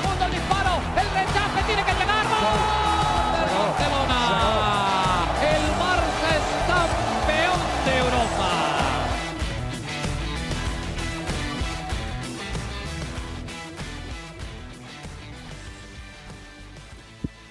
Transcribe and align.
Segundo 0.00 0.24
el 0.26 0.30
disparo, 0.30 0.80
el 0.94 1.08
rechace 1.10 1.60
tiene 1.66 1.82
que 1.84 1.92
llegar. 1.92 2.24
¡Gol! 2.24 2.58
Barcelona. 3.58 4.20
El 5.42 5.64
Barça 5.82 6.28
es 6.38 6.46
campeón 6.70 7.58
de 7.84 7.92
Europa. 7.98 8.50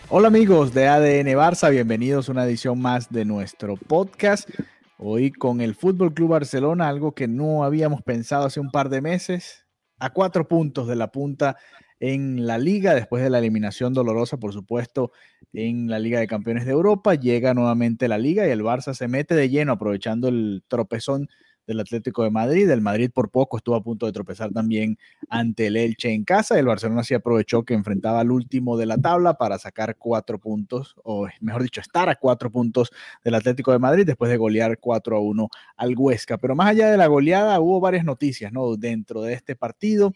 Hola 0.10 0.27
amigos 0.30 0.74
de 0.74 0.88
ADN 0.88 1.27
Barça, 1.36 1.70
bienvenidos 1.70 2.30
a 2.30 2.32
una 2.32 2.46
edición 2.46 2.80
más 2.80 3.10
de 3.10 3.26
nuestro 3.26 3.76
podcast. 3.76 4.50
Hoy 4.98 5.34
con 5.34 5.60
el 5.60 5.76
Fútbol 5.76 6.14
Club 6.14 6.30
Barcelona, 6.30 6.88
algo 6.88 7.12
que 7.12 7.27
no 7.27 7.66
habíamos 7.66 8.02
pensado 8.04 8.46
hace 8.46 8.62
un 8.62 8.72
par 8.72 8.88
de 8.88 9.02
meses, 9.02 9.66
a 9.99 10.12
cuatro 10.12 10.48
puntos 10.48 10.88
de 10.88 10.96
la 10.96 11.12
punta 11.12 11.58
en 11.99 12.45
la 12.45 12.57
liga, 12.57 12.93
después 12.93 13.23
de 13.23 13.29
la 13.29 13.40
eliminación 13.40 13.93
dolorosa, 13.93 14.37
por 14.37 14.53
supuesto, 14.53 15.12
en 15.53 15.90
la 15.90 15.99
Liga 15.99 16.20
de 16.20 16.27
Campeones 16.27 16.65
de 16.65 16.71
Europa, 16.71 17.15
llega 17.15 17.53
nuevamente 17.53 18.07
la 18.07 18.17
liga 18.17 18.48
y 18.48 18.51
el 18.51 18.62
Barça 18.62 18.93
se 18.93 19.07
mete 19.07 19.35
de 19.35 19.49
lleno 19.49 19.73
aprovechando 19.73 20.27
el 20.27 20.63
tropezón 20.68 21.27
del 21.68 21.79
Atlético 21.81 22.23
de 22.23 22.31
Madrid. 22.31 22.70
El 22.70 22.81
Madrid 22.81 23.12
por 23.13 23.29
poco 23.29 23.57
estuvo 23.57 23.75
a 23.75 23.84
punto 23.84 24.05
de 24.05 24.13
tropezar 24.13 24.51
también 24.51 24.98
ante 25.29 25.68
el 25.68 25.75
Elche 25.75 26.12
en 26.13 26.23
casa. 26.23 26.57
El 26.57 26.65
Barcelona 26.65 27.03
sí 27.03 27.13
aprovechó 27.13 27.63
que 27.63 27.73
enfrentaba 27.73 28.21
al 28.21 28.31
último 28.31 28.77
de 28.77 28.85
la 28.85 28.98
tabla 28.98 29.35
para 29.35 29.59
sacar 29.59 29.98
cuatro 29.98 30.40
puntos, 30.40 30.95
o 31.03 31.27
mejor 31.41 31.63
dicho, 31.63 31.81
estar 31.81 32.09
a 32.09 32.15
cuatro 32.15 32.49
puntos 32.51 32.91
del 33.23 33.35
Atlético 33.35 33.73
de 33.73 33.79
Madrid 33.79 34.05
después 34.05 34.31
de 34.31 34.37
golear 34.37 34.79
4 34.79 35.18
a 35.18 35.20
1 35.20 35.49
al 35.75 35.95
Huesca. 35.98 36.37
Pero 36.37 36.55
más 36.55 36.70
allá 36.70 36.90
de 36.90 36.98
la 36.98 37.07
goleada, 37.07 37.59
hubo 37.59 37.79
varias 37.79 38.05
noticias 38.05 38.51
¿no? 38.53 38.75
dentro 38.77 39.21
de 39.21 39.34
este 39.34 39.55
partido. 39.55 40.13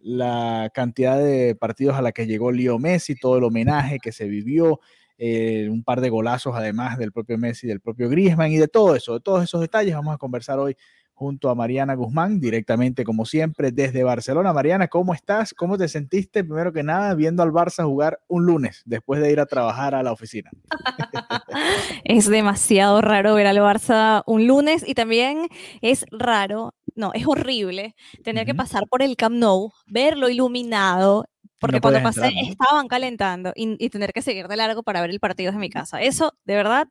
La 0.00 0.70
cantidad 0.74 1.18
de 1.18 1.54
partidos 1.54 1.96
a 1.96 2.02
la 2.02 2.12
que 2.12 2.26
llegó 2.26 2.52
Leo 2.52 2.78
Messi, 2.78 3.14
todo 3.14 3.38
el 3.38 3.44
homenaje 3.44 3.98
que 3.98 4.12
se 4.12 4.28
vivió, 4.28 4.80
eh, 5.18 5.68
un 5.70 5.84
par 5.84 6.00
de 6.00 6.08
golazos 6.08 6.54
además 6.56 6.96
del 6.96 7.12
propio 7.12 7.36
Messi, 7.36 7.66
del 7.66 7.80
propio 7.80 8.08
Griezmann 8.08 8.52
y 8.52 8.56
de 8.56 8.68
todo 8.68 8.96
eso, 8.96 9.14
de 9.14 9.20
todos 9.20 9.44
esos 9.44 9.60
detalles 9.60 9.94
vamos 9.94 10.14
a 10.14 10.18
conversar 10.18 10.58
hoy 10.58 10.76
junto 11.20 11.50
a 11.50 11.54
Mariana 11.54 11.92
Guzmán, 11.92 12.40
directamente 12.40 13.04
como 13.04 13.26
siempre 13.26 13.72
desde 13.72 14.02
Barcelona. 14.02 14.54
Mariana, 14.54 14.88
¿cómo 14.88 15.12
estás? 15.12 15.52
¿Cómo 15.52 15.76
te 15.76 15.86
sentiste 15.86 16.42
primero 16.42 16.72
que 16.72 16.82
nada 16.82 17.14
viendo 17.14 17.42
al 17.42 17.52
Barça 17.52 17.84
jugar 17.84 18.20
un 18.26 18.46
lunes 18.46 18.80
después 18.86 19.20
de 19.20 19.30
ir 19.30 19.38
a 19.38 19.44
trabajar 19.44 19.94
a 19.94 20.02
la 20.02 20.12
oficina? 20.12 20.50
es 22.04 22.26
demasiado 22.26 23.02
raro 23.02 23.34
ver 23.34 23.48
al 23.48 23.58
Barça 23.58 24.22
un 24.24 24.46
lunes 24.46 24.82
y 24.88 24.94
también 24.94 25.48
es 25.82 26.06
raro, 26.10 26.72
no, 26.96 27.12
es 27.14 27.26
horrible 27.26 27.94
tener 28.22 28.42
uh 28.42 28.44
-huh. 28.44 28.46
que 28.46 28.54
pasar 28.54 28.86
por 28.88 29.02
el 29.02 29.16
Camp 29.16 29.36
Nou, 29.36 29.72
verlo 29.86 30.28
iluminado, 30.28 31.26
porque 31.60 31.76
no 31.76 31.82
cuando 31.82 32.02
pasé 32.02 32.26
entrar, 32.26 32.44
¿no? 32.44 32.50
estaban 32.50 32.88
calentando 32.88 33.52
y, 33.54 33.76
y, 33.84 33.90
tener 33.90 34.12
que 34.12 34.22
seguir 34.22 34.48
de 34.48 34.56
largo 34.56 34.82
para 34.82 35.00
ver 35.00 35.10
el 35.10 35.20
partido 35.20 35.50
desde 35.50 35.60
mi 35.60 35.70
casa. 35.70 36.00
Eso, 36.00 36.32
de 36.44 36.54
verdad, 36.54 36.88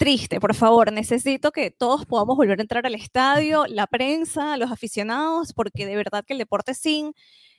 triste. 0.00 0.40
Por 0.40 0.54
favor, 0.54 0.92
necesito 0.92 1.52
que 1.52 1.70
todos 1.70 2.06
podamos 2.06 2.36
volver 2.38 2.58
a 2.58 2.62
entrar 2.62 2.86
al 2.86 2.94
estadio, 2.94 3.66
la 3.68 3.86
prensa, 3.86 4.56
los 4.56 4.72
aficionados, 4.72 5.52
porque 5.52 5.84
de 5.84 5.94
verdad 5.94 6.24
que 6.26 6.32
el 6.32 6.38
deporte 6.38 6.72
sin, 6.72 7.12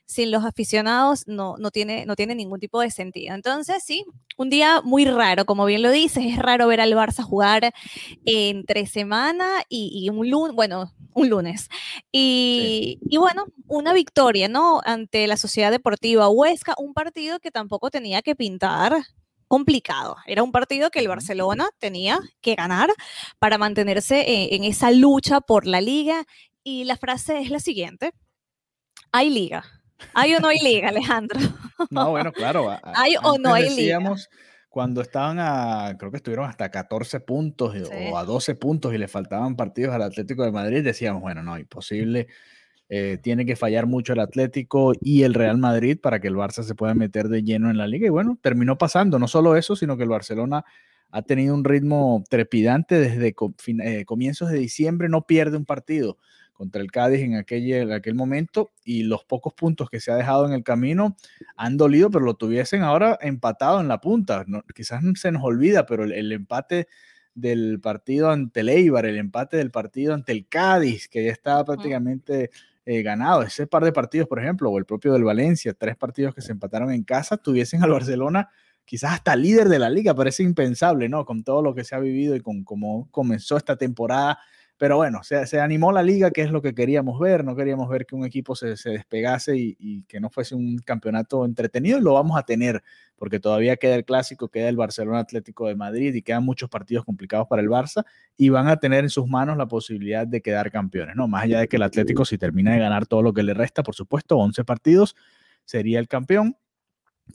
sin 0.05 0.31
los 0.31 0.43
aficionados 0.43 1.23
no, 1.27 1.55
no, 1.57 1.71
tiene, 1.71 2.05
no 2.05 2.15
tiene 2.15 2.35
ningún 2.35 2.59
tipo 2.59 2.81
de 2.81 2.91
sentido. 2.91 3.33
Entonces, 3.33 3.83
sí, 3.83 4.05
un 4.37 4.49
día 4.49 4.81
muy 4.83 5.05
raro, 5.05 5.45
como 5.45 5.65
bien 5.65 5.81
lo 5.81 5.91
dices, 5.91 6.25
es 6.25 6.37
raro 6.37 6.67
ver 6.67 6.81
al 6.81 6.93
Barça 6.93 7.23
jugar 7.23 7.73
entre 8.25 8.85
semana 8.87 9.63
y, 9.69 9.91
y 9.93 10.09
un 10.09 10.29
lunes, 10.29 10.55
bueno, 10.55 10.91
un 11.13 11.29
lunes. 11.29 11.69
Y, 12.11 12.99
sí. 13.01 13.07
y, 13.09 13.17
bueno, 13.17 13.45
una 13.67 13.93
victoria, 13.93 14.47
¿no? 14.49 14.81
Ante 14.83 15.27
la 15.27 15.37
Sociedad 15.37 15.71
Deportiva 15.71 16.29
Huesca, 16.29 16.75
un 16.77 16.93
partido 16.93 17.39
que 17.39 17.51
tampoco 17.51 17.89
tenía 17.89 18.21
que 18.21 18.35
pintar 18.35 19.03
complicado. 19.47 20.15
Era 20.25 20.43
un 20.43 20.51
partido 20.51 20.91
que 20.91 20.99
el 20.99 21.07
Barcelona 21.09 21.69
tenía 21.79 22.19
que 22.41 22.55
ganar 22.55 22.89
para 23.39 23.57
mantenerse 23.57 24.23
en, 24.27 24.63
en 24.63 24.69
esa 24.69 24.91
lucha 24.91 25.41
por 25.41 25.67
la 25.67 25.81
liga. 25.81 26.25
Y 26.63 26.83
la 26.83 26.95
frase 26.95 27.39
es 27.41 27.49
la 27.49 27.59
siguiente. 27.59 28.11
Hay 29.11 29.29
liga. 29.29 29.80
¿Hay 30.13 30.33
o 30.35 30.39
no 30.39 30.47
hay 30.49 30.59
liga, 30.59 30.89
Alejandro? 30.89 31.39
No, 31.89 32.11
bueno, 32.11 32.31
claro. 32.31 32.69
¿Hay 32.83 33.15
o 33.23 33.39
no 33.39 33.55
hay 33.55 33.63
decíamos, 33.63 34.29
liga? 34.31 34.43
Cuando 34.69 35.01
estaban 35.01 35.39
a, 35.39 35.95
creo 35.97 36.11
que 36.11 36.17
estuvieron 36.17 36.47
hasta 36.47 36.69
14 36.69 37.21
puntos 37.21 37.73
sí. 37.73 37.83
o 38.11 38.17
a 38.17 38.23
12 38.23 38.53
puntos 38.53 38.93
y 38.93 38.99
le 38.99 39.07
faltaban 39.07 39.55
partidos 39.55 39.95
al 39.95 40.03
Atlético 40.03 40.43
de 40.43 40.51
Madrid, 40.51 40.83
decíamos, 40.83 41.23
bueno, 41.23 41.41
no, 41.41 41.57
imposible. 41.57 42.27
Eh, 42.87 43.17
tiene 43.21 43.45
que 43.45 43.55
fallar 43.55 43.87
mucho 43.87 44.13
el 44.13 44.19
Atlético 44.19 44.91
y 45.01 45.23
el 45.23 45.33
Real 45.33 45.57
Madrid 45.57 45.97
para 45.99 46.19
que 46.19 46.27
el 46.27 46.35
Barça 46.35 46.61
se 46.61 46.75
pueda 46.75 46.93
meter 46.93 47.29
de 47.29 47.41
lleno 47.41 47.71
en 47.71 47.77
la 47.77 47.87
liga. 47.87 48.05
Y 48.05 48.09
bueno, 48.09 48.37
terminó 48.41 48.77
pasando. 48.77 49.17
No 49.17 49.27
solo 49.27 49.55
eso, 49.55 49.75
sino 49.75 49.97
que 49.97 50.03
el 50.03 50.09
Barcelona 50.09 50.65
ha 51.09 51.21
tenido 51.21 51.55
un 51.55 51.63
ritmo 51.63 52.23
trepidante 52.29 52.95
desde 52.95 53.33
eh, 53.83 54.05
comienzos 54.05 54.49
de 54.49 54.59
diciembre, 54.59 55.09
no 55.09 55.25
pierde 55.25 55.57
un 55.57 55.65
partido 55.65 56.17
contra 56.61 56.79
el 56.79 56.91
Cádiz 56.91 57.21
en 57.21 57.37
aquel, 57.37 57.73
en 57.73 57.91
aquel 57.91 58.13
momento 58.13 58.69
y 58.85 59.01
los 59.01 59.25
pocos 59.25 59.51
puntos 59.55 59.89
que 59.89 59.99
se 59.99 60.11
ha 60.11 60.15
dejado 60.15 60.45
en 60.45 60.53
el 60.53 60.63
camino 60.63 61.17
han 61.55 61.75
dolido, 61.75 62.11
pero 62.11 62.23
lo 62.23 62.35
tuviesen 62.35 62.83
ahora 62.83 63.17
empatado 63.19 63.81
en 63.81 63.87
la 63.87 63.99
punta. 63.99 64.43
No, 64.45 64.61
quizás 64.75 65.01
se 65.15 65.31
nos 65.31 65.43
olvida, 65.43 65.87
pero 65.87 66.03
el, 66.03 66.11
el 66.11 66.31
empate 66.31 66.87
del 67.33 67.79
partido 67.81 68.29
ante 68.29 68.59
el 68.59 68.69
Eibar, 68.69 69.07
el 69.07 69.17
empate 69.17 69.57
del 69.57 69.71
partido 69.71 70.13
ante 70.13 70.33
el 70.33 70.47
Cádiz, 70.47 71.07
que 71.07 71.25
ya 71.25 71.31
estaba 71.31 71.65
prácticamente 71.65 72.51
eh, 72.85 73.01
ganado. 73.01 73.41
Ese 73.41 73.65
par 73.65 73.83
de 73.83 73.91
partidos, 73.91 74.27
por 74.27 74.39
ejemplo, 74.39 74.69
o 74.69 74.77
el 74.77 74.85
propio 74.85 75.13
del 75.13 75.23
Valencia, 75.23 75.73
tres 75.73 75.97
partidos 75.97 76.35
que 76.35 76.43
se 76.43 76.51
empataron 76.51 76.91
en 76.91 77.03
casa, 77.03 77.37
tuviesen 77.37 77.83
al 77.83 77.89
Barcelona 77.89 78.49
quizás 78.85 79.13
hasta 79.13 79.35
líder 79.35 79.67
de 79.67 79.79
la 79.79 79.89
liga. 79.89 80.13
Parece 80.13 80.43
impensable, 80.43 81.09
¿no? 81.09 81.25
Con 81.25 81.43
todo 81.43 81.63
lo 81.63 81.73
que 81.73 81.83
se 81.83 81.95
ha 81.95 81.99
vivido 81.99 82.35
y 82.35 82.41
con 82.41 82.63
cómo 82.63 83.07
comenzó 83.09 83.57
esta 83.57 83.77
temporada. 83.77 84.37
Pero 84.81 84.97
bueno, 84.97 85.21
se, 85.21 85.45
se, 85.45 85.59
animó 85.59 85.91
la 85.91 86.01
liga, 86.01 86.31
que 86.31 86.41
es 86.41 86.49
lo 86.49 86.59
que 86.59 86.73
queríamos 86.73 87.19
ver. 87.19 87.45
No 87.45 87.55
queríamos 87.55 87.87
ver 87.87 88.07
que 88.07 88.15
un 88.15 88.25
equipo 88.25 88.55
se, 88.55 88.75
se 88.77 88.89
despegase 88.89 89.55
y, 89.55 89.77
y, 89.77 90.01
que 90.05 90.19
no 90.19 90.31
fuese 90.31 90.55
un 90.55 90.79
campeonato 90.79 91.45
entretenido. 91.45 91.99
Y 91.99 92.01
lo 92.01 92.13
vamos 92.13 92.35
a 92.35 92.41
tener, 92.41 92.81
porque 93.15 93.39
todavía 93.39 93.77
queda 93.77 93.93
el 93.93 94.05
clásico, 94.05 94.49
queda 94.49 94.69
el 94.69 94.77
Barcelona 94.77 95.19
Atlético 95.19 95.67
de 95.67 95.75
Madrid 95.75 96.15
y 96.15 96.23
quedan 96.23 96.43
muchos 96.43 96.67
partidos 96.67 97.05
complicados 97.05 97.45
para 97.47 97.61
el 97.61 97.69
Barça. 97.69 98.05
Y 98.37 98.49
van 98.49 98.69
a 98.69 98.77
tener 98.77 99.03
en 99.03 99.11
sus 99.11 99.27
manos 99.27 99.55
la 99.55 99.67
posibilidad 99.67 100.25
de 100.25 100.41
quedar 100.41 100.71
campeones, 100.71 101.15
¿no? 101.15 101.27
Más 101.27 101.43
allá 101.43 101.59
de 101.59 101.67
que 101.67 101.75
el 101.75 101.83
Atlético, 101.83 102.25
si 102.25 102.39
termina 102.39 102.73
de 102.73 102.79
ganar 102.79 103.05
todo 103.05 103.21
lo 103.21 103.33
que 103.33 103.43
le 103.43 103.53
resta, 103.53 103.83
por 103.83 103.93
supuesto, 103.93 104.39
11 104.39 104.63
partidos, 104.63 105.15
sería 105.63 105.99
el 105.99 106.07
campeón 106.07 106.57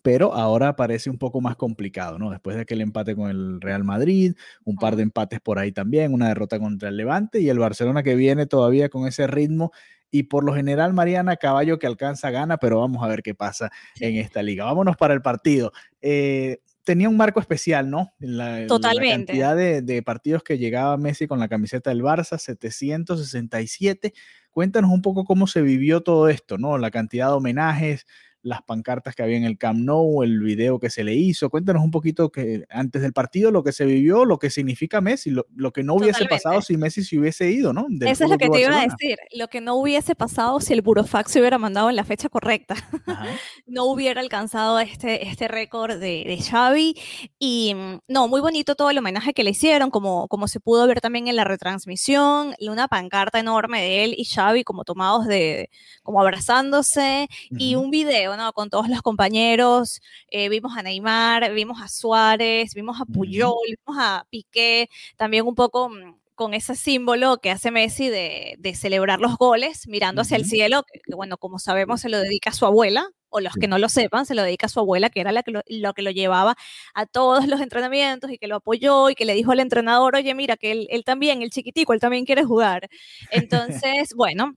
pero 0.02 0.34
ahora 0.34 0.76
parece 0.76 1.10
un 1.10 1.18
poco 1.18 1.40
más 1.40 1.56
complicado, 1.56 2.18
¿no? 2.18 2.30
Después 2.30 2.56
de 2.56 2.62
aquel 2.62 2.80
empate 2.80 3.16
con 3.16 3.30
el 3.30 3.60
Real 3.60 3.84
Madrid, 3.84 4.34
un 4.64 4.76
par 4.76 4.96
de 4.96 5.02
empates 5.02 5.40
por 5.40 5.58
ahí 5.58 5.72
también, 5.72 6.12
una 6.12 6.28
derrota 6.28 6.58
contra 6.58 6.88
el 6.88 6.96
Levante 6.96 7.40
y 7.40 7.48
el 7.48 7.58
Barcelona 7.58 8.02
que 8.02 8.14
viene 8.14 8.46
todavía 8.46 8.88
con 8.88 9.06
ese 9.06 9.26
ritmo 9.26 9.72
y 10.10 10.24
por 10.24 10.44
lo 10.44 10.54
general 10.54 10.92
Mariana 10.92 11.36
Caballo 11.36 11.78
que 11.78 11.86
alcanza 11.86 12.30
gana, 12.30 12.58
pero 12.58 12.80
vamos 12.80 13.02
a 13.02 13.08
ver 13.08 13.22
qué 13.22 13.34
pasa 13.34 13.70
en 14.00 14.16
esta 14.32 14.42
liga. 14.42 14.64
Vámonos 14.64 14.96
para 14.96 15.14
el 15.14 15.22
partido. 15.22 15.72
Eh, 16.00 16.58
tenía 16.84 17.08
un 17.08 17.16
marco 17.16 17.40
especial, 17.40 17.90
¿no? 17.90 18.12
La, 18.18 18.66
Totalmente. 18.66 19.32
La 19.32 19.38
cantidad 19.38 19.56
de, 19.56 19.82
de, 19.82 20.02
partidos 20.02 20.42
que 20.42 20.56
llegaba 20.56 20.96
Messi 20.96 21.26
con 21.26 21.40
la 21.40 21.48
camiseta 21.48 21.90
del 21.90 22.02
Barça, 22.02 22.38
767. 22.38 24.14
Cuéntanos 24.50 24.90
un 24.90 25.02
poco 25.02 25.24
cómo 25.24 25.46
se 25.46 25.60
vivió 25.62 26.00
todo 26.02 26.28
esto, 26.28 26.56
¿no? 26.58 26.78
La 26.78 26.90
cantidad 26.90 27.26
de 27.26 27.34
homenajes, 27.34 28.06
las 28.46 28.62
pancartas 28.62 29.16
que 29.16 29.24
había 29.24 29.36
en 29.36 29.44
el 29.44 29.58
Camp 29.58 29.80
Nou, 29.80 30.22
el 30.22 30.38
video 30.38 30.78
que 30.78 30.88
se 30.88 31.02
le 31.02 31.14
hizo. 31.14 31.50
Cuéntanos 31.50 31.82
un 31.82 31.90
poquito 31.90 32.30
que 32.30 32.64
antes 32.70 33.02
del 33.02 33.12
partido 33.12 33.50
lo 33.50 33.64
que 33.64 33.72
se 33.72 33.84
vivió, 33.84 34.24
lo 34.24 34.38
que 34.38 34.50
significa 34.50 35.00
Messi, 35.00 35.30
lo, 35.30 35.72
que 35.72 35.82
no 35.82 35.94
hubiese 35.94 36.26
pasado 36.26 36.62
si 36.62 36.76
Messi 36.76 37.02
se 37.02 37.18
hubiese 37.18 37.50
ido, 37.50 37.72
¿no? 37.72 37.88
Eso 38.02 38.24
es 38.24 38.30
lo 38.30 38.38
que 38.38 38.48
te 38.48 38.60
iba 38.60 38.80
a 38.80 38.86
decir, 38.86 39.18
lo 39.32 39.48
que 39.48 39.60
no 39.60 39.74
hubiese 39.74 40.14
pasado 40.14 40.60
si 40.60 40.72
el 40.72 40.82
Burofax 40.82 41.32
se 41.32 41.40
hubiera 41.40 41.58
mandado 41.58 41.90
en 41.90 41.96
la 41.96 42.04
fecha 42.04 42.28
correcta. 42.28 42.76
no 43.66 43.86
hubiera 43.86 44.20
alcanzado 44.20 44.78
este, 44.78 45.26
este 45.26 45.48
récord 45.48 45.98
de, 45.98 46.22
de, 46.24 46.38
Xavi. 46.40 46.94
Y 47.40 47.74
mm, 47.74 47.98
no, 48.06 48.28
muy 48.28 48.40
bonito 48.40 48.76
todo 48.76 48.90
el 48.90 48.98
homenaje 48.98 49.34
que 49.34 49.42
le 49.42 49.50
hicieron, 49.50 49.90
como, 49.90 50.28
como 50.28 50.46
se 50.46 50.60
pudo 50.60 50.86
ver 50.86 51.00
también 51.00 51.26
en 51.26 51.34
la 51.34 51.42
retransmisión, 51.42 52.54
una 52.60 52.86
pancarta 52.86 53.40
enorme 53.40 53.80
de 53.82 54.04
él 54.04 54.14
y 54.16 54.24
Xavi 54.24 54.62
como 54.62 54.84
tomados 54.84 55.26
de, 55.26 55.68
como 56.04 56.20
abrazándose, 56.20 57.28
y 57.50 57.74
un 57.74 57.90
video 57.90 58.35
con 58.54 58.70
todos 58.70 58.88
los 58.88 59.02
compañeros, 59.02 60.00
eh, 60.28 60.48
vimos 60.48 60.76
a 60.76 60.82
Neymar, 60.82 61.52
vimos 61.52 61.80
a 61.82 61.88
Suárez, 61.88 62.74
vimos 62.74 63.00
a 63.00 63.04
Puyol, 63.04 63.54
vimos 63.66 64.02
a 64.02 64.26
Piqué, 64.30 64.88
también 65.16 65.46
un 65.46 65.54
poco 65.54 65.88
mm, 65.88 66.14
con 66.36 66.54
ese 66.54 66.76
símbolo 66.76 67.38
que 67.38 67.50
hace 67.50 67.70
Messi 67.70 68.08
de, 68.08 68.56
celebrar 68.74 69.20
los 69.20 69.36
goles, 69.36 69.88
mirando 69.88 70.22
hacia 70.22 70.36
el 70.36 70.44
cielo, 70.44 70.84
que, 70.84 71.00
bueno, 71.16 71.38
como 71.38 71.58
sabemos 71.58 72.02
se 72.02 72.10
lo 72.10 72.18
dedica 72.18 72.50
a 72.50 72.52
su 72.52 72.66
abuela, 72.66 73.08
o 73.30 73.40
los 73.40 73.54
que 73.54 73.68
no 73.68 73.78
lo 73.78 73.88
sepan, 73.88 74.26
se 74.26 74.34
lo 74.34 74.42
dedica 74.42 74.66
a 74.66 74.68
su 74.68 74.78
abuela, 74.80 75.10
que 75.10 75.20
era 75.20 75.32
la 75.32 75.42
que 75.42 75.50
lo, 75.50 75.94
que 75.94 76.02
lo 76.02 76.10
llevaba 76.10 76.54
a 76.94 77.06
todos 77.06 77.46
los 77.48 77.60
entrenamientos 77.60 78.30
y 78.30 78.38
que 78.38 78.46
lo 78.48 78.56
apoyó 78.56 79.10
y 79.10 79.14
que 79.14 79.24
le 79.24 79.34
dijo 79.34 79.52
al 79.52 79.60
entrenador, 79.60 80.14
oye, 80.14 80.34
mira, 80.34 80.56
que 80.56 80.72
él, 80.72 80.86
él 80.90 81.04
también, 81.04 81.42
el 81.42 81.50
chiquitico, 81.50 81.92
él 81.92 82.00
también 82.00 82.24
quiere 82.26 82.44
jugar. 82.44 82.88
Entonces, 83.30 84.14
bueno, 84.14 84.54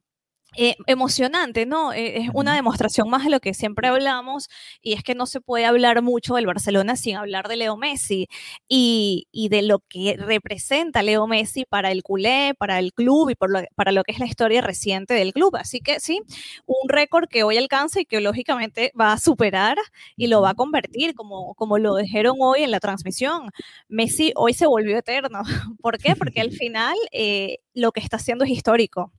eh, 0.57 0.75
emocionante, 0.87 1.67
¿no? 1.67 1.93
Eh, 1.93 2.17
es 2.17 2.29
una 2.33 2.55
demostración 2.55 3.07
más 3.09 3.23
de 3.23 3.29
lo 3.29 3.39
que 3.39 3.53
siempre 3.53 3.87
hablamos 3.87 4.49
y 4.81 4.93
es 4.93 5.03
que 5.03 5.13
no 5.13 5.27
se 5.27 5.41
puede 5.41 5.65
hablar 5.65 6.01
mucho 6.01 6.35
del 6.35 6.47
Barcelona 6.47 6.95
sin 6.95 7.17
hablar 7.17 7.47
de 7.47 7.55
Leo 7.55 7.77
Messi 7.77 8.27
y, 8.67 9.27
de 9.49 9.61
lo 9.61 9.79
que 9.79 10.17
representa 10.17 11.03
Leo 11.03 11.27
Messi 11.27 11.65
para 11.65 11.91
el 11.91 12.01
culé, 12.03 12.53
para 12.57 12.79
el 12.79 12.93
club 12.93 13.29
y 13.29 13.35
para 13.35 13.91
lo 13.91 14.03
que 14.03 14.11
es 14.11 14.19
la 14.19 14.25
historia 14.25 14.61
reciente 14.61 15.13
del 15.13 15.33
club. 15.33 15.55
Así 15.55 15.81
que 15.81 15.99
sí, 15.99 16.21
un 16.65 16.89
récord 16.89 17.27
que 17.29 17.43
hoy 17.43 17.57
alcanza 17.57 18.01
y 18.01 18.05
que 18.05 18.19
lógicamente 18.19 18.91
va 18.99 19.13
a 19.13 19.19
superar 19.19 19.77
y 20.17 20.27
lo 20.27 20.41
va 20.41 20.51
a 20.51 20.55
convertir 20.55 21.13
como, 21.15 21.53
como 21.55 21.77
lo 21.77 21.95
dijeron 21.95 22.37
hoy 22.39 22.63
en 22.63 22.71
la 22.71 22.79
transmisión. 22.79 23.51
Messi 23.87 24.33
hoy 24.35 24.53
se 24.53 24.65
volvió 24.67 24.97
eterno. 24.97 25.41
¿Por 25.81 25.99
qué? 25.99 26.15
Porque 26.15 26.41
al 26.41 26.51
final 26.51 26.95
eh, 27.11 27.59
lo 27.73 27.91
que 27.91 27.99
está 28.01 28.17
haciendo 28.17 28.45
es 28.45 28.51
histórico 28.51 29.11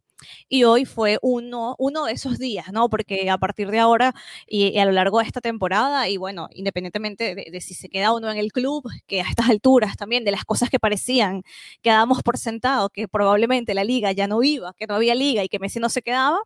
y 0.49 0.65
hoy 0.65 0.85
fue 0.85 1.19
uno, 1.23 1.77
uno 1.79 2.05
de 2.07 2.13
esos 2.13 2.39
días, 2.39 2.73
¿no? 2.73 2.89
Porque 2.89 3.31
a 3.31 3.39
partir 3.39 3.71
de 3.71 3.79
ahora 3.79 4.15
y, 4.47 4.79
a 4.79 4.85
lo 4.85 4.93
largo 4.93 5.19
de 5.19 5.27
esta 5.27 5.41
temporada, 5.41 6.09
y 6.09 6.17
bueno, 6.17 6.49
independientemente 6.53 7.35
de, 7.35 7.61
si 7.61 7.75
se 7.75 7.89
queda 7.89 8.13
uno 8.13 8.31
en 8.31 8.39
el 8.39 8.53
club, 8.53 8.85
que 9.07 9.21
a 9.23 9.29
estas 9.29 9.49
alturas 9.51 9.97
también 9.97 10.25
de 10.25 10.31
las 10.33 10.45
cosas 10.45 10.71
que 10.71 10.79
parecían 10.79 11.43
que 11.83 11.91
dábamos 11.91 12.23
por 12.23 12.39
sentado 12.39 12.91
que 12.91 13.09
probablemente 13.09 13.75
la 13.75 13.85
liga 13.85 14.13
ya 14.13 14.27
no 14.27 14.43
iba, 14.43 14.75
que 14.75 14.87
no 14.87 14.95
había 14.95 15.15
liga 15.15 15.45
y 15.45 15.49
que 15.49 15.59
Messi 15.59 15.81
no 15.81 15.89
se 15.89 16.03
quedaba, 16.03 16.41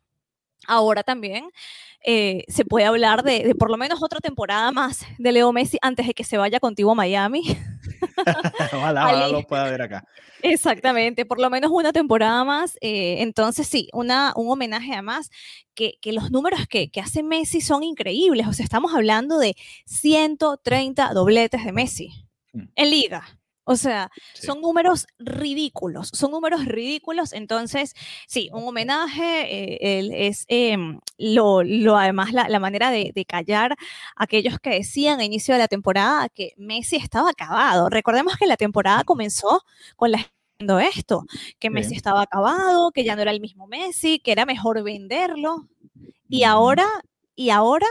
ahora 0.67 1.03
también 1.03 1.51
eh, 2.07 2.45
se 2.49 2.67
puede 2.67 2.85
hablar 2.85 3.23
de, 3.23 3.55
por 3.59 3.71
lo 3.71 3.79
menos 3.79 4.03
otra 4.03 4.21
temporada 4.21 4.71
más 4.73 5.07
de 5.17 5.33
Leo 5.33 5.53
Messi 5.53 5.79
antes 5.81 6.07
de 6.07 6.13
que 6.13 6.23
se 6.23 6.37
vaya 6.37 6.61
contigo 6.61 6.93
a 6.93 6.95
Miami. 6.95 7.43
ojalá, 8.73 9.29
lo 9.33 9.43
pueda 9.43 9.65
ver 9.71 9.81
acá. 9.81 10.05
Exactamente, 10.43 11.25
por 11.25 11.41
lo 11.41 11.49
menos 11.49 11.71
una 11.73 11.93
temporada 11.93 12.45
más. 12.45 12.77
Eh, 12.83 13.23
entonces, 13.23 13.67
sí, 13.67 13.89
una, 13.95 14.35
un 14.37 14.51
homenaje 14.51 14.93
además, 14.93 15.31
que, 15.75 15.95
que 16.03 16.13
los 16.13 16.31
números 16.31 16.67
que, 16.69 16.91
que, 16.91 17.01
hace 17.01 17.23
Messi 17.23 17.63
son 17.63 17.83
increíbles. 17.83 18.47
O 18.47 18.53
sea, 18.53 18.65
estamos 18.65 18.95
hablando 18.95 19.39
de 19.39 19.57
130 19.87 21.15
dobletes 21.15 21.65
de 21.65 21.73
Messi 21.73 22.11
mm. 22.53 22.63
en 22.77 22.91
liga. 22.91 23.39
O 23.65 23.77
sea, 23.77 24.11
son 24.35 24.61
números 24.61 25.07
ridículos, 25.19 26.11
son 26.13 26.31
números 26.33 26.67
ridículos. 26.67 27.33
Entonces, 27.33 27.95
sí, 28.27 28.51
un 28.53 28.69
homenaje 28.69 29.81
eh, 29.81 30.29
es 30.29 30.45
em, 30.49 31.01
lo, 31.19 31.63
lo, 31.63 31.97
además 31.97 32.33
la, 32.33 32.59
manera 32.61 32.91
de, 32.91 33.13
callar 33.27 33.73
a 33.73 34.25
aquellos 34.25 34.59
que 34.59 34.71
decían 34.71 35.21
a 35.21 35.25
inicio 35.25 35.55
de 35.55 35.61
la 35.61 35.69
temporada 35.69 36.29
que 36.29 36.53
Messi 36.59 36.97
estaba 36.97 37.31
acabado. 37.31 37.89
Recordemos 37.89 38.37
que 38.37 38.47
la 38.47 38.57
temporada 38.57 39.05
comenzó 39.05 39.63
con 39.97 40.13
la 40.13 40.31
esto, 40.81 41.27
que 41.59 41.69
Messi 41.69 41.95
estaba 41.95 42.23
acabado, 42.23 42.91
que 42.93 43.05
ya 43.05 43.17
no 43.17 43.23
era 43.23 43.33
el 43.33 43.41
mismo 43.41 43.67
Messi, 43.67 44.19
que 44.19 44.33
era 44.33 44.47
mejor 44.47 44.83
venderlo. 44.83 45.69
Y 46.29 46.45
ahora, 46.45 46.87
y 47.35 47.51
ahora 47.51 47.87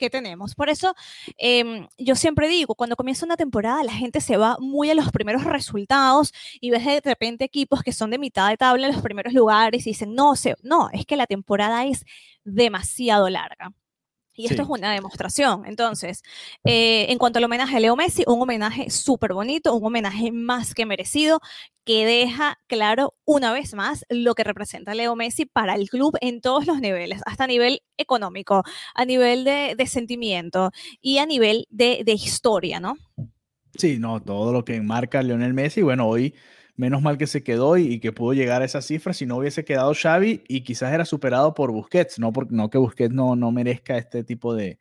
que 0.00 0.10
tenemos. 0.10 0.54
Por 0.56 0.68
eso 0.68 0.94
em, 1.38 1.86
yo 1.98 2.16
siempre 2.16 2.48
digo, 2.48 2.74
cuando 2.74 2.96
comienza 2.96 3.24
una 3.24 3.36
temporada, 3.36 3.84
la 3.84 3.92
gente 3.92 4.20
se 4.20 4.36
va 4.36 4.56
muy 4.58 4.90
a 4.90 4.94
los 4.94 5.12
primeros 5.12 5.44
resultados 5.44 6.32
y 6.60 6.70
ves 6.70 6.84
de 6.84 7.00
repente 7.04 7.44
equipos 7.44 7.82
que 7.82 7.92
son 7.92 8.10
de 8.10 8.18
mitad 8.18 8.48
de 8.48 8.56
tabla 8.56 8.86
en 8.88 8.92
los 8.94 9.02
primeros 9.02 9.32
lugares 9.32 9.86
y 9.86 9.90
dicen, 9.90 10.14
no, 10.14 10.34
se, 10.34 10.56
no, 10.62 10.90
es 10.92 11.06
que 11.06 11.16
la 11.16 11.26
temporada 11.26 11.84
es 11.86 12.04
demasiado 12.44 13.28
larga. 13.28 13.72
Y 14.40 14.46
esto 14.46 14.62
es 14.62 14.68
una 14.68 14.92
demostración. 14.92 15.66
Entonces, 15.66 16.22
eh, 16.64 17.06
en 17.10 17.18
cuanto 17.18 17.38
al 17.38 17.44
homenaje 17.44 17.76
a 17.76 17.80
Leo 17.80 17.94
Messi, 17.94 18.24
un 18.26 18.40
homenaje 18.40 18.88
súper 18.88 19.34
bonito, 19.34 19.74
un 19.74 19.84
homenaje 19.84 20.32
más 20.32 20.72
que 20.72 20.86
merecido, 20.86 21.40
que 21.84 22.06
deja 22.06 22.58
claro 22.66 23.14
una 23.24 23.52
vez 23.52 23.74
más 23.74 24.06
lo 24.08 24.34
que 24.34 24.44
representa 24.44 24.94
Leo 24.94 25.14
Messi 25.14 25.44
para 25.44 25.74
el 25.74 25.90
club 25.90 26.16
en 26.20 26.40
todos 26.40 26.66
los 26.66 26.80
niveles, 26.80 27.20
hasta 27.26 27.44
a 27.44 27.46
nivel 27.46 27.82
económico, 27.98 28.62
a 28.94 29.04
nivel 29.04 29.44
de, 29.44 29.76
sentimiento 29.86 30.70
y 31.02 31.18
a 31.18 31.26
nivel 31.26 31.66
de, 31.68 32.02
de 32.04 32.12
historia, 32.12 32.80
¿no? 32.80 32.96
Sí, 33.76 33.98
no, 33.98 34.22
todo 34.22 34.52
lo 34.52 34.64
que 34.64 34.76
enmarca 34.76 35.22
Lionel 35.22 35.52
Messi, 35.52 35.82
bueno, 35.82 36.06
hoy 36.08 36.34
menos 36.80 37.02
mal 37.02 37.18
que 37.18 37.26
se 37.26 37.42
quedó 37.42 37.76
y, 37.76 38.00
que 38.00 38.10
pudo 38.10 38.32
llegar 38.32 38.62
a 38.62 38.64
esa 38.64 38.80
cifra. 38.80 39.12
Si 39.12 39.26
no 39.26 39.36
hubiese 39.36 39.64
quedado 39.64 39.92
Xavi 39.94 40.42
y 40.48 40.62
quizás 40.62 40.92
era 40.92 41.04
superado 41.04 41.52
por 41.52 41.70
Busquets, 41.70 42.18
no, 42.18 42.32
por, 42.32 42.50
no 42.50 42.70
que 42.70 42.78
Busquets 42.78 43.14
no, 43.14 43.36
no 43.36 43.52
merezca 43.52 43.98
este 43.98 44.24
tipo 44.24 44.54
de, 44.54 44.78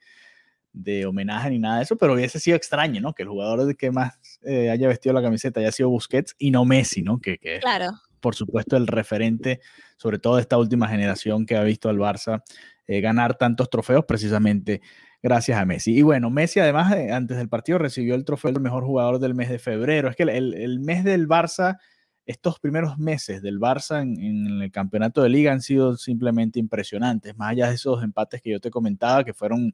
de 0.72 1.06
homenaje 1.06 1.50
ni 1.50 1.60
nada 1.60 1.78
de 1.78 1.84
eso, 1.84 1.98
pero 1.98 2.14
hubiese 2.14 2.40
sido 2.40 2.56
extraño, 2.56 3.02
¿no? 3.02 3.14
Que 3.14 3.24
el 3.24 3.30
jugador 3.30 3.76
que 3.76 3.92
más 3.92 4.18
eh, 4.44 4.70
haya 4.70 4.88
vestido 4.88 5.14
la 5.14 5.22
camiseta 5.22 5.60
haya 5.60 5.74
sido 5.74 5.90
Busquets 5.90 6.36
y 6.40 6.52
no 6.52 6.64
Messi, 6.64 7.02
¿no? 7.02 7.20
Que, 7.20 7.38
que 7.38 7.60
claro. 7.60 7.92
por 8.22 8.34
supuesto, 8.34 8.78
el 8.78 8.88
referente, 8.88 9.60
sobre 9.98 10.20
todo 10.20 10.38
de 10.38 10.44
esta 10.44 10.58
última 10.58 10.88
generación 10.88 11.46
que 11.46 11.58
ha 11.58 11.64
visto 11.64 11.90
al 11.90 11.98
Barça 11.98 12.44
eh, 12.88 13.02
ganar 13.02 13.38
tantos 13.38 13.70
trofeos 13.70 14.06
precisamente 14.06 14.82
gracias 15.22 15.60
a 15.60 15.66
Messi. 15.66 15.98
Y 15.98 16.02
bueno, 16.02 16.30
Messi 16.30 16.60
además 16.60 16.94
eh, 16.96 17.12
antes 17.12 17.38
del 17.38 17.50
partido 17.50 17.78
recibió 17.78 18.16
el 18.16 18.26
trofeo 18.26 18.52
del 18.52 18.62
mejor 18.62 18.86
jugador 18.86 19.20
del 19.20 19.36
mes 19.36 19.50
de 19.50 19.60
febrero. 19.60 20.10
Es 20.10 20.16
que 20.16 20.24
el, 20.24 20.54
el 20.54 20.80
mes 20.80 21.04
del 21.04 21.28
Barça, 21.28 21.78
estos 22.26 22.60
primeros 22.60 22.98
meses 22.98 23.42
del 23.42 23.60
Barça 23.60 24.02
en, 24.02 24.62
el 24.62 24.72
campeonato 24.72 25.22
de 25.22 25.30
liga 25.30 25.52
han 25.52 25.62
sido 25.62 25.98
simplemente 25.98 26.60
impresionantes, 26.60 27.36
más 27.38 27.52
allá 27.52 27.70
de 27.70 27.76
esos 27.76 28.04
empates 28.04 28.42
que 28.42 28.52
yo 28.52 28.60
te 28.60 28.72
comentaba, 28.72 29.24
que 29.24 29.34
fueron 29.34 29.74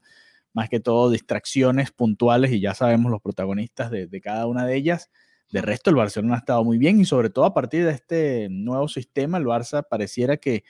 más 0.54 0.70
que 0.70 0.80
todo 0.80 1.10
distracciones 1.12 1.92
puntuales 1.92 2.52
y 2.52 2.62
ya 2.62 2.74
sabemos 2.74 3.12
los 3.12 3.22
protagonistas 3.22 3.92
de, 3.92 4.08
de 4.08 4.22
cada 4.22 4.48
una 4.48 4.66
de 4.66 4.76
ellas. 4.76 5.12
De 5.52 5.62
resto, 5.62 5.90
el 5.90 5.98
Barcelona 5.98 6.36
ha 6.36 6.38
estado 6.40 6.64
muy 6.64 6.78
bien 6.78 7.00
y 7.00 7.06
sobre 7.06 7.30
todo 7.30 7.46
a 7.46 7.54
partir 7.54 7.86
de 7.86 7.92
este 7.92 8.48
nuevo 8.50 8.88
sistema, 8.88 9.38
el 9.38 9.46
Barça 9.46 9.86
pareciera 9.88 10.38
que 10.38 10.64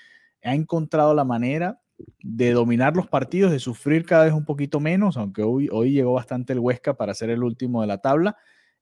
ha 0.44 0.54
encontrado 0.54 1.14
la 1.14 1.24
manera 1.24 1.80
de 2.22 2.52
dominar 2.52 2.96
los 2.96 3.08
partidos, 3.08 3.52
de 3.52 3.60
sufrir 3.60 4.06
cada 4.06 4.26
vez 4.26 4.34
un 4.34 4.46
poquito 4.46 4.80
menos, 4.80 5.18
aunque 5.18 5.44
hoy, 5.44 5.70
hoy 5.72 5.92
llegó 5.92 6.14
bastante 6.14 6.54
el 6.54 6.60
Huesca 6.60 6.96
para 6.96 7.14
ser 7.14 7.30
el 7.30 7.44
último 7.44 7.82
de 7.82 7.88
la 7.88 8.00
tabla 8.00 8.38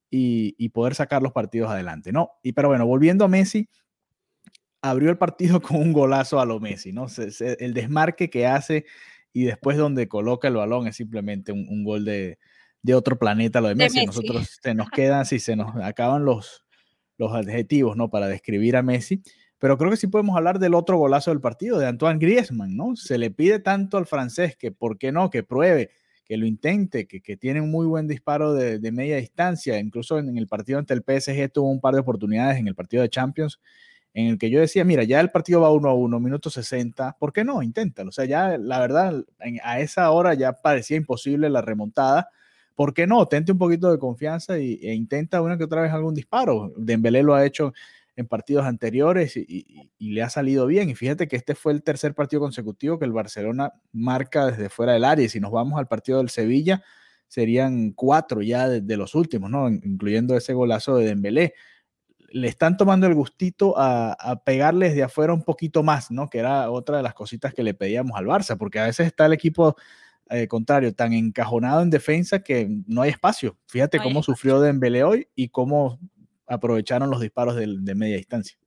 y, 0.09 0.69
poder 0.69 0.93
sacar 0.95 1.23
los 1.23 1.31
partidos 1.31 1.71
adelante, 1.71 2.11
¿no? 2.11 2.31
Y 2.43 2.53
pero 2.53 2.67
bueno, 2.67 2.85
volviendo 2.85 3.25
a 3.25 3.27
Messi, 3.27 3.67
abrió 4.81 5.09
el 5.09 5.17
partido 5.17 5.61
con 5.61 5.77
un 5.77 5.93
golazo 5.93 6.39
a 6.39 6.45
lo 6.45 6.59
Messi, 6.59 6.91
¿no? 6.91 7.07
el 7.17 7.73
desmarque 7.73 8.29
que 8.29 8.45
hace 8.45 8.85
y 9.31 9.45
después 9.45 9.77
donde 9.77 10.07
coloca 10.07 10.47
el 10.47 10.55
balón 10.55 10.87
es 10.87 10.95
simplemente 10.95 11.51
un, 11.51 11.83
gol 11.83 12.05
de, 12.05 12.37
otro 12.93 13.17
planeta, 13.17 13.61
lo 13.61 13.69
de 13.69 13.75
Messi. 13.75 14.05
Nosotros 14.05 14.59
se 14.61 14.75
nos 14.75 14.89
quedan, 14.91 15.25
si 15.25 15.39
se 15.39 15.55
nos 15.55 15.75
acaban 15.77 16.25
los, 16.25 16.63
los 17.17 17.33
adjetivos, 17.33 17.97
¿no? 17.97 18.11
Para 18.11 18.27
describir 18.27 18.75
a 18.75 18.83
Messi. 18.83 19.23
Pero 19.63 19.77
creo 19.77 19.89
que 19.91 19.95
sí 19.95 20.07
podemos 20.07 20.35
hablar 20.35 20.59
del 20.59 20.73
otro 20.73 20.97
golazo 20.97 21.31
del 21.31 21.39
partido, 21.39 21.79
de 21.79 21.87
Antoine 21.87 22.19
Griezmann, 22.19 22.75
¿no? 22.75 22.97
Se 22.97 23.17
le 23.17 23.31
pide 23.31 23.59
tanto 23.59 23.95
al 23.97 24.05
francés 24.05 24.57
que, 24.57 24.73
¿por 24.73 24.97
qué 24.97 25.13
no? 25.13 25.29
Que 25.29 25.41
pruebe, 25.41 25.89
que 26.25 26.35
lo 26.35 26.45
intente, 26.45 27.07
que, 27.07 27.37
tiene 27.37 27.61
un 27.61 27.71
muy 27.71 27.85
buen 27.85 28.05
disparo 28.05 28.53
de, 28.53 28.91
media 28.91 29.15
distancia. 29.15 29.79
Incluso 29.79 30.19
en 30.19 30.37
el 30.37 30.49
partido 30.49 30.79
ante 30.79 30.93
el 30.93 30.99
PSG 30.99 31.49
tuvo 31.49 31.69
un 31.69 31.79
par 31.79 31.93
de 31.93 32.01
oportunidades 32.01 32.57
en 32.57 32.67
el 32.67 32.75
partido 32.75 33.03
de 33.03 33.09
Champions 33.09 33.61
en 34.13 34.27
el 34.27 34.37
que 34.37 34.49
yo 34.49 34.59
decía, 34.59 34.83
mira, 34.83 35.05
ya 35.05 35.21
el 35.21 35.31
partido 35.31 35.61
va 35.61 35.71
uno 35.71 35.87
a 35.87 35.93
uno, 35.93 36.19
minuto 36.19 36.49
60, 36.49 37.15
¿por 37.17 37.31
qué 37.31 37.45
no? 37.45 37.63
Inténtalo. 37.63 38.09
O 38.09 38.11
sea, 38.11 38.25
ya 38.25 38.57
la 38.57 38.81
verdad, 38.81 39.23
a 39.63 39.79
esa 39.79 40.11
hora 40.11 40.33
ya 40.33 40.51
parecía 40.51 40.97
imposible 40.97 41.49
la 41.49 41.61
remontada. 41.61 42.27
¿Por 42.75 42.93
qué 42.93 43.07
no? 43.07 43.25
Tente 43.29 43.53
un 43.53 43.59
poquito 43.59 43.89
de 43.89 43.97
confianza 43.97 44.59
y, 44.59 44.73
e 44.83 44.93
intenta 44.93 45.41
una 45.41 45.57
que 45.57 45.63
otra 45.63 45.83
vez 45.83 45.93
algún 45.93 46.15
disparo. 46.15 46.73
Dembélé 46.75 47.23
lo 47.23 47.33
ha 47.33 47.45
hecho 47.45 47.71
en 48.15 48.27
partidos 48.27 48.65
anteriores 48.65 49.35
y, 49.37 49.89
le 49.99 50.21
ha 50.21 50.29
salido 50.29 50.67
bien. 50.67 50.89
Y 50.89 50.95
fíjate 50.95 51.27
que 51.27 51.35
este 51.35 51.55
fue 51.55 51.73
el 51.73 51.83
tercer 51.83 52.13
partido 52.13 52.41
consecutivo 52.41 52.99
que 52.99 53.05
el 53.05 53.11
Barcelona 53.11 53.73
marca 53.91 54.47
desde 54.47 54.69
fuera 54.69 54.93
del 54.93 55.03
área. 55.03 55.25
Y 55.25 55.29
si 55.29 55.39
nos 55.39 55.51
vamos 55.51 55.79
al 55.79 55.87
partido 55.87 56.19
del 56.19 56.29
Sevilla, 56.29 56.83
serían 57.27 57.91
cuatro 57.91 58.41
ya 58.41 58.69
de, 58.69 58.97
los 58.97 59.15
últimos, 59.15 59.49
¿no? 59.49 59.67
Incluyendo 59.69 60.37
ese 60.37 60.53
golazo 60.53 60.97
de 60.97 61.05
Dembélé. 61.05 61.53
Le 62.29 62.47
están 62.47 62.77
tomando 62.77 63.07
el 63.07 63.15
gustito 63.15 63.75
a, 63.77 64.41
pegarles 64.45 64.95
de 64.95 65.03
afuera 65.03 65.33
un 65.33 65.43
poquito 65.43 65.83
más, 65.83 66.11
¿no? 66.11 66.29
Que 66.29 66.39
era 66.39 66.69
otra 66.69 66.97
de 66.97 67.03
las 67.03 67.13
cositas 67.13 67.53
que 67.53 67.63
le 67.63 67.73
pedíamos 67.73 68.17
al 68.17 68.25
Barça, 68.25 68.57
porque 68.57 68.79
a 68.79 68.85
veces 68.85 69.07
está 69.07 69.25
el 69.25 69.33
equipo 69.33 69.75
eh, 70.29 70.47
contrario 70.47 70.93
tan 70.95 71.13
encajonado 71.13 71.81
en 71.81 71.89
defensa 71.89 72.39
que 72.39 72.67
no 72.87 73.01
hay 73.01 73.11
espacio. 73.11 73.57
Fíjate 73.67 73.99
cómo 73.99 74.23
sufrió 74.23 74.59
Dembélé 74.61 75.03
hoy 75.03 75.27
y 75.35 75.49
cómo 75.49 75.99
aprovecharon 76.53 77.09
los 77.09 77.19
disparos 77.19 77.55
de, 77.55 77.95
media 77.95 78.17
distancia. 78.17 78.57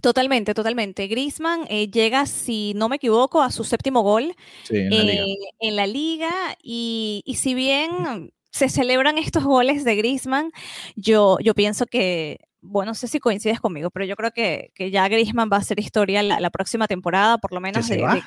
Totalmente, 0.00 0.54
totalmente. 0.54 1.06
Grisman 1.06 1.66
eh, 1.68 1.90
llega, 1.90 2.26
si 2.26 2.72
no 2.74 2.88
me 2.88 2.96
equivoco, 2.96 3.42
a 3.42 3.50
su 3.50 3.64
séptimo 3.64 4.02
gol 4.02 4.34
en, 4.70 5.76
la 5.76 5.86
liga. 5.86 6.30
Eh, 6.62 7.22
y, 7.24 7.34
si 7.36 7.54
bien 7.54 8.32
se 8.50 8.68
celebran 8.68 9.18
estos 9.18 9.44
goles 9.44 9.84
de 9.84 9.96
Grisman, 9.96 10.50
yo, 10.96 11.38
yo 11.40 11.54
pienso 11.54 11.86
que, 11.86 12.38
bueno, 12.60 12.90
no 12.90 12.94
sé 12.94 13.08
si 13.08 13.18
coincides 13.18 13.60
conmigo, 13.60 13.90
pero 13.90 14.06
yo 14.06 14.16
creo 14.16 14.30
que, 14.30 14.72
que 14.74 14.90
ya 14.90 15.08
Grisman 15.08 15.50
va 15.52 15.58
a 15.58 15.64
ser 15.64 15.78
historia 15.78 16.22
la, 16.22 16.50
próxima 16.50 16.86
temporada, 16.88 17.38
por 17.38 17.52
lo 17.52 17.60
menos. 17.60 17.86
de, 17.88 18.22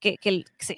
que, 0.00 0.16
que, 0.16 0.44
sí, 0.58 0.76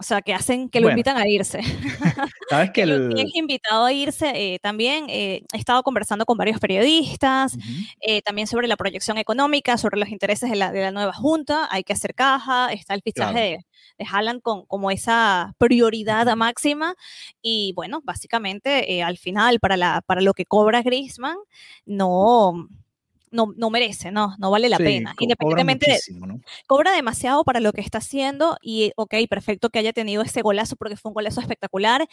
o 0.00 0.02
sea, 0.02 0.22
que 0.22 0.32
hacen 0.32 0.70
que 0.70 0.80
lo 0.80 0.88
invitan 0.88 1.18
a 1.18 1.28
irse. 1.28 1.60
Sabes 2.48 2.70
que 2.74 2.82
el... 2.82 3.12
es 3.18 3.34
invitado 3.34 3.84
a 3.84 3.92
irse. 3.92 4.32
Eh, 4.34 4.58
también 4.58 5.04
eh, 5.10 5.42
he 5.52 5.58
estado 5.58 5.82
conversando 5.82 6.24
con 6.24 6.38
varios 6.38 6.58
periodistas, 6.58 7.54
eh, 8.00 8.22
también 8.22 8.46
sobre 8.46 8.66
la 8.66 8.78
proyección 8.78 9.18
económica, 9.18 9.76
sobre 9.76 9.98
los 9.98 10.08
intereses 10.08 10.48
de 10.48 10.56
la, 10.56 10.72
de 10.72 10.80
la 10.80 10.90
nueva 10.90 11.12
junta. 11.12 11.68
Hay 11.70 11.84
que 11.84 11.92
hacer 11.92 12.14
caja, 12.14 12.72
está 12.72 12.94
el 12.94 13.02
fichaje 13.02 13.40
de, 13.40 13.58
de 13.98 14.06
Haaland 14.10 14.40
con 14.40 14.64
como 14.64 14.90
esa 14.90 15.54
prioridad 15.58 16.34
máxima. 16.34 16.94
Y 17.42 17.74
bueno, 17.76 18.00
básicamente 18.02 19.02
al 19.02 19.18
final, 19.18 19.60
para, 19.60 19.76
la, 19.76 20.00
para 20.00 20.22
lo 20.22 20.32
que 20.32 20.46
cobra 20.46 20.80
Griezmann, 20.80 21.36
no 21.84 22.68
no, 23.30 23.52
no 23.56 23.70
merece, 23.70 24.10
no, 24.10 24.34
no 24.38 24.50
vale 24.50 24.68
la 24.68 24.78
pena. 24.78 25.14
Independientemente, 25.18 25.98
cobra 26.66 26.92
demasiado 26.92 27.44
para 27.44 27.60
lo 27.60 27.72
que 27.72 27.80
está 27.80 27.98
haciendo 27.98 28.56
y, 28.62 28.92
ok, 28.96 29.14
perfecto 29.28 29.70
que 29.70 29.78
haya 29.78 29.92
tenido 29.92 30.22
ese 30.22 30.42
golazo 30.42 30.76
porque 30.76 30.96
fue 30.96 31.10
un 31.10 31.14
golazo 31.14 31.40
espectacular. 31.40 32.08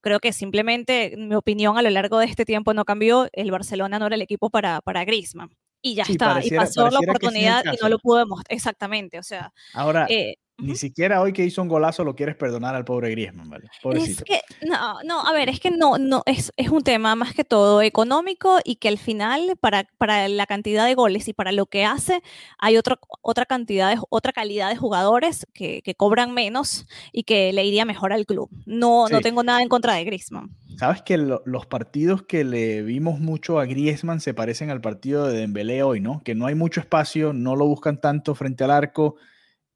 Creo 0.00 0.20
que 0.20 0.32
simplemente 0.32 1.14
mi 1.16 1.34
opinión 1.34 1.78
a 1.78 1.82
lo 1.82 1.90
largo 1.90 2.18
de 2.18 2.26
este 2.26 2.44
tiempo 2.44 2.74
no 2.74 2.84
cambió. 2.84 3.28
El 3.32 3.50
Barcelona 3.50 3.98
no 3.98 4.06
era 4.06 4.16
el 4.16 4.22
equipo 4.22 4.50
para, 4.50 4.80
para 4.80 5.04
Griezmann. 5.04 5.56
Y 5.80 5.94
ya 5.94 6.04
está. 6.04 6.40
y 6.42 6.50
pasó 6.50 6.88
la 6.90 6.98
oportunidad 6.98 7.62
y 7.66 7.76
no 7.82 7.88
lo 7.88 7.98
pudo 7.98 8.18
demostrar. 8.18 8.54
Exactamente. 8.54 9.18
O 9.18 9.22
sea. 9.22 9.52
Ahora, 9.74 10.06
eh, 10.08 10.36
ni 10.58 10.76
siquiera 10.76 11.20
hoy 11.20 11.32
que 11.32 11.44
hizo 11.44 11.62
un 11.62 11.68
golazo 11.68 12.04
lo 12.04 12.14
quieres 12.14 12.36
perdonar 12.36 12.74
al 12.74 12.84
pobre 12.84 13.10
Griezmann, 13.10 13.50
¿vale? 13.50 13.68
Es 13.94 14.22
que, 14.22 14.40
no, 14.66 15.02
no, 15.04 15.26
a 15.26 15.32
ver, 15.32 15.48
es 15.48 15.58
que 15.58 15.70
no, 15.70 15.98
no, 15.98 16.22
es, 16.26 16.52
es, 16.56 16.68
un 16.68 16.82
tema 16.82 17.16
más 17.16 17.34
que 17.34 17.44
todo 17.44 17.82
económico 17.82 18.58
y 18.64 18.76
que 18.76 18.88
al 18.88 18.98
final, 18.98 19.56
para, 19.60 19.88
para 19.98 20.28
la 20.28 20.46
cantidad 20.46 20.86
de 20.86 20.94
goles 20.94 21.26
y 21.28 21.32
para 21.32 21.50
lo 21.52 21.66
que 21.66 21.84
hace, 21.84 22.22
hay 22.58 22.76
otra 22.76 22.98
otra 23.20 23.46
cantidad, 23.46 23.90
de, 23.90 24.00
otra 24.10 24.32
calidad 24.32 24.70
de 24.70 24.76
jugadores 24.76 25.46
que, 25.54 25.82
que, 25.82 25.94
cobran 25.94 26.32
menos 26.32 26.86
y 27.12 27.24
que 27.24 27.52
le 27.52 27.64
iría 27.64 27.84
mejor 27.84 28.12
al 28.12 28.26
club. 28.26 28.48
No, 28.64 29.08
no 29.08 29.20
tengo 29.20 29.42
nada 29.42 29.62
en 29.62 29.68
contra 29.68 29.94
de 29.94 30.04
Griezmann. 30.04 30.50
Sabes 30.78 31.02
que 31.02 31.16
los 31.16 31.66
partidos 31.66 32.22
que 32.22 32.44
le 32.44 32.82
vimos 32.82 33.20
mucho 33.20 33.60
a 33.60 33.64
Griezmann 33.64 34.20
se 34.20 34.34
parecen 34.34 34.70
al 34.70 34.80
partido 34.80 35.26
de 35.26 35.38
Dembélé 35.38 35.82
hoy, 35.82 36.00
¿no? 36.00 36.22
Que 36.24 36.34
no 36.34 36.46
hay 36.46 36.54
mucho 36.54 36.80
espacio, 36.80 37.32
no 37.32 37.56
lo 37.56 37.66
buscan 37.66 38.00
tanto 38.00 38.34
frente 38.34 38.64
al 38.64 38.70
arco 38.70 39.16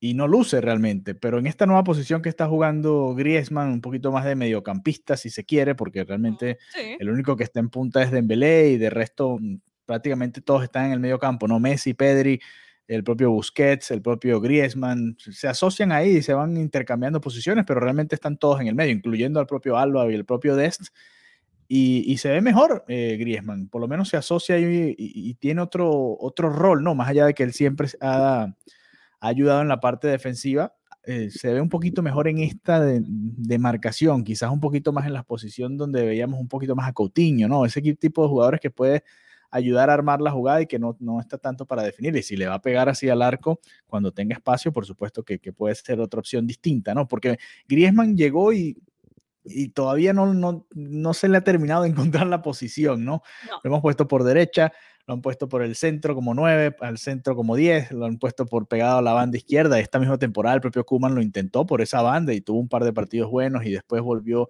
y 0.00 0.14
no 0.14 0.28
luce 0.28 0.60
realmente, 0.60 1.14
pero 1.14 1.38
en 1.38 1.46
esta 1.46 1.66
nueva 1.66 1.82
posición 1.82 2.22
que 2.22 2.28
está 2.28 2.46
jugando 2.46 3.14
Griezmann, 3.16 3.68
un 3.68 3.80
poquito 3.80 4.12
más 4.12 4.24
de 4.24 4.36
mediocampista 4.36 5.16
si 5.16 5.28
se 5.28 5.44
quiere, 5.44 5.74
porque 5.74 6.04
realmente 6.04 6.58
el 7.00 7.10
único 7.10 7.36
que 7.36 7.44
está 7.44 7.58
en 7.58 7.68
punta 7.68 8.02
es 8.02 8.12
Dembélé 8.12 8.70
y 8.70 8.78
de 8.78 8.90
resto 8.90 9.38
mm, 9.40 9.56
prácticamente 9.86 10.40
todos 10.40 10.62
están 10.62 10.86
en 10.86 10.92
el 10.92 11.00
medio 11.00 11.18
campo, 11.18 11.48
¿no? 11.48 11.58
Messi, 11.58 11.94
Pedri, 11.94 12.40
el 12.86 13.02
propio 13.02 13.30
Busquets, 13.30 13.90
el 13.90 14.00
propio 14.00 14.40
Griezmann, 14.40 15.16
se 15.18 15.48
asocian 15.48 15.90
ahí 15.90 16.18
y 16.18 16.22
se 16.22 16.32
van 16.32 16.56
intercambiando 16.56 17.20
posiciones, 17.20 17.64
pero 17.66 17.80
realmente 17.80 18.14
están 18.14 18.38
todos 18.38 18.60
en 18.60 18.68
el 18.68 18.76
medio, 18.76 18.92
incluyendo 18.92 19.40
al 19.40 19.46
propio 19.46 19.76
Alba 19.76 20.10
y 20.10 20.14
el 20.14 20.24
propio 20.24 20.54
Dest. 20.54 20.88
Y, 21.70 22.16
se 22.16 22.30
ve 22.30 22.40
mejor 22.40 22.86
eh, 22.88 23.18
Griezmann, 23.20 23.68
por 23.68 23.82
lo 23.82 23.88
menos 23.88 24.08
se 24.08 24.16
asocia 24.16 24.58
y, 24.58 24.94
y, 24.96 25.34
tiene 25.34 25.60
otro, 25.60 26.16
otro 26.18 26.48
rol, 26.48 26.82
¿no? 26.82 26.94
Más 26.94 27.08
allá 27.08 27.26
de 27.26 27.34
que 27.34 27.42
él 27.42 27.52
siempre 27.52 27.88
ha 28.00 28.54
ha 29.20 29.28
ayudado 29.28 29.62
en 29.62 29.68
la 29.68 29.80
parte 29.80 30.08
defensiva. 30.08 30.74
Eh, 31.04 31.30
se 31.30 31.52
ve 31.52 31.60
un 31.60 31.68
poquito 31.68 32.02
mejor 32.02 32.28
en 32.28 32.38
esta 32.38 32.80
de, 32.80 33.58
marcación, 33.58 34.24
quizás 34.24 34.50
un 34.50 34.60
poquito 34.60 34.92
más 34.92 35.06
en 35.06 35.14
la 35.14 35.22
posición 35.22 35.76
donde 35.78 36.04
veíamos 36.04 36.38
un 36.38 36.48
poquito 36.48 36.76
más 36.76 36.88
a 36.88 36.92
Coutinho, 36.92 37.48
¿no? 37.48 37.64
Ese 37.64 37.80
tipo 37.80 38.22
de 38.22 38.28
jugadores 38.28 38.60
que 38.60 38.70
puede 38.70 39.04
ayudar 39.50 39.90
a 39.90 39.94
armar 39.94 40.20
la 40.20 40.30
jugada 40.30 40.60
y 40.62 40.66
que 40.66 40.78
no, 40.78 40.96
no 41.00 41.20
está 41.20 41.38
tanto 41.38 41.66
para 41.66 41.82
definir. 41.82 42.14
Y 42.16 42.22
si 42.22 42.36
le 42.36 42.46
va 42.46 42.54
a 42.54 42.62
pegar 42.62 42.88
así 42.88 43.08
al 43.08 43.22
arco 43.22 43.60
cuando 43.86 44.12
tenga 44.12 44.34
espacio, 44.34 44.72
por 44.72 44.86
supuesto 44.86 45.22
que, 45.22 45.38
puede 45.52 45.74
ser 45.74 46.00
otra 46.00 46.20
opción 46.20 46.46
distinta, 46.46 46.94
¿no? 46.94 47.08
Porque 47.08 47.38
Griezmann 47.66 48.16
llegó 48.16 48.52
y, 48.52 48.76
y 49.48 49.68
todavía 49.70 50.12
no, 50.12 50.32
no, 50.34 50.66
no, 50.74 51.14
se 51.14 51.28
le 51.28 51.38
ha 51.38 51.44
terminado 51.44 51.82
de 51.82 51.88
encontrar 51.90 52.26
la 52.26 52.42
posición, 52.42 53.04
¿no? 53.04 53.22
no. 53.46 53.60
Lo 53.62 53.70
hemos 53.70 53.82
puesto 53.82 54.08
por 54.08 54.24
derecha, 54.24 54.72
lo 55.06 55.14
han 55.14 55.22
puesto 55.22 55.48
por 55.48 55.62
el 55.62 55.74
centro 55.74 56.14
como 56.14 56.34
9, 56.34 56.76
al 56.80 56.98
centro 56.98 57.34
como 57.34 57.56
10, 57.56 57.92
lo 57.92 58.06
han 58.06 58.18
puesto 58.18 58.46
por 58.46 58.68
pegado 58.68 58.98
a 58.98 59.02
la 59.02 59.14
banda 59.14 59.38
izquierda. 59.38 59.80
Esta 59.80 59.98
misma 59.98 60.18
temporada 60.18 60.56
el 60.56 60.60
propio 60.60 60.84
Kuman 60.84 61.14
lo 61.14 61.22
intentó 61.22 61.66
por 61.66 61.80
esa 61.80 62.02
banda 62.02 62.34
y 62.34 62.42
tuvo 62.42 62.60
un 62.60 62.68
par 62.68 62.84
de 62.84 62.92
partidos 62.92 63.30
buenos 63.30 63.64
y 63.64 63.70
después 63.70 64.02
volvió 64.02 64.48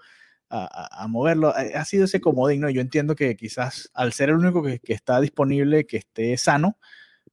a, 0.50 1.06
moverlo. 1.08 1.56
Eh, 1.58 1.74
ha 1.76 1.84
sido 1.84 2.06
ese 2.06 2.20
comodín, 2.20 2.62
¿no? 2.62 2.70
Yo 2.70 2.80
entiendo 2.80 3.14
que 3.14 3.36
quizás 3.36 3.90
al 3.94 4.12
ser 4.12 4.30
el 4.30 4.36
único 4.36 4.62
que, 4.62 4.80
está 4.84 5.20
disponible, 5.20 5.86
que 5.86 5.98
esté 5.98 6.36
sano, 6.36 6.78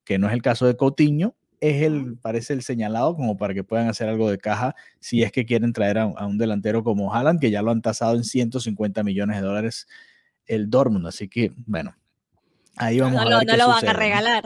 que 0.04 0.20
no 0.20 0.28
es 0.28 0.34
el 0.34 0.42
caso 0.42 0.68
de 0.68 0.76
Coutinho, 0.76 1.36
es 1.70 1.84
el, 1.84 2.18
parece 2.22 2.54
el 2.54 2.62
señalado 2.62 3.16
como 3.16 3.38
para 3.38 3.54
que 3.54 3.64
puedan 3.64 3.88
hacer 3.88 4.10
algo 4.10 4.30
de 4.30 4.38
caja 4.38 4.76
si 5.00 5.24
es 5.24 5.32
que 5.32 5.46
quieren 5.46 5.74
traer 5.74 5.98
a, 5.98 6.04
a 6.04 6.26
un 6.26 6.38
delantero 6.38 6.84
como 6.84 7.14
Haaland, 7.14 7.40
que 7.40 7.52
ya 7.52 7.62
lo 7.62 7.72
han 7.72 7.82
tasado 7.82 8.16
en 8.16 8.24
150 8.24 9.04
millones 9.04 9.38
de 9.38 9.44
dólares 9.44 9.88
el 10.46 10.70
Dortmund. 10.70 11.08
Así 11.08 11.28
que, 11.28 11.52
bueno, 11.66 11.96
Ahí 12.78 13.00
vamos 13.00 13.16
no, 13.16 13.22
a 13.22 13.40
ver 13.40 13.48
no 13.48 13.58
lo 13.58 13.68
van 13.70 13.88
a 13.88 13.94
regalar. 13.94 14.44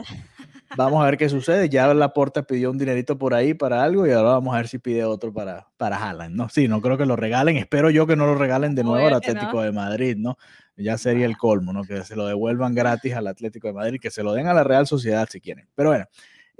Vamos 0.76 1.02
a 1.02 1.06
ver 1.06 1.18
qué 1.18 1.28
sucede. 1.28 1.68
Ya 1.68 1.92
Laporta 1.92 2.44
pidió 2.44 2.70
un 2.70 2.78
dinerito 2.78 3.18
por 3.18 3.34
ahí 3.34 3.54
para 3.54 3.82
algo 3.82 4.06
y 4.06 4.12
ahora 4.12 4.30
vamos 4.30 4.54
a 4.54 4.58
ver 4.58 4.68
si 4.68 4.78
pide 4.78 5.04
otro 5.04 5.32
para, 5.32 5.66
para 5.76 5.96
Haaland. 5.96 6.36
No, 6.36 6.48
sí, 6.48 6.68
no 6.68 6.80
creo 6.80 6.96
que 6.96 7.06
lo 7.06 7.16
regalen. 7.16 7.56
Espero 7.56 7.90
yo 7.90 8.06
que 8.06 8.14
no 8.14 8.26
lo 8.26 8.36
regalen 8.36 8.76
de 8.76 8.84
nuevo 8.84 9.04
al 9.08 9.14
Atlético 9.14 9.62
de 9.62 9.72
Madrid, 9.72 10.16
¿no? 10.16 10.38
Ya 10.76 10.96
sería 10.96 11.26
el 11.26 11.36
colmo, 11.36 11.72
¿no? 11.72 11.82
Que 11.82 12.04
se 12.04 12.14
lo 12.14 12.24
devuelvan 12.24 12.74
gratis 12.74 13.14
al 13.14 13.26
Atlético 13.26 13.66
de 13.66 13.74
Madrid, 13.74 13.98
que 14.00 14.10
se 14.10 14.22
lo 14.22 14.32
den 14.32 14.46
a 14.46 14.54
la 14.54 14.62
Real 14.62 14.86
Sociedad 14.86 15.28
si 15.28 15.40
quieren. 15.40 15.68
Pero 15.74 15.90
bueno, 15.90 16.06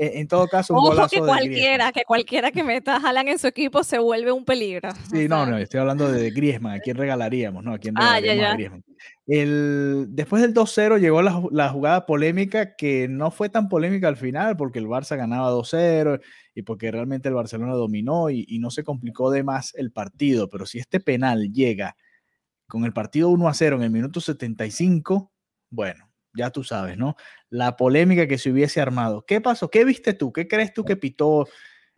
en 0.02 0.28
todo 0.28 0.48
caso, 0.48 0.72
un 0.72 0.78
Ojo 0.78 1.08
que 1.08 1.18
cualquiera, 1.18 1.92
que 1.92 2.04
cualquiera 2.04 2.50
que 2.50 2.64
meta 2.64 2.96
a 2.96 3.00
Haaland 3.00 3.28
en 3.28 3.38
su 3.38 3.46
equipo 3.46 3.84
se 3.84 3.98
vuelve 3.98 4.32
un 4.32 4.46
peligro. 4.46 4.88
Sí, 5.10 5.28
no, 5.28 5.44
no, 5.44 5.58
estoy 5.58 5.80
hablando 5.80 6.10
de 6.10 6.30
Griezmann, 6.30 6.76
¿a 6.76 6.80
quién 6.80 6.96
regalaríamos? 6.96 7.62
¿no? 7.62 7.74
¿A 7.74 7.78
quién 7.78 7.94
ah, 7.98 8.18
regalaríamos 8.18 8.44
a 8.44 8.54
Griezmann? 8.54 8.84
El, 9.26 10.06
después 10.08 10.40
del 10.40 10.54
2-0 10.54 10.98
llegó 11.00 11.20
la, 11.20 11.68
jugada 11.68 12.06
polémica 12.06 12.76
que 12.76 13.08
no 13.08 13.30
fue 13.30 13.50
tan 13.50 13.68
polémica 13.68 14.08
al 14.08 14.16
final 14.16 14.56
porque 14.56 14.78
el 14.78 14.86
Barça 14.86 15.18
ganaba 15.18 15.52
2-0 15.52 16.18
y 16.54 16.62
porque 16.62 16.90
realmente 16.90 17.28
el 17.28 17.34
Barcelona 17.34 17.74
dominó 17.74 18.30
y, 18.30 18.46
y 18.48 18.58
no 18.58 18.70
se 18.70 18.84
complicó 18.84 19.30
de 19.30 19.42
más 19.42 19.74
el 19.74 19.92
partido, 19.92 20.48
pero 20.48 20.64
si 20.64 20.78
este 20.78 21.00
penal 21.00 21.52
llega 21.52 21.94
con 22.66 22.86
el 22.86 22.94
partido 22.94 23.30
1-0 23.30 23.74
en 23.74 23.82
el 23.82 23.90
minuto 23.90 24.20
75, 24.20 25.30
bueno, 25.68 26.09
ya 26.34 26.50
tú 26.50 26.64
sabes, 26.64 26.96
¿no? 26.96 27.16
La 27.48 27.76
polémica 27.76 28.26
que 28.26 28.38
se 28.38 28.50
hubiese 28.50 28.80
armado. 28.80 29.24
¿Qué 29.26 29.40
pasó? 29.40 29.70
¿Qué 29.70 29.84
viste 29.84 30.14
tú? 30.14 30.32
¿Qué 30.32 30.48
crees 30.48 30.72
tú 30.72 30.84
que 30.84 30.96
pitó 30.96 31.48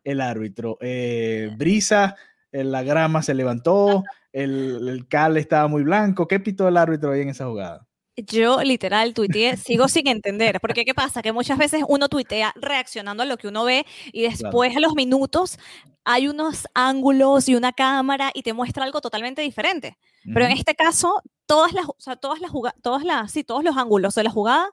el 0.05 0.21
árbitro? 0.21 0.79
Eh, 0.81 1.51
brisa, 1.57 2.17
la 2.51 2.83
grama 2.83 3.23
se 3.23 3.35
levantó, 3.35 4.05
el, 4.33 4.89
el 4.89 5.09
cal 5.09 5.37
estaba 5.37 5.69
muy 5.69 5.83
blanco. 5.83 6.29
¿Qué 6.29 6.41
pitó 6.41 6.69
el 6.69 6.77
árbitro 6.77 7.13
ahí 7.13 7.23
en 7.23 7.31
esa 7.31 7.47
jugada? 7.47 7.87
Yo 8.17 8.63
literal 8.63 9.15
tuiteé, 9.15 9.57
sigo 9.57 9.89
sin 9.89 10.07
entender, 10.07 10.61
porque 10.61 10.85
¿qué 10.85 10.95
pasa? 10.95 11.23
Que 11.23 11.33
muchas 11.33 11.57
veces 11.57 11.83
uno 11.89 12.09
tuitea 12.09 12.53
reaccionando 12.57 13.23
a 13.23 13.27
lo 13.27 13.39
que 13.39 13.49
uno 13.49 13.65
ve 13.65 13.87
y 14.13 14.23
después 14.23 14.77
a 14.77 14.81
los 14.81 14.95
minutos 14.95 15.59
hay 16.05 16.29
unos 16.29 16.67
ángulos 16.75 17.49
y 17.49 17.55
una 17.55 17.73
cámara 17.73 18.31
y 18.35 18.43
te 18.43 18.53
muestra 18.53 18.85
algo 18.85 19.01
totalmente 19.01 19.41
diferente. 19.41 19.97
Pero 20.25 20.45
en 20.45 20.53
este 20.53 20.75
caso, 20.75 21.23
todas 21.47 21.73
las, 21.73 21.87
o 21.87 21.97
sea, 21.99 22.17
todas 22.17 22.41
las 22.41 22.53
todas 22.83 23.03
las, 23.03 23.33
sí, 23.33 23.45
todos 23.45 23.65
los 23.65 23.77
ángulos 23.77 24.15
de 24.15 24.25
la 24.25 24.31
jugada 24.31 24.69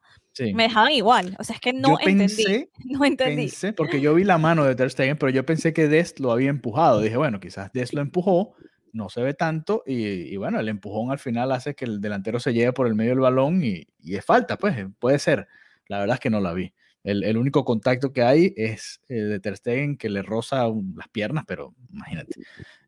me 0.53 0.63
dejaban 0.63 0.91
igual. 0.91 1.36
O 1.39 1.43
sea, 1.43 1.55
es 1.55 1.62
que 1.62 1.74
no 1.74 1.98
entendí. 2.00 2.69
no 2.86 3.05
entendí. 3.05 3.43
Pensé, 3.43 3.74
porque 3.74 4.01
yo 4.01 4.13
vi 4.13 4.24
la 4.24 4.38
mano 4.38 4.63
de 4.63 4.75
Ter 4.75 4.91
Stegen, 4.91 5.17
pero 5.17 5.31
yo 5.31 5.46
pensé 5.46 5.74
que 5.74 5.88
Dest 5.88 6.19
lo 6.19 6.31
había 6.31 6.50
empujado. 6.50 7.01
Dije, 7.01 7.17
bueno, 7.17 7.39
quizás 7.39 7.72
Dest 7.74 7.93
lo 7.93 8.01
empujó 8.01 8.55
no 8.93 9.10
se 9.10 9.22
ve 9.22 9.34
tanto 9.34 9.84
y, 9.86 10.36
bueno, 10.38 10.60
el 10.60 10.69
empujón 10.69 11.12
al 11.12 11.19
final 11.19 11.51
hace 11.51 11.75
que 11.75 11.86
el 11.86 12.01
delantero 12.01 12.39
se 12.39 12.53
lleve 12.53 12.74
por 12.74 12.88
el 12.88 12.96
medio 12.96 13.12
del 13.12 13.19
balón 13.19 13.63
y, 13.63 13.88
es 14.03 14.25
falta, 14.25 14.58
pues 14.58 14.86
puede 15.00 15.19
ser. 15.19 15.48
la 15.88 16.00
verdad 16.00 16.15
es 16.15 16.19
que 16.19 16.29
no 16.29 16.39
la 16.39 16.53
vi. 16.53 16.74
El, 17.03 17.38
único 17.38 17.63
contacto 17.63 18.12
que 18.12 18.24
hay 18.24 18.53
es 18.58 19.01
eh, 19.08 19.15
de 19.15 19.39
Ter 19.39 19.55
Stegen 19.55 19.98
que 19.98 20.10
le 20.10 20.22
roza 20.22 20.67
las 20.96 21.08
piernas, 21.08 21.46
pero 21.48 21.74
imagínate, 21.93 22.41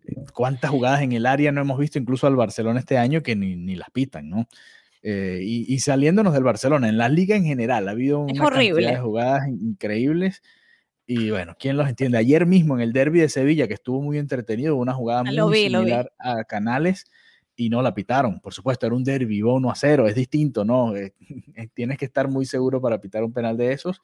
eh, 0.06 0.16
cuántas 0.34 0.70
jugadas 0.70 1.02
en 1.02 1.14
el 1.14 1.26
área 1.26 1.52
no 1.52 1.62
hemos 1.62 1.80
visto 1.80 1.98
incluso 1.98 2.28
al 2.28 2.36
Barcelona 2.36 2.80
este 2.80 2.98
año 2.98 3.24
que 3.24 3.36
ni, 3.36 3.76
las 3.76 3.90
pitan, 3.90 4.30
¿no? 4.30 4.48
Eh, 5.02 5.40
y, 5.44 5.80
saliéndonos 5.80 6.34
del 6.34 6.44
Barcelona, 6.44 6.90
en 6.90 6.98
la 6.98 7.10
liga 7.10 7.36
en 7.36 7.46
general 7.46 7.88
ha 7.88 7.92
habido 7.92 8.20
una 8.20 8.50
cantidad 8.50 8.92
de 8.92 9.00
jugadas 9.00 9.48
increíbles 9.48 10.44
y 11.14 11.30
bueno, 11.30 11.58
¿quién 11.60 11.76
los 11.76 11.90
entiende? 11.90 12.18
Ayer 12.18 12.46
mismo 12.46 12.76
en 12.76 12.82
el 12.82 12.94
derby 12.94 13.20
de 13.20 13.28
Sevilla, 13.28 13.68
que 13.68 13.74
estuvo 13.74 14.02
muy 14.02 14.18
entretenido, 14.18 14.78
una 14.78 14.94
jugada 14.94 15.26
muy 15.26 15.58
similar 15.58 16.10
a 16.18 16.46
Canales 16.46 17.04
y 17.54 17.68
no 17.68 17.82
la 17.82 17.94
pitaron. 17.94 18.40
Por 18.40 18.54
supuesto, 18.54 18.86
era 18.86 18.96
un 18.96 19.04
derby, 19.04 19.42
1 19.42 19.70
a 19.70 19.76
0, 19.76 20.08
es 20.08 20.16
distinto, 20.16 20.64
¿no? 20.64 20.96
Eh, 20.96 21.14
eh, 21.56 21.68
tienes 21.74 21.98
que 21.98 22.06
estar 22.06 22.30
muy 22.30 22.46
seguro 22.46 22.80
para 22.80 23.02
pitar 23.02 23.26
un 23.26 23.34
penal 23.34 23.58
de 23.58 23.74
esos 23.74 24.02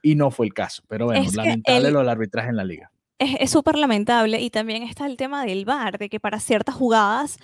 y 0.00 0.14
no 0.14 0.30
fue 0.30 0.46
el 0.46 0.54
caso. 0.54 0.82
Pero 0.88 1.04
bueno, 1.04 1.30
lamentable 1.34 1.90
lo 1.90 1.98
del 1.98 2.08
arbitraje 2.08 2.48
en 2.48 2.56
la 2.56 2.64
liga. 2.64 2.90
Es 3.18 3.50
súper 3.50 3.76
lamentable 3.76 4.40
y 4.40 4.48
también 4.48 4.82
está 4.82 5.04
el 5.04 5.18
tema 5.18 5.44
del 5.44 5.66
VAR, 5.66 5.98
de 5.98 6.08
que 6.08 6.20
para 6.20 6.40
ciertas 6.40 6.74
jugadas 6.74 7.36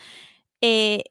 eh, 0.63 1.05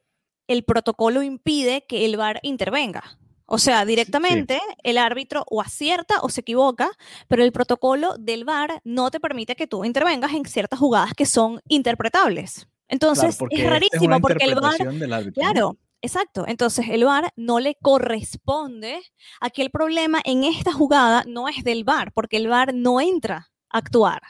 el 0.48 0.64
protocolo 0.64 1.22
impide 1.22 1.84
que 1.88 2.04
el 2.04 2.16
VAR 2.16 2.40
intervenga. 2.42 3.16
O 3.54 3.58
sea, 3.58 3.84
directamente 3.84 4.62
el 4.82 4.96
árbitro 4.96 5.44
o 5.46 5.60
acierta 5.60 6.14
o 6.22 6.30
se 6.30 6.40
equivoca, 6.40 6.90
pero 7.28 7.44
el 7.44 7.52
protocolo 7.52 8.16
del 8.18 8.46
VAR 8.46 8.80
no 8.82 9.10
te 9.10 9.20
permite 9.20 9.56
que 9.56 9.66
tú 9.66 9.84
intervengas 9.84 10.32
en 10.32 10.46
ciertas 10.46 10.78
jugadas 10.78 11.12
que 11.12 11.26
son 11.26 11.60
interpretables. 11.68 12.66
Entonces, 12.88 13.38
es 13.50 13.66
rarísimo 13.68 14.20
porque 14.22 14.46
el 14.46 14.54
VAR... 14.54 15.32
Claro, 15.34 15.76
exacto. 16.00 16.46
Entonces, 16.48 16.86
el 16.88 17.04
VAR 17.04 17.30
no 17.36 17.60
le 17.60 17.74
corresponde. 17.74 19.02
Aquí 19.38 19.60
el 19.60 19.70
problema 19.70 20.22
en 20.24 20.44
esta 20.44 20.72
jugada 20.72 21.22
no 21.26 21.46
es 21.46 21.62
del 21.62 21.84
VAR, 21.84 22.10
porque 22.14 22.38
el 22.38 22.48
VAR 22.48 22.72
no 22.72 23.02
entra 23.02 23.50
a 23.68 23.76
actuar. 23.76 24.22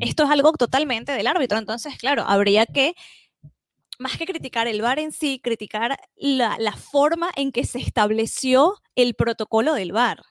Esto 0.00 0.24
es 0.24 0.30
algo 0.30 0.50
totalmente 0.54 1.12
del 1.12 1.28
árbitro. 1.28 1.58
Entonces, 1.58 1.96
claro, 1.96 2.24
habría 2.26 2.66
que 2.66 2.96
más 3.98 4.16
que 4.16 4.26
criticar 4.26 4.68
el 4.68 4.82
VAR 4.82 4.98
en 4.98 5.12
sí, 5.12 5.40
criticar 5.42 5.98
la, 6.16 6.56
la, 6.58 6.72
forma 6.72 7.30
en 7.36 7.52
que 7.52 7.64
se 7.64 7.78
estableció 7.78 8.76
el 8.94 9.14
protocolo 9.14 9.74
del 9.74 9.92
VAR 9.92 10.22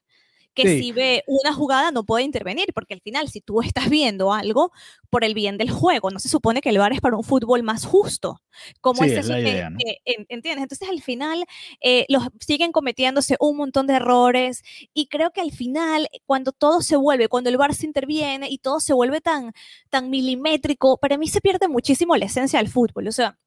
que 0.64 0.80
si 0.80 0.92
ve 0.92 1.24
una 1.28 1.54
jugada 1.54 1.92
no 1.92 2.04
puede 2.04 2.24
intervenir, 2.24 2.74
porque 2.74 2.96
al 2.96 3.02
final, 3.02 3.30
si 3.30 3.42
tú 3.42 3.62
estás 3.62 3.90
viendo 3.90 4.34
algo 4.34 4.72
por 5.10 5.24
el 5.24 5.34
bien 5.34 5.58
del 5.58 5.70
juego, 5.70 6.10
no 6.10 6.20
se 6.20 6.30
supone 6.30 6.62
que 6.62 6.70
el 6.70 6.80
VAR 6.80 6.94
es 6.94 7.02
para 7.02 7.16
un 7.16 7.24
fútbol 7.24 7.62
más 7.64 7.86
justo. 7.86 8.42
¿Cómo 8.82 9.04
es 9.04 9.12
eso 9.12 9.34
¿Entiendes? 9.36 10.64
Entonces, 10.64 10.90
al 10.90 11.02
final, 11.02 11.46
eh, 11.82 12.06
los, 12.10 12.24
siguen 12.40 12.72
cometiéndose 12.72 13.36
un 13.40 13.58
montón 13.58 13.86
de 13.88 13.96
errores 13.96 14.64
y 14.94 15.08
creo 15.08 15.32
que 15.32 15.42
al 15.42 15.52
final, 15.52 16.10
cuando 16.26 16.52
todo 16.52 16.82
se 16.82 16.96
vuelve, 16.96 17.28
cuando 17.28 17.50
el 17.50 17.58
VAR 17.58 17.76
se 17.76 17.86
interviene 17.86 18.50
y 18.50 18.58
todo 18.58 18.80
se 18.80 18.94
vuelve 18.94 19.22
tan, 19.22 19.54
tan 19.90 20.10
milimétrico, 20.10 20.98
para 20.98 21.18
mí 21.18 21.28
se 21.28 21.42
pierde 21.42 21.68
muchísimo 21.68 22.16
la 22.16 22.26
esencia 22.26 22.60
del 22.60 22.70
fútbol. 22.70 23.08
O 23.08 23.12
sea, 23.12 23.38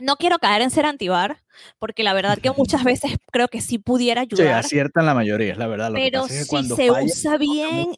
no 0.00 0.16
quiero 0.16 0.38
caer 0.38 0.62
en 0.62 0.70
ser 0.70 0.86
antivar, 0.86 1.42
porque 1.78 2.02
la 2.02 2.14
verdad 2.14 2.38
que 2.38 2.50
muchas 2.50 2.84
veces 2.84 3.16
creo 3.32 3.48
que 3.48 3.60
sí 3.60 3.78
pudiera 3.78 4.22
ayudar. 4.22 4.62
Sí, 4.64 4.66
aciertan 4.66 5.06
la 5.06 5.14
mayoría, 5.14 5.52
es 5.52 5.58
la 5.58 5.66
verdad. 5.66 5.90
pero 5.92 6.26
si 6.28 6.44
se 6.44 6.90
usa 6.90 7.36
bien, 7.38 7.94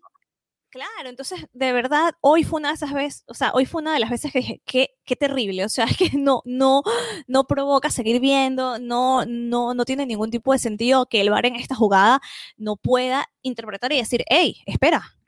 claro, 0.71 1.09
entonces 1.09 1.47
de 1.53 1.73
verdad 1.73 2.15
hoy 2.21 2.45
fue 2.45 2.61
una 2.61 2.69
de 2.69 2.75
esas 2.77 2.93
veces, 2.93 3.25
o 3.27 3.35
sea, 3.35 3.53
hoy 3.55 3.67
fue 3.67 3.83
una 3.83 3.93
de 3.93 4.01
las 4.01 4.11
veces 4.11 4.33
que 4.33 4.39
dije, 4.39 4.63
qué, 4.65 4.91
qué 5.05 5.17
terrible, 5.17 5.65
o 5.65 5.69
sea, 5.69 5.85
es 5.85 5.97
que 5.97 6.11
no, 6.19 6.43
no, 6.45 6.83
no 7.27 7.45
provoca 7.45 7.91
seguir 7.91 8.21
viendo, 8.21 8.79
no, 8.79 9.25
no, 9.27 9.75
no 9.75 9.85
tiene 9.85 10.07
ningún 10.07 10.31
tipo 10.31 10.53
de 10.53 10.59
sentido 10.59 11.07
que 11.07 11.21
el 11.21 11.31
VAR 11.31 11.47
en 11.47 11.57
esta 11.57 11.75
jugada 11.75 12.21
no 12.57 12.77
pueda 12.77 13.27
interpretar 13.43 13.93
y 13.93 13.99
decir, 13.99 14.25
hey, 14.29 14.63
espera, 14.67 15.20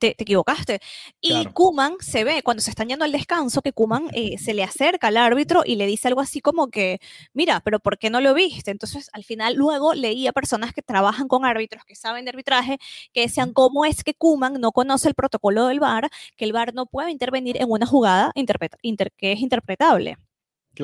te, 0.00 0.16
equivocaste. 0.18 0.80
Y 1.20 1.46
Kuman 1.46 1.94
se 2.00 2.24
ve, 2.24 2.42
cuando 2.42 2.62
se 2.62 2.70
están 2.70 2.88
yendo 2.88 3.04
al 3.04 3.12
descanso, 3.12 3.62
que 3.62 3.72
Kuman 3.72 4.08
eh, 4.12 4.38
se 4.38 4.54
le 4.54 4.64
acerca 4.64 5.08
al 5.08 5.16
árbitro 5.16 5.62
y 5.64 5.76
le 5.76 5.86
dice 5.86 6.08
algo 6.08 6.20
así 6.20 6.40
como 6.40 6.68
que, 6.68 7.00
mira, 7.32 7.60
pero 7.60 7.78
¿por 7.78 7.98
qué 7.98 8.10
no 8.10 8.20
lo 8.20 8.34
viste? 8.34 8.72
Entonces, 8.72 9.10
al 9.12 9.24
final, 9.24 9.54
luego 9.54 9.94
leía 9.94 10.32
personas 10.32 10.72
que 10.72 10.82
trabajan 10.82 11.28
con 11.28 11.44
árbitros, 11.44 11.84
que 11.84 11.94
saben 11.94 12.24
de 12.24 12.30
arbitraje, 12.30 12.78
que 13.12 13.20
decían 13.22 13.52
cómo 13.52 13.84
es 13.84 14.02
que 14.02 14.14
Kuman 14.14 14.54
no 14.54 14.72
conoce 14.72 15.08
el 15.08 15.14
protocolo 15.14 15.66
del 15.66 15.80
VAR, 15.80 16.10
que 16.36 16.44
el 16.44 16.52
VAR 16.52 16.74
no 16.74 16.86
puede 16.86 17.10
intervenir 17.10 17.60
en 17.60 17.70
una 17.70 17.86
jugada 17.86 18.32
que 19.16 19.32
es 19.32 19.40
interpretable. 19.40 20.16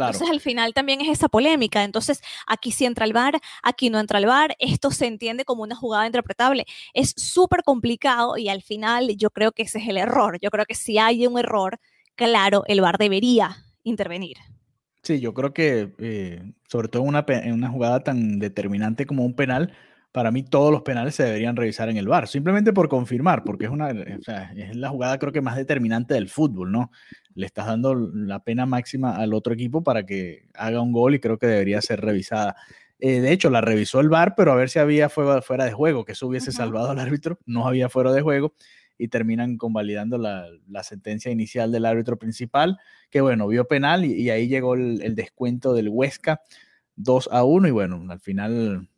Entonces 0.04 0.28
al 0.30 0.40
final 0.40 0.74
también 0.74 1.00
es 1.00 1.08
esa 1.08 1.28
polémica. 1.28 1.84
Entonces 1.84 2.22
aquí 2.46 2.70
sí 2.70 2.84
entra 2.84 3.04
el 3.04 3.12
VAR, 3.12 3.40
aquí 3.62 3.90
no 3.90 3.98
entra 3.98 4.18
el 4.18 4.26
VAR. 4.26 4.54
Esto 4.58 4.90
se 4.90 5.06
entiende 5.06 5.44
como 5.44 5.62
una 5.62 5.74
jugada 5.74 6.06
interpretable. 6.06 6.66
Es 6.94 7.14
súper 7.16 7.62
complicado 7.62 8.36
y 8.36 8.48
al 8.48 8.62
final 8.62 9.16
yo 9.16 9.30
creo 9.30 9.52
que 9.52 9.62
ese 9.62 9.78
es 9.78 9.88
el 9.88 9.96
error. 9.96 10.38
Yo 10.40 10.50
creo 10.50 10.66
que 10.66 10.74
si 10.74 10.98
hay 10.98 11.26
un 11.26 11.38
error, 11.38 11.78
claro, 12.14 12.64
el 12.66 12.80
VAR 12.80 12.98
debería 12.98 13.56
intervenir. 13.82 14.36
Sí, 15.02 15.20
yo 15.20 15.34
creo 15.34 15.54
que 15.54 15.94
eh, 15.98 16.52
sobre 16.68 16.88
todo 16.88 17.02
una, 17.02 17.24
en 17.28 17.52
una 17.52 17.70
jugada 17.70 18.00
tan 18.00 18.40
determinante 18.40 19.06
como 19.06 19.24
un 19.24 19.34
penal, 19.34 19.72
para 20.16 20.30
mí 20.30 20.42
todos 20.42 20.72
los 20.72 20.80
penales 20.80 21.14
se 21.14 21.24
deberían 21.24 21.56
revisar 21.56 21.90
en 21.90 21.98
el 21.98 22.08
VAR, 22.08 22.26
simplemente 22.26 22.72
por 22.72 22.88
confirmar, 22.88 23.44
porque 23.44 23.66
es, 23.66 23.70
una, 23.70 23.88
o 23.88 24.22
sea, 24.22 24.50
es 24.56 24.74
la 24.74 24.88
jugada 24.88 25.18
creo 25.18 25.30
que 25.30 25.42
más 25.42 25.56
determinante 25.56 26.14
del 26.14 26.30
fútbol, 26.30 26.72
¿no? 26.72 26.90
Le 27.34 27.44
estás 27.44 27.66
dando 27.66 27.94
la 27.94 28.42
pena 28.42 28.64
máxima 28.64 29.14
al 29.14 29.34
otro 29.34 29.52
equipo 29.52 29.84
para 29.84 30.06
que 30.06 30.48
haga 30.54 30.80
un 30.80 30.90
gol 30.90 31.16
y 31.16 31.20
creo 31.20 31.36
que 31.36 31.46
debería 31.46 31.82
ser 31.82 32.00
revisada. 32.00 32.56
Eh, 32.98 33.20
de 33.20 33.30
hecho, 33.30 33.50
la 33.50 33.60
revisó 33.60 34.00
el 34.00 34.08
VAR, 34.08 34.32
pero 34.34 34.52
a 34.52 34.54
ver 34.54 34.70
si 34.70 34.78
había 34.78 35.10
fuera 35.10 35.66
de 35.66 35.72
juego, 35.72 36.06
que 36.06 36.12
eso 36.12 36.28
hubiese 36.28 36.50
salvado 36.50 36.92
al 36.92 36.98
árbitro, 36.98 37.38
no 37.44 37.68
había 37.68 37.90
fuera 37.90 38.10
de 38.14 38.22
juego 38.22 38.54
y 38.96 39.08
terminan 39.08 39.58
convalidando 39.58 40.16
la, 40.16 40.46
la, 40.66 40.82
sentencia 40.82 41.30
inicial 41.30 41.70
del 41.70 41.84
árbitro 41.84 42.18
principal, 42.18 42.78
que 43.10 43.20
bueno, 43.20 43.46
vio 43.48 43.68
penal 43.68 44.06
y, 44.06 44.30
ahí 44.30 44.48
llegó 44.48 44.76
el, 44.76 45.02
el, 45.02 45.14
descuento 45.14 45.74
del 45.74 45.90
Huesca 45.90 46.40
2 46.94 47.28
a 47.32 47.44
1 47.44 47.68
y 47.68 47.70
bueno, 47.70 48.02
al 48.08 48.20
final 48.20 48.88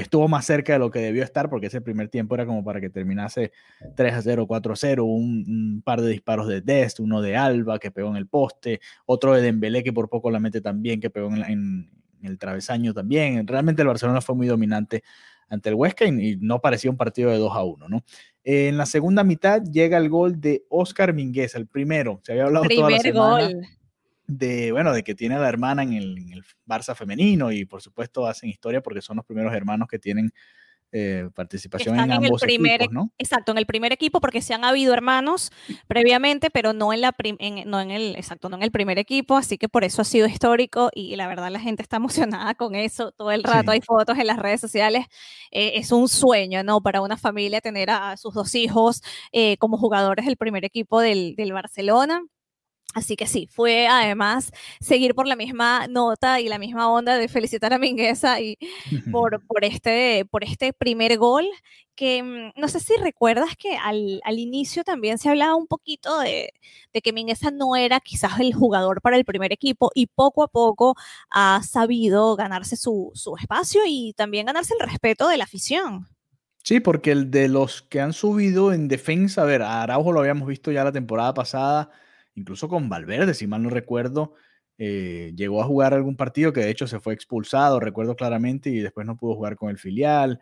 estuvo 0.00 0.28
más 0.28 0.46
cerca 0.46 0.72
de 0.72 0.78
lo 0.78 0.90
que 0.90 1.00
debió 1.00 1.22
estar 1.22 1.50
porque 1.50 1.66
ese 1.66 1.80
primer 1.80 2.08
tiempo 2.08 2.34
era 2.34 2.46
como 2.46 2.64
para 2.64 2.80
que 2.80 2.90
terminase 2.90 3.52
3 3.94 4.14
a 4.14 4.22
0, 4.22 4.46
4 4.46 4.72
a 4.72 4.76
0, 4.76 5.04
un, 5.04 5.82
par 5.84 6.00
de 6.00 6.10
disparos 6.10 6.48
de 6.48 6.60
Dest, 6.60 7.00
uno 7.00 7.20
de 7.20 7.36
Alba 7.36 7.78
que 7.78 7.90
pegó 7.90 8.08
en 8.10 8.16
el 8.16 8.26
poste, 8.26 8.80
otro 9.06 9.34
de 9.34 9.42
Dembélé 9.42 9.82
que 9.82 9.92
por 9.92 10.08
poco 10.08 10.30
la 10.30 10.40
mete 10.40 10.60
también, 10.60 11.00
que 11.00 11.10
pegó 11.10 11.28
en, 11.28 11.90
el 12.22 12.38
travesaño 12.38 12.94
también. 12.94 13.46
Realmente 13.46 13.82
el 13.82 13.88
Barcelona 13.88 14.20
fue 14.20 14.34
muy 14.34 14.46
dominante 14.46 15.02
ante 15.48 15.68
el 15.68 15.74
Huesca 15.74 16.06
y, 16.06 16.36
no 16.40 16.60
parecía 16.60 16.90
un 16.90 16.96
partido 16.96 17.30
de 17.30 17.38
2 17.38 17.52
a 17.54 17.62
1, 17.62 17.88
¿no? 17.88 18.04
En 18.44 18.76
la 18.76 18.86
segunda 18.86 19.22
mitad 19.22 19.62
llega 19.62 19.98
el 19.98 20.08
gol 20.08 20.40
de 20.40 20.64
Oscar 20.68 21.12
Minguez, 21.12 21.54
el 21.54 21.66
primero. 21.66 22.20
Se 22.24 22.32
había 22.32 22.44
hablado 22.44 22.64
toda 22.68 22.90
la 22.90 22.98
semana. 22.98 23.46
Gol 23.46 23.66
de, 24.26 24.72
bueno, 24.72 24.92
de 24.92 25.02
que 25.02 25.14
tiene 25.14 25.34
a 25.36 25.38
la 25.38 25.48
hermana 25.48 25.82
en 25.82 25.92
el, 25.94 26.18
en 26.18 26.32
el, 26.32 26.44
Barça 26.66 26.94
femenino 26.94 27.52
y 27.52 27.64
por 27.64 27.82
supuesto 27.82 28.26
hacen 28.26 28.48
historia 28.48 28.80
porque 28.80 29.02
son 29.02 29.16
los 29.16 29.26
primeros 29.26 29.52
hermanos 29.52 29.88
que 29.88 29.98
tienen 29.98 30.32
eh, 30.94 31.30
participación 31.34 31.98
en, 31.98 32.12
ambos 32.12 32.42
primer, 32.42 32.82
equipos, 32.82 32.92
¿no? 32.92 33.10
Exacto, 33.16 33.50
en 33.52 33.56
el 33.56 33.64
primer 33.64 33.94
equipo 33.94 34.20
porque 34.20 34.42
se 34.42 34.52
han 34.52 34.62
habido 34.62 34.92
hermanos 34.92 35.50
previamente, 35.86 36.50
pero 36.50 36.74
no 36.74 36.92
en 36.92 37.00
la 37.00 37.14
no 37.64 37.80
en 37.80 37.90
el 37.90 38.14
exacto, 38.14 38.50
no 38.50 38.56
en 38.56 38.62
el 38.62 38.70
primer 38.70 38.98
equipo, 38.98 39.38
así 39.38 39.56
que 39.56 39.70
por 39.70 39.84
eso 39.84 40.02
ha 40.02 40.04
sido 40.04 40.26
histórico 40.26 40.90
y 40.94 41.16
la 41.16 41.28
verdad 41.28 41.50
la 41.50 41.60
gente 41.60 41.82
está 41.82 41.96
emocionada 42.44 42.54
con 42.54 42.74
eso 42.74 43.12
todo 43.12 43.30
el 43.30 43.42
rato, 43.42 43.70
hay 43.70 43.80
fotos 43.80 44.18
en 44.18 44.26
las 44.26 44.38
redes 44.38 44.60
sociales, 44.60 45.06
eh, 45.50 45.72
es 45.76 45.92
un 45.92 46.10
sueño, 46.10 46.62
¿no? 46.62 46.82
Para 46.82 47.00
una 47.00 47.16
familia 47.16 47.62
tener 47.62 47.88
a, 47.88 48.18
sus 48.18 48.34
dos 48.34 48.54
hijos 48.54 49.02
eh, 49.32 49.56
como 49.56 49.78
jugadores 49.78 50.26
del 50.26 50.36
primer 50.36 50.64
equipo 50.66 51.00
del, 51.00 51.34
del 51.36 51.54
Barcelona. 51.54 52.22
Así 52.94 53.16
que 53.16 53.26
sí, 53.26 53.48
fue 53.50 53.86
además 53.86 54.52
seguir 54.80 55.14
por 55.14 55.26
la 55.26 55.36
misma 55.36 55.86
nota 55.88 56.40
y 56.40 56.48
la 56.48 56.58
misma 56.58 56.90
onda 56.90 57.16
de 57.16 57.28
felicitar 57.28 57.72
a 57.72 57.78
Mingueza 57.78 58.40
y 58.40 58.58
por, 59.10 59.44
por, 59.46 59.64
este, 59.64 60.24
por 60.30 60.44
este 60.44 60.72
primer 60.72 61.16
gol, 61.16 61.46
que 61.94 62.22
mm, 62.22 62.60
no 62.60 62.68
sé 62.68 62.80
si 62.80 62.94
recuerdas 62.96 63.56
que 63.56 63.76
al, 63.76 64.20
al 64.24 64.38
inicio 64.38 64.84
también 64.84 65.18
se 65.18 65.28
hablaba 65.28 65.54
un 65.54 65.66
poquito 65.66 66.18
de, 66.20 66.52
de, 66.92 67.00
que 67.00 67.12
Mingueza 67.12 67.50
no 67.50 67.76
era 67.76 68.00
quizás 68.00 68.40
el 68.40 68.52
jugador 68.52 69.00
para 69.00 69.16
el 69.16 69.24
primer 69.24 69.52
equipo 69.52 69.90
y 69.94 70.06
poco 70.06 70.42
a 70.42 70.48
poco 70.48 70.94
ha 71.30 71.62
sabido 71.62 72.36
ganarse 72.36 72.76
su, 72.76 73.10
su 73.14 73.36
espacio 73.36 73.82
y 73.86 74.12
también 74.14 74.46
ganarse 74.46 74.74
el 74.78 74.86
respeto 74.86 75.28
de 75.28 75.38
la 75.38 75.44
afición. 75.44 76.08
Sí, 76.64 76.78
porque 76.78 77.10
el 77.10 77.30
de 77.30 77.48
los 77.48 77.82
que 77.82 78.00
han 78.00 78.12
subido 78.12 78.72
en 78.72 78.86
defensa, 78.86 79.42
a 79.42 79.44
ver, 79.46 79.62
a 79.62 79.82
Araujo 79.82 80.12
lo 80.12 80.20
habíamos 80.20 80.46
visto 80.46 80.70
ya 80.70 80.84
la 80.84 80.92
temporada 80.92 81.34
pasada, 81.34 81.90
incluso 82.34 82.68
con 82.68 82.88
Valverde, 82.88 83.34
si 83.34 83.46
mal 83.46 83.62
no 83.62 83.70
recuerdo, 83.70 84.34
eh, 84.78 85.32
llegó 85.36 85.62
a 85.62 85.66
jugar 85.66 85.94
algún 85.94 86.16
partido 86.16 86.52
que 86.52 86.60
de 86.60 86.70
hecho 86.70 86.86
se 86.86 87.00
fue 87.00 87.14
expulsado, 87.14 87.80
recuerdo 87.80 88.16
claramente, 88.16 88.70
y 88.70 88.78
después 88.80 89.06
no 89.06 89.16
pudo 89.16 89.34
jugar 89.36 89.56
con 89.56 89.70
el 89.70 89.78
filial. 89.78 90.40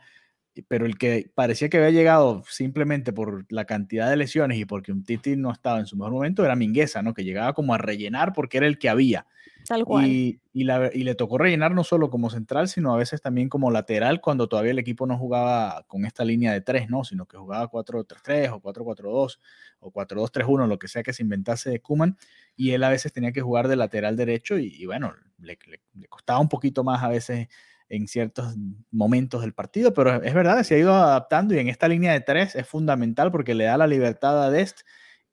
Pero 0.69 0.87
el 0.87 0.99
que 0.99 1.31
parecía 1.35 1.69
que 1.69 1.77
había 1.77 1.91
llegado 1.91 2.43
simplemente 2.49 3.13
por 3.13 3.47
la 3.51 3.65
cantidad 3.65 4.11
de 4.11 4.17
lesiones 4.17 4.59
y 4.59 4.65
porque 4.65 4.93
un 4.93 5.05
Titi 5.05 5.37
no 5.37 5.53
estaba 5.53 5.79
en 5.79 5.87
su 5.87 5.97
mejor 5.97 6.13
momento 6.13 6.45
era 6.45 6.57
Mingueza, 6.57 7.03
¿no? 7.03 7.15
Que 7.15 7.25
llegaba 7.25 7.53
como 7.53 7.75
a 7.75 7.79
rellenar 7.79 8.33
porque 8.33 8.59
era 8.59 8.67
el 8.67 8.79
que 8.79 8.89
había. 8.89 9.27
Tal 9.67 9.85
cual. 9.85 10.07
Y, 10.07 10.41
y, 10.53 10.65
le 10.65 11.15
tocó 11.15 11.39
rellenar 11.39 11.73
no 11.73 11.85
solo 11.85 12.11
como 12.11 12.31
central, 12.31 12.69
sino 12.69 12.93
a 12.93 12.97
veces 12.97 13.21
también 13.21 13.49
como 13.49 13.71
lateral 13.71 14.21
cuando 14.21 14.49
todavía 14.49 14.73
el 14.73 14.79
equipo 14.79 15.07
no 15.07 15.17
jugaba 15.17 15.85
con 15.87 16.05
esta 16.05 16.25
línea 16.25 16.53
de 16.53 16.61
tres, 16.61 16.89
¿no? 16.89 17.05
Sino 17.05 17.27
que 17.27 17.37
jugaba 17.37 17.71
4-3-3 17.71 18.51
o 18.53 18.61
4-4-2 18.61 19.39
o 19.81 19.93
4-2-3-1, 19.93 20.67
lo 20.67 20.79
que 20.79 20.89
sea 20.89 21.03
que 21.03 21.13
se 21.13 21.23
inventase 21.23 21.71
de 21.71 21.81
Kuman. 21.81 22.17
Y 22.57 22.73
él 22.73 22.83
a 22.83 22.89
veces 22.89 23.13
tenía 23.13 23.33
que 23.33 23.43
jugar 23.43 23.69
de 23.69 23.77
lateral 23.77 24.17
derecho 24.17 24.59
y, 24.59 24.85
bueno, 24.87 25.15
le, 25.39 25.59
le, 25.67 26.09
costaba 26.09 26.41
un 26.41 26.49
poquito 26.49 26.83
más 26.83 27.03
a 27.03 27.09
veces 27.09 27.49
en 27.91 28.09
ciertos 28.09 28.57
momentos 28.91 29.43
del 29.43 29.53
partido, 29.53 29.93
pero 29.93 30.23
es 30.23 30.33
verdad, 30.33 30.63
se 30.63 30.77
ha 30.77 30.79
ido 30.79 30.95
adaptando 30.95 31.55
y 31.55 31.59
en 31.59 31.69
esta 31.69 31.89
línea 31.89 32.13
de 32.13 32.21
tres 32.21 32.55
es 32.55 32.67
fundamental 32.67 33.31
porque 33.31 33.55
le 33.55 33.65
da 33.65 33.77
la 33.77 33.87
libertad 33.87 34.43
a 34.43 34.51
Dest 34.51 34.81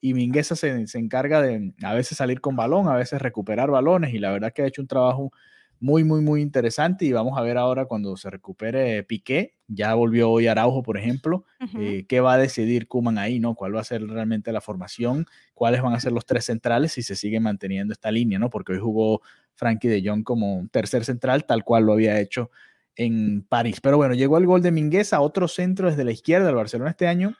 y 0.01 0.13
Mingueza 0.13 0.55
se, 0.55 0.87
se, 0.87 0.99
encarga 0.99 1.41
de 1.41 1.73
a 1.83 1.93
veces 1.93 2.17
salir 2.17 2.41
con 2.41 2.55
balón, 2.55 2.87
a 2.87 2.95
veces 2.95 3.21
recuperar 3.21 3.71
balones 3.71 4.13
y 4.13 4.19
la 4.19 4.31
verdad 4.31 4.51
que 4.53 4.63
ha 4.63 4.67
hecho 4.67 4.81
un 4.81 4.87
trabajo 4.87 5.31
muy, 5.79 6.03
muy, 6.03 6.21
muy 6.21 6.41
interesante 6.41 7.05
y 7.05 7.11
vamos 7.11 7.37
a 7.37 7.41
ver 7.41 7.57
ahora 7.57 7.85
cuando 7.85 8.17
se 8.17 8.29
recupere 8.29 9.03
Piqué, 9.03 9.55
ya 9.67 9.93
volvió 9.93 10.31
hoy 10.31 10.47
Araujo, 10.47 10.81
por 10.81 10.97
ejemplo, 10.97 11.45
eh, 11.79 12.05
qué 12.07 12.19
va 12.19 12.33
a 12.33 12.37
decidir 12.37 12.87
Kuman 12.87 13.17
ahí, 13.17 13.39
¿no? 13.39 13.53
¿Cuál 13.53 13.75
va 13.75 13.81
a 13.81 13.83
ser 13.83 14.01
realmente 14.07 14.51
la 14.51 14.61
formación? 14.61 15.25
¿Cuáles 15.53 15.81
van 15.81 15.93
a 15.93 15.99
ser 15.99 16.13
los 16.13 16.25
tres 16.25 16.45
centrales 16.45 16.93
si 16.93 17.03
se 17.03 17.15
sigue 17.15 17.39
manteniendo 17.39 17.93
esta 17.93 18.11
línea, 18.11 18.39
¿no? 18.39 18.49
Porque 18.49 18.73
hoy 18.73 18.79
jugó 18.79 19.21
Frankie 19.57 19.89
de 19.89 20.01
Jong 20.03 20.23
como 20.23 20.67
tercer 20.71 21.03
central, 21.03 21.45
tal 21.45 21.65
cual 21.65 21.85
lo 21.85 21.93
había 21.93 22.19
hecho 22.21 22.49
en 22.95 23.41
París. 23.41 23.81
Pero 23.81 23.97
bueno, 23.97 24.13
llegó 24.13 24.37
el 24.37 24.45
gol 24.45 24.61
de 24.61 24.71
Mingueza, 24.71 25.19
otro 25.19 25.47
centro 25.47 25.89
desde 25.89 26.05
la 26.05 26.11
izquierda 26.11 26.45
del 26.45 26.55
Barcelona 26.55 26.91
este 26.91 27.07
año. 27.07 27.35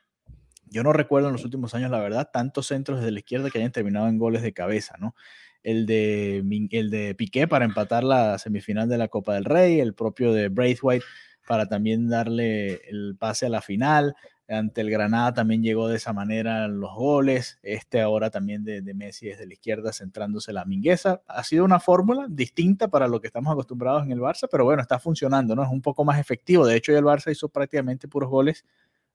Yo 0.70 0.84
no 0.84 0.92
recuerdo 0.92 1.30
en 1.30 1.34
los 1.34 1.46
últimos 1.46 1.74
años, 1.74 1.90
la 1.90 2.00
verdad, 2.00 2.30
tantos 2.32 2.68
centros 2.68 3.00
desde 3.00 3.12
la 3.12 3.20
izquierda 3.20 3.50
que 3.50 3.60
hayan 3.60 3.72
terminado 3.72 4.08
en 4.08 4.18
goles 4.18 4.42
de 4.42 4.52
cabeza, 4.52 4.96
¿no? 5.00 5.16
El 5.64 5.86
de, 5.86 6.44
el 6.72 6.90
de 6.90 7.16
Piqué 7.16 7.48
para 7.48 7.66
empatar 7.66 8.04
la 8.04 8.38
semifinal 8.38 8.90
de 8.90 8.98
la 8.98 9.08
Copa 9.08 9.36
del 9.36 9.46
Rey, 9.46 9.80
el 9.80 9.94
propio 9.94 10.34
de 10.34 10.50
Braithwaite 10.50 11.06
para 11.48 11.68
también 11.68 12.10
darle 12.10 12.82
el 12.90 13.16
pase 13.18 13.46
a 13.46 13.50
la 13.50 13.62
final. 13.62 14.16
Ante 14.50 14.80
el 14.80 14.90
Granada 14.90 15.34
también 15.34 15.62
llegó 15.62 15.90
de 15.90 15.98
esa 15.98 16.14
manera 16.14 16.68
los 16.68 16.96
goles. 16.96 17.60
Este 17.64 18.02
ahora 18.02 18.30
también 18.30 18.64
de, 18.64 18.82
Messi 18.94 19.28
desde 19.28 19.46
la 19.46 19.54
izquierda 19.54 19.92
centrándose 19.92 20.54
la 20.54 20.64
mingueza. 20.64 21.22
Ha 21.28 21.44
sido 21.44 21.66
una 21.66 21.80
fórmula 21.80 22.28
distinta 22.30 22.88
para 22.88 23.08
lo 23.08 23.20
que 23.20 23.28
estamos 23.28 23.52
acostumbrados 23.52 24.04
en 24.04 24.12
el 24.12 24.20
Barça, 24.20 24.48
pero 24.50 24.64
bueno, 24.64 24.82
está 24.82 25.00
funcionando, 25.00 25.56
¿no? 25.56 25.64
Es 25.64 25.70
un 25.70 25.82
poco 25.82 26.06
más 26.06 26.20
efectivo. 26.20 26.66
De 26.66 26.76
hecho, 26.76 26.98
el 26.98 27.04
Barça 27.04 27.32
hizo 27.32 27.50
prácticamente 27.50 28.08
puros 28.08 28.30
goles 28.30 28.64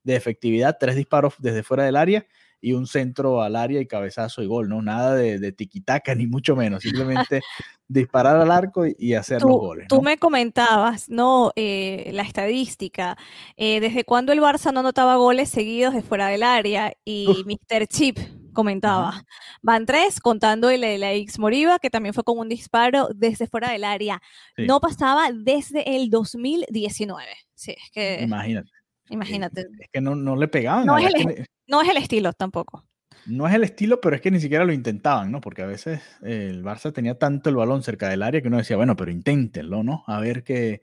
de 0.04 0.16
efectividad, 0.16 0.76
tres 0.78 0.96
disparos 0.96 1.34
desde 1.38 1.62
fuera 1.62 1.84
del 1.84 1.96
área 1.96 2.26
y 2.62 2.72
un 2.72 2.86
centro 2.86 3.42
al 3.42 3.56
área 3.56 3.80
y 3.80 3.86
cabezazo 3.86 4.42
y 4.42 4.46
gol, 4.46 4.68
¿no? 4.68 4.80
Nada 4.80 5.16
de, 5.16 5.38
de 5.38 5.52
tiquitaca, 5.52 6.14
ni 6.14 6.26
mucho 6.26 6.56
menos, 6.56 6.82
simplemente 6.82 7.42
disparar 7.88 8.36
al 8.36 8.50
arco 8.50 8.84
y, 8.86 9.14
hacer 9.14 9.42
los 9.42 9.50
goles. 9.50 9.88
Tú 9.88 10.00
me 10.00 10.16
comentabas, 10.16 11.10
¿no? 11.10 11.52
Eh, 11.56 12.10
la 12.14 12.22
estadística, 12.22 13.18
eh, 13.56 13.80
¿desde 13.80 14.04
cuándo 14.04 14.32
el 14.32 14.40
Barça 14.40 14.72
no 14.72 14.82
notaba 14.82 15.16
goles 15.16 15.50
seguidos 15.50 15.92
de 15.92 16.02
fuera 16.02 16.28
del 16.28 16.44
área? 16.44 16.94
Y 17.04 17.26
Mr. 17.44 17.86
Chip 17.88 18.18
comentaba, 18.52 19.24
van 19.60 19.84
tres, 19.84 20.20
contando 20.20 20.70
el 20.70 20.82
de 20.82 20.98
la 20.98 21.12
X 21.12 21.38
Moriva, 21.38 21.78
que 21.78 21.90
también 21.90 22.14
fue 22.14 22.24
con 22.24 22.38
un 22.38 22.48
disparo 22.48 23.08
desde 23.14 23.46
fuera 23.46 23.72
del 23.72 23.84
área. 23.84 24.22
No 24.56 24.80
pasaba 24.80 25.30
desde 25.32 25.96
el 25.96 26.10
2019. 26.10 27.26
Sí, 27.54 27.72
es 27.72 27.90
que... 27.90 28.22
Imagínate. 28.22 28.70
Imagínate. 29.08 29.66
Es 29.78 29.88
que 29.92 30.00
no, 30.00 30.14
no 30.14 30.36
le 30.36 30.48
pegaban. 30.48 30.86
No 30.86 30.98
es, 30.98 31.12
el, 31.14 31.46
no 31.66 31.82
es 31.82 31.88
el 31.88 31.96
estilo 31.96 32.32
tampoco. 32.32 32.84
No 33.26 33.46
es 33.46 33.54
el 33.54 33.64
estilo, 33.64 34.00
pero 34.00 34.16
es 34.16 34.22
que 34.22 34.30
ni 34.30 34.40
siquiera 34.40 34.64
lo 34.64 34.72
intentaban, 34.72 35.30
¿no? 35.30 35.40
Porque 35.40 35.62
a 35.62 35.66
veces 35.66 36.00
el 36.22 36.64
Barça 36.64 36.92
tenía 36.92 37.18
tanto 37.18 37.50
el 37.50 37.56
balón 37.56 37.82
cerca 37.82 38.08
del 38.08 38.22
área 38.22 38.42
que 38.42 38.48
uno 38.48 38.56
decía, 38.56 38.76
bueno, 38.76 38.96
pero 38.96 39.10
inténtenlo, 39.10 39.82
¿no? 39.82 40.02
A 40.06 40.18
ver 40.18 40.42
qué, 40.42 40.82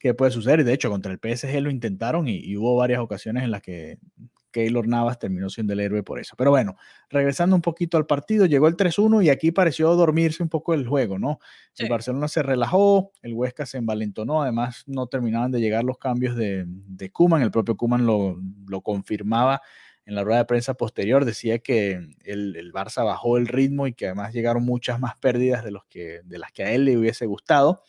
qué 0.00 0.14
puede 0.14 0.32
suceder. 0.32 0.60
Y 0.60 0.64
de 0.64 0.72
hecho, 0.72 0.90
contra 0.90 1.12
el 1.12 1.18
PSG 1.18 1.60
lo 1.60 1.70
intentaron 1.70 2.26
y, 2.26 2.56
hubo 2.56 2.76
varias 2.76 3.00
ocasiones 3.00 3.44
en 3.44 3.52
las 3.52 3.62
que 3.62 3.98
Keylor 4.50 4.86
Navas 4.88 5.18
terminó 5.18 5.48
siendo 5.50 5.72
el 5.72 5.80
héroe 5.80 6.02
por 6.02 6.20
eso. 6.20 6.34
Pero 6.36 6.50
bueno, 6.50 6.76
regresando 7.08 7.56
un 7.56 7.62
poquito 7.62 7.96
al 7.96 8.06
partido, 8.06 8.46
llegó 8.46 8.68
el 8.68 8.76
3-1 8.76 9.24
y 9.24 9.30
aquí 9.30 9.52
pareció 9.52 9.94
dormirse 9.94 10.42
un 10.42 10.48
poco 10.48 10.74
el 10.74 10.86
juego, 10.86 11.18
¿no? 11.18 11.38
El 11.76 11.88
Barcelona 11.88 12.28
se 12.28 12.42
relajó, 12.42 13.12
el 13.22 13.32
Huesca 13.34 13.64
se 13.64 13.78
envalentonó, 13.78 14.42
además 14.42 14.84
no 14.86 15.06
terminaban 15.06 15.50
de 15.50 15.60
llegar 15.60 15.84
los 15.84 15.98
cambios 15.98 16.36
de, 16.36 16.64
de 16.66 17.10
Kuman, 17.10 17.42
el 17.42 17.50
propio 17.50 17.76
Kuman 17.76 18.04
lo, 18.04 18.38
lo 18.66 18.80
confirmaba 18.82 19.62
en 20.10 20.16
la 20.16 20.24
rueda 20.24 20.38
de 20.38 20.44
prensa 20.44 20.74
posterior, 20.74 21.24
decía 21.24 21.60
que 21.60 21.92
el, 22.24 22.56
el, 22.56 22.72
Barça 22.72 23.04
bajó 23.04 23.36
el 23.36 23.46
ritmo 23.46 23.86
y 23.86 23.92
que 23.92 24.06
además 24.06 24.32
llegaron 24.32 24.64
muchas 24.64 24.98
más 24.98 25.16
pérdidas 25.16 25.64
de, 25.64 25.70
los 25.70 25.84
que, 25.84 26.20
de 26.24 26.38
las 26.38 26.50
que 26.52 26.64
a 26.64 26.72
él 26.72 26.84
le 26.84 26.98
hubiese 26.98 27.26
gustado. 27.26 27.84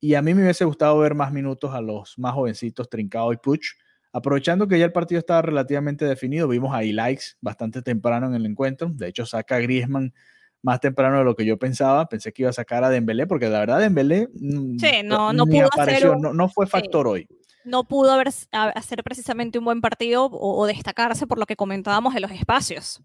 Y 0.00 0.14
a 0.14 0.22
mí 0.22 0.34
me 0.34 0.42
hubiese 0.42 0.64
gustado 0.64 0.98
ver 0.98 1.14
más 1.14 1.32
minutos 1.32 1.74
a 1.74 1.80
los 1.80 2.16
más 2.18 2.34
jovencitos, 2.34 2.88
Trincao 2.88 3.32
y 3.32 3.38
Puch, 3.38 3.74
Aprovechando 4.12 4.66
que 4.66 4.78
ya 4.78 4.86
el 4.86 4.92
partido 4.92 5.18
estaba 5.18 5.42
relativamente 5.42 6.04
definido, 6.04 6.48
vimos 6.48 6.74
a 6.74 6.82
Likes 6.82 7.36
bastante 7.40 7.82
temprano 7.82 8.26
en 8.26 8.34
el 8.34 8.46
encuentro. 8.46 8.90
De 8.92 9.08
hecho, 9.08 9.26
saca 9.26 9.56
a 9.56 9.60
Griezmann 9.60 10.14
más 10.62 10.80
temprano 10.80 11.18
de 11.18 11.24
lo 11.24 11.34
que 11.34 11.44
yo 11.44 11.58
pensaba. 11.58 12.08
Pensé 12.08 12.32
que 12.32 12.42
iba 12.42 12.50
a 12.50 12.54
sacar 12.54 12.84
a 12.84 12.90
Dembélé, 12.90 13.26
porque 13.26 13.48
la 13.48 13.60
verdad 13.60 13.78
Dembélé 13.80 14.28
sí, 14.32 15.02
no, 15.04 15.32
no 15.32 15.46
pudo 15.46 15.66
apareció, 15.66 16.16
no, 16.16 16.48
fue 16.48 16.66
factor 16.66 17.06
hoy. 17.06 17.28
No 17.64 17.84
pudo 17.84 18.12
haber, 18.12 18.28
hacer 18.52 19.04
precisamente 19.04 19.58
un 19.58 19.64
buen 19.66 19.80
partido 19.80 20.28
o, 20.32 20.66
destacarse 20.66 21.26
por 21.26 21.38
lo 21.38 21.44
que 21.44 21.56
comentábamos 21.56 22.14
de 22.14 22.20
los 22.20 22.30
espacios. 22.30 23.02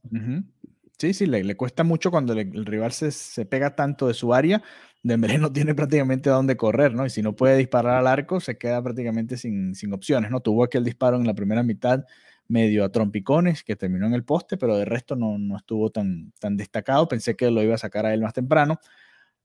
Sí, 0.97 1.13
sí, 1.13 1.25
le, 1.25 1.43
le, 1.43 1.55
cuesta 1.55 1.83
mucho 1.83 2.11
cuando 2.11 2.33
el 2.33 2.65
rival 2.65 2.91
se, 2.91 3.11
se, 3.11 3.45
pega 3.45 3.75
tanto 3.75 4.07
de 4.07 4.13
su 4.13 4.33
área, 4.33 4.61
Dembélé 5.03 5.37
no 5.37 5.51
tiene 5.51 5.75
prácticamente 5.75 6.29
a 6.29 6.33
dónde 6.33 6.55
correr, 6.55 6.93
¿no? 6.93 7.05
Y 7.05 7.09
si 7.09 7.21
no 7.21 7.35
puede 7.35 7.57
disparar 7.57 7.97
al 7.97 8.07
arco, 8.07 8.39
se 8.39 8.57
queda 8.57 8.81
prácticamente 8.81 9.37
sin, 9.37 9.75
sin 9.75 9.93
opciones, 9.93 10.31
¿no? 10.31 10.39
Tuvo 10.39 10.63
aquel 10.63 10.85
disparo 10.85 11.17
en 11.17 11.27
la 11.27 11.33
primera 11.33 11.61
mitad 11.61 12.05
medio 12.47 12.85
a 12.85 12.89
trompicones 12.89 13.63
que 13.63 13.75
terminó 13.75 14.07
en 14.07 14.13
el 14.13 14.23
poste, 14.23 14.57
pero 14.57 14.77
de 14.77 14.85
resto 14.85 15.15
no, 15.15 15.37
no 15.37 15.57
estuvo 15.57 15.89
tan, 15.89 16.31
tan 16.39 16.55
destacado. 16.55 17.07
Pensé 17.09 17.35
que 17.35 17.51
lo 17.51 17.61
iba 17.61 17.75
a 17.75 17.79
sacar 17.79 18.05
a 18.05 18.13
él 18.13 18.21
más 18.21 18.33
temprano 18.33 18.79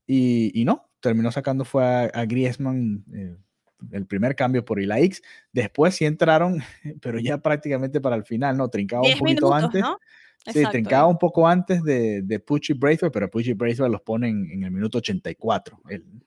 y, 0.07 0.53
y 0.61 0.65
no, 0.65 0.89
terminó 1.01 1.33
sacando 1.33 1.65
fue 1.65 1.85
a, 1.85 2.25
Griezmann 2.25 3.05
eh, 3.13 3.37
el 3.91 4.07
primer 4.07 4.37
cambio 4.37 4.65
por 4.65 4.81
Ilaix. 4.81 5.23
Después 5.53 5.97
sí 5.97 6.05
entraron, 6.05 6.63
pero 7.03 7.19
ya 7.19 7.39
prácticamente 7.39 8.01
para 8.01 8.15
el 8.15 8.25
final, 8.25 8.57
¿no? 8.57 8.69
Trincaba 8.69 9.03
un 9.03 9.19
poquito 9.19 9.53
antes. 9.53 9.83
¿no? 9.83 9.99
Sí, 10.47 10.63
trincaba 10.71 11.07
un 11.07 11.19
poco 11.19 11.47
antes 11.47 11.83
de, 11.83 12.23
de 12.23 12.41
Pucci 12.41 12.73
Braithwaite, 12.73 13.13
pero 13.13 13.31
Pucci 13.31 13.53
Braithwaite 13.53 13.93
los 13.93 14.01
pone 14.01 14.29
en, 14.29 14.63
el 14.63 14.71
minuto 14.71 14.99
84. 14.99 15.81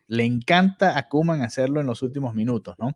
le 0.08 0.24
encanta 0.24 0.98
a 0.98 1.08
Kuman 1.08 1.42
hacerlo 1.42 1.82
en 1.82 1.88
los 1.88 2.02
últimos 2.04 2.36
minutos, 2.36 2.76
¿no? 2.78 2.96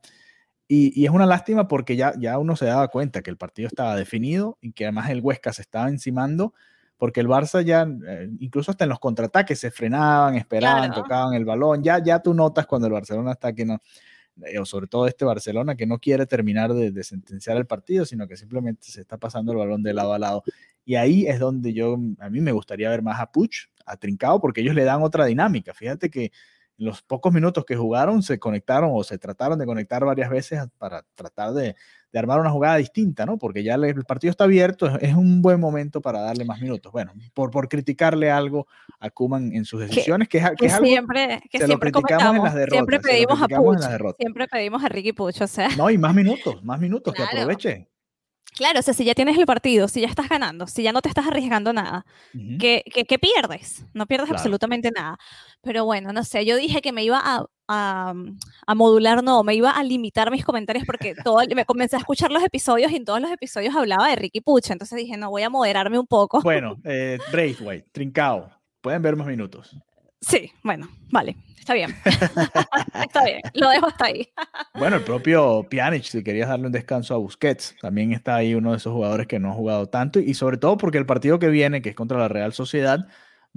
Y, 0.68 1.00
y, 1.00 1.06
es 1.06 1.12
una 1.12 1.26
lástima 1.26 1.68
porque 1.68 1.96
ya, 1.96 2.14
ya 2.18 2.40
uno 2.40 2.56
se 2.56 2.66
daba 2.66 2.88
cuenta 2.88 3.22
que 3.22 3.30
el 3.30 3.38
partido 3.38 3.68
estaba 3.68 3.96
definido 3.96 4.58
y 4.62 4.72
que 4.72 4.86
además 4.86 5.10
el 5.12 5.22
Huesca 5.22 5.54
se 5.54 5.62
estaba 5.62 5.90
encimando 5.90 6.54
porque 6.98 7.20
el 7.20 7.28
Barça 7.28 7.62
ya, 7.62 7.88
eh, 8.08 8.30
incluso 8.40 8.72
hasta 8.72 8.86
en 8.86 8.90
los 8.90 9.00
contraataques, 9.00 9.60
se 9.60 9.72
frenaban, 9.72 10.36
esperaban, 10.36 10.94
tocaban 10.94 11.34
el 11.34 11.46
balón. 11.46 11.84
Ya, 11.84 12.02
ya 12.02 12.20
tú 12.20 12.34
notas 12.34 12.66
cuando 12.66 12.88
el 12.88 12.94
Barcelona 12.94 13.34
está 13.34 13.54
que 13.54 13.66
no, 13.66 13.82
eh, 14.46 14.60
o 14.60 14.66
sobre 14.66 14.88
todo 14.88 15.08
este 15.08 15.26
Barcelona 15.26 15.76
que 15.76 15.86
no 15.86 16.00
quiere 16.00 16.26
terminar 16.26 16.74
de, 16.74 16.92
de, 16.92 17.04
sentenciar 17.04 17.58
el 17.58 17.66
partido, 17.66 18.06
sino 18.06 18.28
que 18.28 18.38
simplemente 18.38 18.90
se 18.90 19.02
está 19.02 19.18
pasando 19.18 19.52
el 19.52 19.58
balón 19.58 19.84
de 19.84 19.94
lado 19.94 20.14
a 20.14 20.20
lado. 20.20 20.44
Y 20.86 20.96
ahí 20.96 21.26
es 21.26 21.40
donde 21.40 21.74
yo, 21.74 21.98
a 22.20 22.30
mí 22.30 22.42
me 22.42 22.52
gustaría 22.52 22.90
ver 22.90 23.02
más 23.02 23.20
a 23.20 23.32
Puch, 23.32 23.68
a 23.86 23.98
Trincao, 23.98 24.40
porque 24.40 24.62
ellos 24.62 24.76
le 24.76 24.84
dan 24.84 25.02
otra 25.02 25.26
dinámica. 25.26 25.74
Fíjate 25.74 26.10
que 26.10 26.32
en 26.78 26.86
los 26.86 27.02
pocos 27.02 27.34
minutos 27.34 27.66
que 27.66 27.76
jugaron 27.76 28.22
se 28.22 28.38
conectaron 28.38 28.92
o 28.94 29.04
se 29.04 29.18
trataron 29.18 29.58
de 29.58 29.66
conectar 29.66 30.04
varias 30.06 30.30
veces 30.30 30.62
para 30.78 31.04
tratar 31.16 31.54
de, 31.54 31.76
de 32.12 32.20
armar 32.20 32.40
una 32.40 32.50
jugada 32.50 32.78
distinta, 32.78 33.26
¿no? 33.26 33.38
Porque 33.38 33.64
ya 33.64 33.76
el 33.76 34.06
partido 34.06 34.32
está 34.32 34.44
abierto, 34.44 34.88
es, 35.00 35.16
un 35.16 35.42
buen 35.42 35.60
momento 35.60 36.02
para 36.02 36.22
darle 36.22 36.46
más 36.46 36.62
minutos. 36.62 36.92
Bueno, 36.92 37.14
por, 37.34 37.52
por 37.52 37.68
criticarle 37.68 38.30
algo 38.30 38.68
a 39.00 39.10
Kuman 39.10 39.54
en 39.54 39.66
sus 39.66 39.82
decisiones, 39.82 40.28
que, 40.28 40.40
que, 40.58 40.66
es 40.66 40.74
algo 40.74 40.86
siempre, 40.86 41.42
que 41.50 41.58
siempre 41.58 41.92
lo 41.92 42.02
criticamos 42.02 42.38
en 42.38 42.44
las 42.44 42.56
derrotas. 42.56 42.78
Siempre 42.78 43.00
pedimos 43.00 43.42
a 43.42 43.48
Puch, 43.48 44.16
siempre 44.18 44.48
pedimos 44.48 44.84
a 44.84 44.90
Ricky 44.90 45.14
Puch, 45.14 45.42
o 45.42 45.48
sea. 45.48 45.70
No, 45.76 45.90
y 45.90 45.98
más 45.98 46.14
minutos, 46.14 46.64
más 46.64 46.80
minutos, 46.80 47.14
que 47.14 47.24
aproveche. 47.24 47.90
Claro, 48.56 48.80
o 48.80 48.82
sea, 48.82 48.94
si 48.94 49.04
ya 49.04 49.14
tienes 49.14 49.38
el 49.38 49.46
partido, 49.46 49.88
si 49.90 50.02
ya 50.02 50.08
estás 50.08 50.30
ganando, 50.30 50.66
si 50.66 50.82
ya 50.82 50.94
no 50.94 51.02
te 51.02 51.10
estás 51.10 51.28
arriesgando 51.28 51.74
nada, 51.74 52.06
¿qué, 52.58 53.20
pierdes? 53.20 53.86
No 53.94 54.06
pierdes 54.06 54.32
absolutamente 54.32 54.92
nada. 54.92 55.18
Pero 55.62 55.84
bueno, 55.84 56.14
no 56.14 56.24
sé, 56.24 56.46
yo 56.46 56.56
dije 56.56 56.82
que 56.82 56.94
me 56.94 57.04
iba 57.04 57.20
a, 57.22 57.46
a, 57.68 58.76
modular, 58.76 59.24
no, 59.24 59.44
me 59.44 59.56
iba 59.56 59.72
a 59.72 59.84
limitar 59.84 60.32
mis 60.32 60.46
comentarios 60.46 60.86
porque 60.86 61.16
todo, 61.24 61.42
me 61.54 61.66
comencé 61.66 61.98
a 61.98 62.00
escuchar 62.00 62.32
los 62.32 62.44
episodios 62.44 62.92
y 62.92 62.96
en 62.96 63.06
todos 63.06 63.20
los 63.20 63.32
episodios 63.32 63.76
hablaba 63.76 64.08
de 64.08 64.16
Ricky 64.16 64.40
Pucha, 64.40 64.74
entonces 64.74 64.98
dije, 64.98 65.18
no, 65.18 65.30
voy 65.30 65.44
a 65.44 65.50
moderarme 65.50 66.00
un 66.00 66.08
poco. 66.08 66.42
Bueno, 66.42 66.78
eh, 66.86 67.20
Braithwaite, 67.32 67.90
Trincao, 67.92 68.50
pueden 68.80 69.02
ver 69.02 69.18
más 69.18 69.28
minutos. 69.28 69.76
Sí, 70.22 70.52
bueno, 70.64 70.90
vale, 71.12 71.36
está 71.58 71.74
bien. 71.74 71.96
está 72.06 73.24
bien, 73.24 73.42
lo 73.54 73.70
dejo 73.70 73.88
hasta 73.88 74.06
ahí. 74.06 74.28
bueno, 74.74 74.96
el 74.98 75.04
propio 75.04 75.68
Pjanic, 75.70 76.04
si 76.04 76.24
querías 76.24 76.50
darle 76.50 76.68
un 76.68 76.72
descanso 76.72 77.14
a 77.14 77.18
Busquets, 77.18 77.76
también 77.82 78.12
está 78.14 78.36
ahí 78.36 78.56
uno 78.56 78.72
de 78.72 78.78
esos 78.78 78.94
jugadores 78.94 79.28
que 79.28 79.40
no 79.40 79.52
ha 79.52 79.54
jugado 79.54 79.88
tanto 79.88 80.20
y 80.20 80.34
sobre 80.34 80.58
todo 80.58 80.78
porque 80.78 80.98
el 80.98 81.06
partido 81.06 81.40
que 81.40 81.50
viene, 81.50 81.82
que 81.82 81.90
es 81.90 81.96
contra 81.96 82.18
la 82.18 82.28
Real 82.28 82.54
Sociedad, 82.54 83.08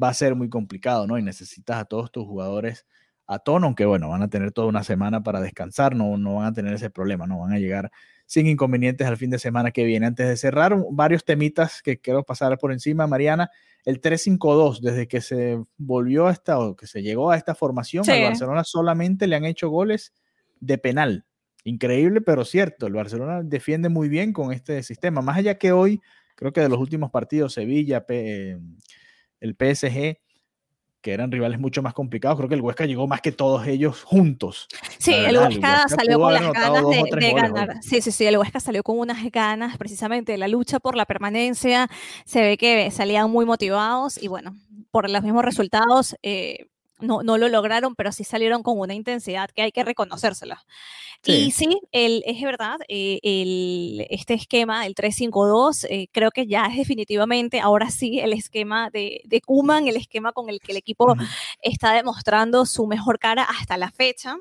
va 0.03 0.09
a 0.09 0.14
ser 0.14 0.35
muy 0.35 0.49
complicado, 0.49 1.07
¿no? 1.07 1.18
Y 1.18 1.23
necesitas 1.23 1.79
a 1.79 1.85
todos 1.85 2.12
tus 2.12 2.25
jugadores 2.25 2.87
a 3.27 3.38
tono, 3.38 3.66
aunque 3.66 3.85
bueno, 3.85 4.09
van 4.09 4.23
a 4.23 4.29
tener 4.31 4.53
toda 4.53 4.68
una 4.68 4.85
semana 4.85 5.23
para 5.23 5.40
descansar, 5.40 5.94
no, 5.94 6.16
no 6.16 6.37
van 6.37 6.47
a 6.47 6.53
tener 6.53 6.73
ese 6.75 6.90
problema, 6.90 7.27
no 7.27 7.40
van 7.40 7.53
a 7.53 7.59
llegar 7.59 7.90
sin 8.29 8.47
inconvenientes 8.47 9.07
al 9.07 9.17
fin 9.17 9.31
de 9.31 9.38
semana 9.38 9.71
que 9.71 9.85
viene. 9.85 10.05
Antes 10.05 10.29
de 10.29 10.37
cerrar, 10.37 10.77
varios 10.91 11.25
temitas 11.25 11.81
que 11.83 11.99
quiero 11.99 12.25
pasar 12.25 12.59
por 12.59 12.73
encima, 12.73 13.07
Mariana. 13.07 13.51
El 13.87 14.03
3-5-2, 14.03 14.81
desde 14.81 15.09
que 15.09 15.23
se 15.23 15.59
volvió 15.79 16.27
a 16.27 16.33
esta, 16.33 16.59
o 16.59 16.77
que 16.77 16.87
se 16.87 17.01
llegó 17.01 17.31
a 17.31 17.38
esta 17.38 17.55
formación, 17.55 18.09
al 18.09 18.23
Barcelona 18.23 18.64
solamente 18.64 19.27
le 19.27 19.35
han 19.35 19.47
hecho 19.47 19.71
goles 19.71 20.12
de 20.61 20.77
penal. 20.77 21.25
Increíble, 21.64 22.21
pero 22.21 22.45
cierto. 22.45 22.87
El 22.87 22.93
Barcelona 22.93 23.43
defiende 23.43 23.88
muy 23.88 24.11
bien 24.11 24.35
con 24.35 24.53
este 24.53 24.83
sistema. 24.83 25.23
Más 25.23 25.38
allá 25.38 25.57
que 25.57 25.73
hoy, 25.73 25.99
creo 26.35 26.53
que 26.53 26.61
de 26.61 26.69
los 26.69 26.79
últimos 26.79 27.11
partidos, 27.11 27.55
Sevilla, 27.55 28.05
el 28.11 29.57
PSG, 29.59 30.19
que 31.01 31.13
eran 31.13 31.31
rivales 31.31 31.59
mucho 31.59 31.83
más 31.83 31.95
complicados. 31.95 32.37
Creo 32.39 32.49
que 32.49 32.55
el 32.55 32.61
Huesca 32.61 32.87
llegó 32.87 33.07
más 33.07 33.21
que 33.21 33.33
todos 33.33 33.67
ellos 33.67 34.03
juntos. 34.03 34.69
Sí, 34.99 35.13
el 35.13 35.37
Huesca, 35.39 35.89
salió 35.89 36.19
con 36.19 36.35
las 36.35 36.53
ganas 36.53 36.85
de, 36.89 37.33
ganar. 37.33 37.77
Sí, 37.83 38.01
sí, 38.01 38.11
sí, 38.11 38.27
el 38.27 38.39
Huesca 38.39 38.61
salió 38.61 38.83
con 38.83 38.99
unas 38.99 39.25
ganas 39.31 39.77
precisamente 39.79 40.33
de 40.33 40.39
la 40.39 40.49
lucha 40.49 40.81
por 40.81 40.97
la 40.97 41.07
permanencia. 41.07 41.89
Se 42.25 42.41
ve 42.41 42.57
que 42.57 42.91
salían 42.91 43.31
muy 43.31 43.45
motivados 43.45 44.21
y 44.21 44.29
bueno, 44.29 44.57
por 44.91 45.09
los 45.09 45.23
mismos 45.23 45.45
resultados. 45.45 46.17
Eh, 46.23 46.67
no, 47.01 47.23
no, 47.23 47.39
lo 47.39 47.49
lograron, 47.49 47.95
pero 47.95 48.13
sí 48.13 48.25
salieron 48.25 48.63
con 48.63 48.79
una 48.79 48.95
intensidad 48.95 49.51
que 49.51 49.63
hay 49.63 49.73
que 49.73 49.85
reconocérsela. 49.85 50.65
Y 51.25 51.51
sí, 51.51 51.81
el, 51.91 52.23
es 52.27 52.41
verdad, 52.43 52.79
eh, 52.89 53.19
el, 53.23 54.07
este 54.09 54.35
esquema, 54.35 54.87
el 54.87 54.95
3-5-2, 54.95 55.87
eh, 55.91 56.09
creo 56.13 56.31
que 56.31 56.47
ya 56.47 56.67
es 56.67 56.77
definitivamente, 56.77 57.61
ahora 57.61 57.91
sí, 57.91 58.21
el 58.21 58.33
esquema 58.33 58.89
de, 58.91 59.23
de 59.25 59.41
Kuman, 59.41 59.89
el 59.89 59.97
esquema 59.97 60.33
con 60.33 60.49
el 60.49 60.61
que 60.61 60.73
el 60.73 60.79
equipo 60.79 61.17
está 61.61 61.93
demostrando 61.93 62.67
su 62.67 62.87
mejor 62.87 63.19
cara 63.19 63.43
hasta 63.43 63.77
la 63.77 63.91
fecha. 63.91 64.37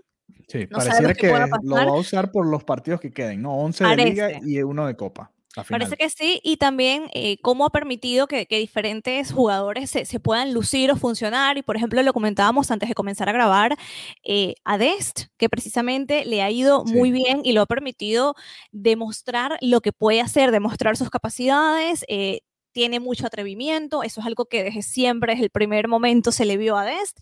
Sí, 0.48 0.68
pareciera 0.68 1.14
que 1.14 1.28
lo 1.64 1.76
va 1.76 1.84
a 1.84 1.94
usar 1.94 2.32
por 2.32 2.48
los 2.48 2.64
partidos 2.64 3.02
que 3.02 3.12
queden, 3.12 3.42
¿no? 3.42 3.56
11 3.58 3.84
de 3.84 3.96
liga 3.98 4.30
y 4.44 4.62
uno 4.62 4.86
de 4.86 4.96
copa. 4.96 5.32
Parece 5.64 5.98
que 5.98 6.10
sí, 6.10 6.40
y 6.44 6.58
también 6.58 7.10
eh, 7.14 7.38
cómo 7.42 7.66
ha 7.66 7.70
permitido 7.70 8.28
que, 8.28 8.46
diferentes 8.50 9.32
jugadores 9.32 9.90
se, 9.90 10.20
puedan 10.20 10.54
lucir 10.54 10.92
o 10.92 10.96
funcionar. 10.96 11.58
Y 11.58 11.64
por 11.64 11.76
ejemplo, 11.76 12.02
lo 12.04 12.14
comentábamos 12.14 12.72
antes 12.72 12.90
de 12.90 12.96
comenzar 12.96 13.30
a 13.30 13.34
grabar, 13.34 13.78
eh, 14.24 14.56
a 14.64 14.78
Dest, 14.78 15.26
que 15.38 15.50
precisamente 15.50 16.26
le 16.26 16.42
ha 16.42 16.52
ido 16.52 16.84
muy 16.86 17.12
bien 17.12 17.42
y 17.44 17.54
lo 17.54 17.62
ha 17.62 17.66
permitido 17.66 18.36
demostrar 18.72 19.58
lo 19.62 19.82
que 19.82 19.94
puede 19.94 20.22
hacer, 20.22 20.52
demostrar 20.52 20.98
sus 20.98 21.10
capacidades. 21.10 22.06
Eh, 22.08 22.42
tiene 22.74 23.00
mucho 23.00 23.26
atrevimiento, 23.26 24.04
eso 24.04 24.22
es 24.22 24.28
algo 24.28 24.46
que 24.46 24.64
desde 24.64 24.84
siempre, 24.84 25.34
desde 25.34 25.46
el 25.46 25.50
primer 25.50 25.88
momento 25.88 26.32
se 26.32 26.46
le 26.46 26.58
vio 26.58 26.78
a 26.78 26.86
Dest, 26.86 27.18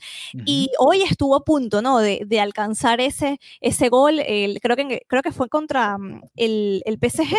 y 0.46 0.70
hoy 0.80 1.04
estuvo 1.04 1.34
a 1.34 1.46
punto, 1.46 1.82
¿no?, 1.82 2.00
de, 2.00 2.40
alcanzar 2.42 3.00
ese, 3.00 3.40
ese 3.62 3.88
gol, 3.88 4.20
creo, 4.62 4.76
que, 4.76 5.04
creo 5.08 5.22
que 5.22 5.32
fue 5.32 5.48
contra 5.48 5.98
mm, 5.98 6.24
el, 6.36 6.82
el 6.86 7.00
PSG, 7.00 7.38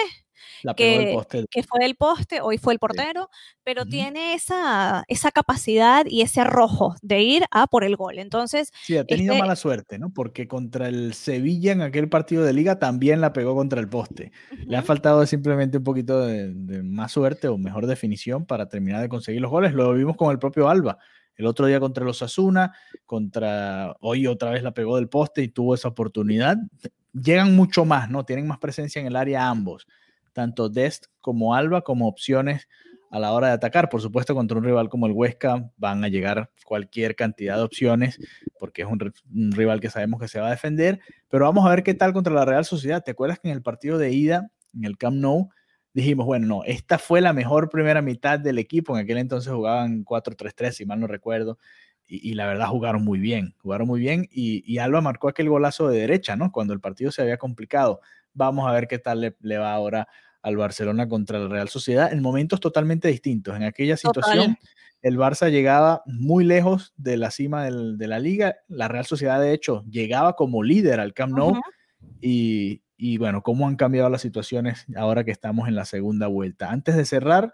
que, 0.76 1.46
que, 1.50 1.62
fue 1.62 1.84
el 1.84 1.96
poste, 1.96 2.40
hoy 2.40 2.58
fue 2.58 2.72
el 2.72 2.78
portero, 2.78 3.30
pero 3.64 3.84
tiene 3.84 4.34
esa, 4.34 5.04
esa 5.08 5.30
capacidad 5.30 6.04
y 6.06 6.22
ese 6.22 6.40
arrojo 6.40 6.94
de 7.02 7.22
ir 7.22 7.44
a 7.50 7.66
por 7.66 7.84
el 7.84 7.96
gol. 7.96 8.18
Entonces. 8.18 8.72
Sí, 8.82 8.96
ha 8.96 9.04
tenido 9.04 9.34
este 9.34 9.42
mala 9.42 9.56
suerte, 9.56 9.98
¿no? 9.98 10.10
Porque 10.10 10.48
contra 10.48 10.88
el 10.88 11.14
Sevilla 11.14 11.72
en 11.72 11.82
aquel 11.82 12.08
partido 12.08 12.44
de 12.44 12.52
liga 12.52 12.78
también 12.78 13.20
la 13.20 13.32
pegó 13.32 13.54
contra 13.54 13.80
el 13.80 13.88
poste. 13.88 14.32
Le 14.66 14.76
ha 14.76 14.82
faltado 14.82 15.24
simplemente 15.26 15.78
un 15.78 15.84
poquito 15.84 16.26
de, 16.26 16.82
más 16.82 17.12
suerte 17.12 17.48
o 17.48 17.58
mejor 17.58 17.86
definición 17.86 18.46
para 18.46 18.68
terminar 18.68 19.00
de 19.02 19.08
conseguir 19.08 19.40
los 19.40 19.50
goles. 19.50 19.72
Lo 19.72 19.92
vimos 19.92 20.16
con 20.16 20.30
el 20.30 20.38
propio 20.38 20.68
Alba. 20.68 20.98
El 21.36 21.46
otro 21.46 21.66
día 21.66 21.78
contra 21.80 22.04
los 22.04 22.22
Asuna, 22.22 22.72
contra 23.04 23.94
hoy 24.00 24.26
otra 24.26 24.50
vez 24.50 24.62
la 24.62 24.72
pegó 24.72 24.96
del 24.96 25.08
poste 25.08 25.42
y 25.42 25.48
tuvo 25.48 25.74
esa 25.74 25.88
oportunidad. 25.88 26.56
Llegan 27.12 27.54
mucho 27.54 27.84
más, 27.84 28.10
¿no? 28.10 28.24
Tienen 28.24 28.46
más 28.46 28.58
presencia 28.58 29.00
en 29.00 29.06
el 29.06 29.16
área 29.16 29.48
ambos 29.48 29.86
tanto 30.36 30.68
Dest 30.68 31.06
como 31.22 31.54
Alba 31.54 31.80
como 31.80 32.06
opciones 32.08 32.68
a 33.10 33.18
la 33.18 33.32
hora 33.32 33.46
de 33.48 33.54
atacar. 33.54 33.88
Por 33.88 34.02
supuesto, 34.02 34.34
contra 34.34 34.58
un 34.58 34.64
rival 34.64 34.90
como 34.90 35.06
el 35.06 35.12
Huesca 35.12 35.70
van 35.78 36.04
a 36.04 36.08
llegar 36.08 36.50
cualquier 36.66 37.16
cantidad 37.16 37.56
de 37.56 37.62
opciones, 37.62 38.20
porque 38.58 38.82
es 38.82 38.88
un, 38.88 39.00
rival 39.52 39.80
que 39.80 39.88
sabemos 39.88 40.20
que 40.20 40.28
se 40.28 40.38
va 40.38 40.48
a 40.48 40.50
defender, 40.50 41.00
pero 41.30 41.46
vamos 41.46 41.64
a 41.64 41.70
ver 41.70 41.82
qué 41.82 41.94
tal 41.94 42.12
contra 42.12 42.34
la 42.34 42.44
Real 42.44 42.66
Sociedad. 42.66 43.02
¿Te 43.02 43.12
acuerdas 43.12 43.38
que 43.38 43.48
en 43.48 43.54
el 43.54 43.62
partido 43.62 43.96
de 43.96 44.12
ida, 44.12 44.50
en 44.74 44.84
el 44.84 44.98
Camp 44.98 45.16
Nou, 45.16 45.48
dijimos, 45.94 46.26
bueno, 46.26 46.46
no, 46.46 46.64
esta 46.64 46.98
fue 46.98 47.22
la 47.22 47.32
mejor 47.32 47.70
primera 47.70 48.02
mitad 48.02 48.38
del 48.38 48.58
equipo, 48.58 48.94
en 48.94 49.04
aquel 49.04 49.16
entonces 49.16 49.50
jugaban 49.50 50.04
4-3-3, 50.04 50.72
si 50.72 50.84
mal 50.84 51.00
no 51.00 51.06
recuerdo, 51.06 51.58
y, 52.06 52.34
la 52.34 52.46
verdad 52.46 52.68
jugaron 52.68 53.02
muy 53.02 53.18
bien, 53.18 53.54
jugaron 53.62 53.88
muy 53.88 54.00
bien, 54.00 54.28
y, 54.30 54.76
Alba 54.76 55.00
marcó 55.00 55.28
aquel 55.28 55.48
golazo 55.48 55.88
de 55.88 56.00
derecha, 56.00 56.36
¿no? 56.36 56.52
Cuando 56.52 56.74
el 56.74 56.80
partido 56.80 57.10
se 57.10 57.22
había 57.22 57.38
complicado. 57.38 58.00
Vamos 58.34 58.68
a 58.68 58.72
ver 58.72 58.86
qué 58.86 58.98
tal 58.98 59.34
le 59.40 59.58
va 59.58 59.72
ahora 59.72 60.06
al 60.46 60.56
Barcelona 60.56 61.08
contra 61.08 61.40
la 61.40 61.48
Real 61.48 61.68
Sociedad 61.68 62.12
en 62.12 62.22
momentos 62.22 62.60
totalmente 62.60 63.08
distintos. 63.08 63.56
En 63.56 63.64
aquella 63.64 63.96
situación, 63.96 64.56
el 65.02 65.18
Barça 65.18 65.50
llegaba 65.50 66.04
muy 66.06 66.44
lejos 66.44 66.94
de 66.96 67.16
la 67.16 67.32
cima 67.32 67.64
de 67.64 68.06
la 68.06 68.20
liga. 68.20 68.54
La 68.68 68.86
Real 68.86 69.04
Sociedad, 69.04 69.40
de 69.40 69.52
hecho, 69.52 69.84
llegaba 69.90 70.36
como 70.36 70.62
líder 70.62 71.00
al 71.00 71.14
Camp 71.14 71.36
Nou. 71.36 71.60
y, 72.20 72.80
y, 72.96 73.18
bueno, 73.18 73.42
cómo 73.42 73.66
han 73.66 73.74
cambiado 73.74 74.08
las 74.08 74.22
situaciones 74.22 74.86
ahora 74.94 75.24
que 75.24 75.32
estamos 75.32 75.66
en 75.66 75.74
la 75.74 75.84
segunda 75.84 76.28
vuelta. 76.28 76.70
Antes 76.70 76.94
de 76.94 77.06
cerrar, 77.06 77.52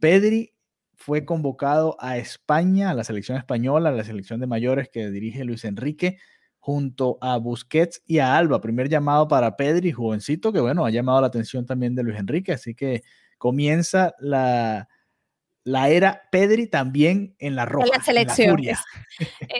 Pedri 0.00 0.54
fue 0.96 1.24
convocado 1.24 1.96
a 2.00 2.18
España, 2.18 2.90
a 2.90 2.94
la 2.94 3.04
selección 3.04 3.38
española, 3.38 3.90
a 3.90 3.92
la 3.92 4.02
selección 4.02 4.40
de 4.40 4.48
mayores 4.48 4.88
que 4.88 5.08
dirige 5.08 5.44
Luis 5.44 5.64
Enrique 5.64 6.18
junto 6.64 7.18
a 7.20 7.36
Busquets 7.36 8.02
y 8.06 8.20
a 8.20 8.38
Alba. 8.38 8.58
Primer 8.58 8.88
llamado 8.88 9.28
para 9.28 9.54
Pedri, 9.54 9.92
jovencito, 9.92 10.50
que 10.50 10.60
bueno, 10.60 10.86
ha 10.86 10.90
llamado 10.90 11.20
la 11.20 11.26
atención 11.26 11.66
también 11.66 11.94
de 11.94 12.02
Luis 12.02 12.18
Enrique, 12.18 12.52
así 12.52 12.74
que 12.74 13.02
comienza 13.36 14.14
la, 14.18 14.88
la 15.64 15.90
era 15.90 16.22
Pedri 16.30 16.66
también 16.66 17.34
en 17.38 17.54
la 17.56 17.66
roja. 17.66 17.86
En 17.86 17.92
la 17.98 18.02
selección. 18.02 18.58
E, 18.64 18.74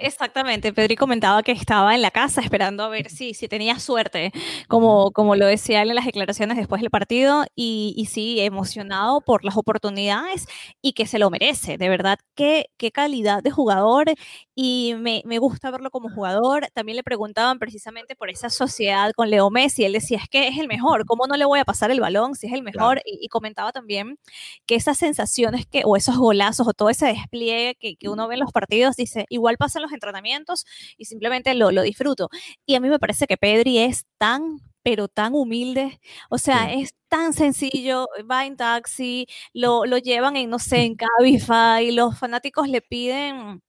exactamente. 0.03 0.73
Pedri 0.73 0.97
comentaba 0.97 1.43
que 1.43 1.53
estaba 1.53 1.95
en 1.95 2.01
la 2.01 2.11
casa 2.11 2.40
esperando 2.40 2.85
a 2.85 2.88
ver 2.88 3.11
si, 3.11 3.35
si 3.35 3.49
tenía 3.49 3.79
suerte, 3.79 4.33
como, 4.69 5.11
como 5.12 5.37
lo 5.37 5.47
decía 5.47 5.83
él 5.83 5.90
en 5.90 5.97
las 5.97 6.07
declaraciones 6.07 6.57
después 6.57 6.81
del 6.81 6.90
partido, 6.90 7.45
y, 7.55 7.95
y 7.97 8.07
sí, 8.07 8.40
emocionado 8.40 9.21
por 9.21 9.45
las 9.45 9.59
oportunidades 9.59 10.47
y 10.81 10.95
que 10.95 11.07
se 11.07 11.19
lo 11.19 11.29
merece. 11.29 11.77
De 11.77 11.90
verdad, 11.90 12.19
qué, 12.35 12.71
qué 12.79 12.93
calidad 12.93 13.43
de 13.43 13.51
jugador 13.51 14.07
y 14.55 14.95
me, 14.99 15.23
me, 15.25 15.38
gusta 15.38 15.71
verlo 15.71 15.90
como 15.90 16.09
jugador. 16.11 16.69
También 16.73 16.97
le 16.97 17.03
preguntaban 17.03 17.59
precisamente 17.59 18.14
por 18.14 18.31
esa 18.31 18.51
sociedad 18.51 19.12
con 19.14 19.31
Leo 19.31 19.51
Messi. 19.51 19.85
Él 19.85 19.93
decía, 19.93 20.19
es 20.19 20.29
que 20.29 20.49
es 20.49 20.59
el 20.59 20.69
mejor, 20.69 21.05
¿cómo 21.07 21.27
no 21.27 21.37
le 21.37 21.45
voy 21.45 21.59
a 21.61 21.64
pasar 21.64 21.90
el 21.90 22.01
balón 22.01 22.35
si 22.35 22.47
es 22.47 22.53
el 22.53 22.62
mejor? 22.62 23.01
Y, 23.05 23.19
y, 23.21 23.29
comentaba 23.29 23.73
también 23.73 24.19
que 24.67 24.77
esas 24.77 24.99
sensaciones 24.99 25.67
que, 25.67 25.83
esos 25.97 26.17
golazos 26.17 26.69
o 26.69 26.73
todo 26.73 26.90
ese 26.90 27.07
despliegue 27.07 27.77
que, 27.81 27.97
que, 27.97 28.09
uno 28.09 28.29
ve 28.29 28.35
en 28.35 28.40
los 28.40 28.53
partidos, 28.53 28.97
dice, 28.97 29.27
igual 29.29 29.57
pasan 29.57 29.83
los 29.83 29.93
entrenamientos 29.93 30.64
y 30.97 31.07
simplemente 31.07 31.55
lo, 31.55 31.71
lo 31.73 31.83
disfruto. 31.83 32.29
Y 32.67 32.77
a 32.77 32.81
mí 32.81 32.88
me 32.88 32.99
parece 32.99 33.27
que 33.27 33.37
Pedri 33.37 33.79
es 33.79 34.07
tan 34.19 34.61
pero 34.85 35.09
tan 35.09 35.35
humilde, 35.35 35.99
o 36.29 36.37
sea, 36.37 36.71
es 36.71 36.95
tan 37.09 37.33
sencillo, 37.33 38.07
va 38.31 38.45
en 38.45 38.57
taxi, 38.59 39.27
lo, 39.55 39.87
lo 39.87 39.97
llevan 39.97 40.37
en, 40.37 40.51
no 40.51 40.59
sé, 40.59 40.83
en 40.85 40.95
Cabify, 41.49 41.90
los 41.90 42.19
fanáticos 42.19 42.69
le 42.69 42.83
piden 42.83 43.62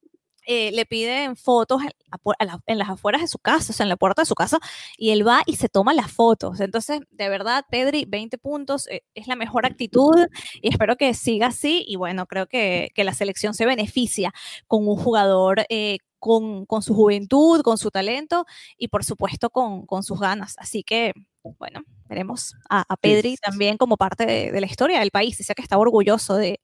eh, 0.45 0.71
le 0.71 0.85
piden 0.85 1.35
fotos 1.35 1.81
en, 1.83 2.77
las 2.77 2.89
afueras 2.89 3.21
de 3.21 3.27
su 3.27 3.39
casa, 3.39 3.71
o 3.71 3.75
sea, 3.75 3.83
en 3.83 3.89
la 3.89 3.97
puerta 3.97 4.21
de 4.21 4.25
su 4.25 4.35
casa, 4.35 4.59
y 4.97 5.09
él 5.11 5.27
va 5.27 5.41
y 5.45 5.55
se 5.55 5.69
toma 5.69 5.93
las 5.93 6.11
fotos. 6.11 6.59
Entonces, 6.59 7.01
de 7.11 7.29
verdad, 7.29 7.65
Pedri, 7.69 8.05
20 8.05 8.37
puntos, 8.37 8.87
eh, 8.87 9.03
es 9.15 9.27
la 9.27 9.35
mejor 9.35 9.65
actitud 9.65 10.15
y 10.61 10.69
espero 10.69 10.97
que 10.97 11.13
siga 11.13 11.47
así. 11.47 11.83
Y 11.87 11.95
bueno, 11.95 12.25
creo 12.27 12.47
que, 12.47 12.91
la 12.95 13.13
selección 13.13 13.53
se 13.53 13.67
beneficia 13.67 14.33
con 14.67 14.87
un 14.87 14.95
jugador 14.95 15.65
eh, 15.69 15.99
con, 16.19 16.65
su 16.81 16.95
juventud, 16.95 17.61
con 17.61 17.77
su 17.77 17.91
talento 17.91 18.45
y 18.77 18.87
por 18.87 19.03
supuesto 19.03 19.49
con, 19.51 20.03
sus 20.03 20.19
ganas. 20.19 20.55
Así 20.57 20.83
que, 20.83 21.13
bueno, 21.59 21.83
veremos 22.07 22.55
a, 22.69 22.83
Pedri 22.99 23.37
también 23.37 23.77
como 23.77 23.95
parte 23.97 24.25
de, 24.25 24.59
la 24.59 24.65
historia 24.65 24.99
del 24.99 25.11
país. 25.11 25.37
Dice 25.37 25.53
que 25.53 25.61
está 25.61 25.77
orgulloso 25.77 26.35
de, 26.35 26.61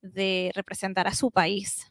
de 0.00 0.52
representar 0.54 1.08
a 1.08 1.14
su 1.14 1.30
país. 1.30 1.90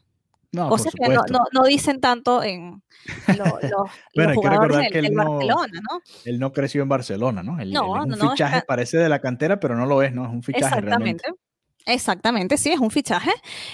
No, 0.52 0.68
Cosas 0.68 0.92
que 0.92 1.08
no, 1.08 1.22
no, 1.52 1.64
dicen 1.64 2.00
tanto 2.00 2.42
en 2.42 2.82
los 3.28 4.34
jugadores 4.34 4.90
del, 4.90 5.14
Barcelona, 5.14 5.80
¿no? 5.88 6.00
Él 6.24 6.40
no 6.40 6.52
creció 6.52 6.82
en 6.82 6.88
Barcelona, 6.88 7.42
¿no? 7.44 7.60
Él, 7.60 7.72
no, 7.72 8.04
es 8.04 8.20
un 8.20 8.30
fichaje, 8.30 8.62
parece 8.66 8.98
de 8.98 9.08
la 9.08 9.20
cantera, 9.20 9.60
pero 9.60 9.76
no 9.76 9.86
lo 9.86 10.02
es, 10.02 10.12
¿no? 10.12 10.24
Es 10.24 10.30
un 10.30 10.42
fichaje 10.42 10.64
Exactamente. 10.64 11.24
Exactamente, 11.86 12.56
sí, 12.56 12.70
es 12.70 12.78
un 12.78 12.90
fichaje, 12.90 13.30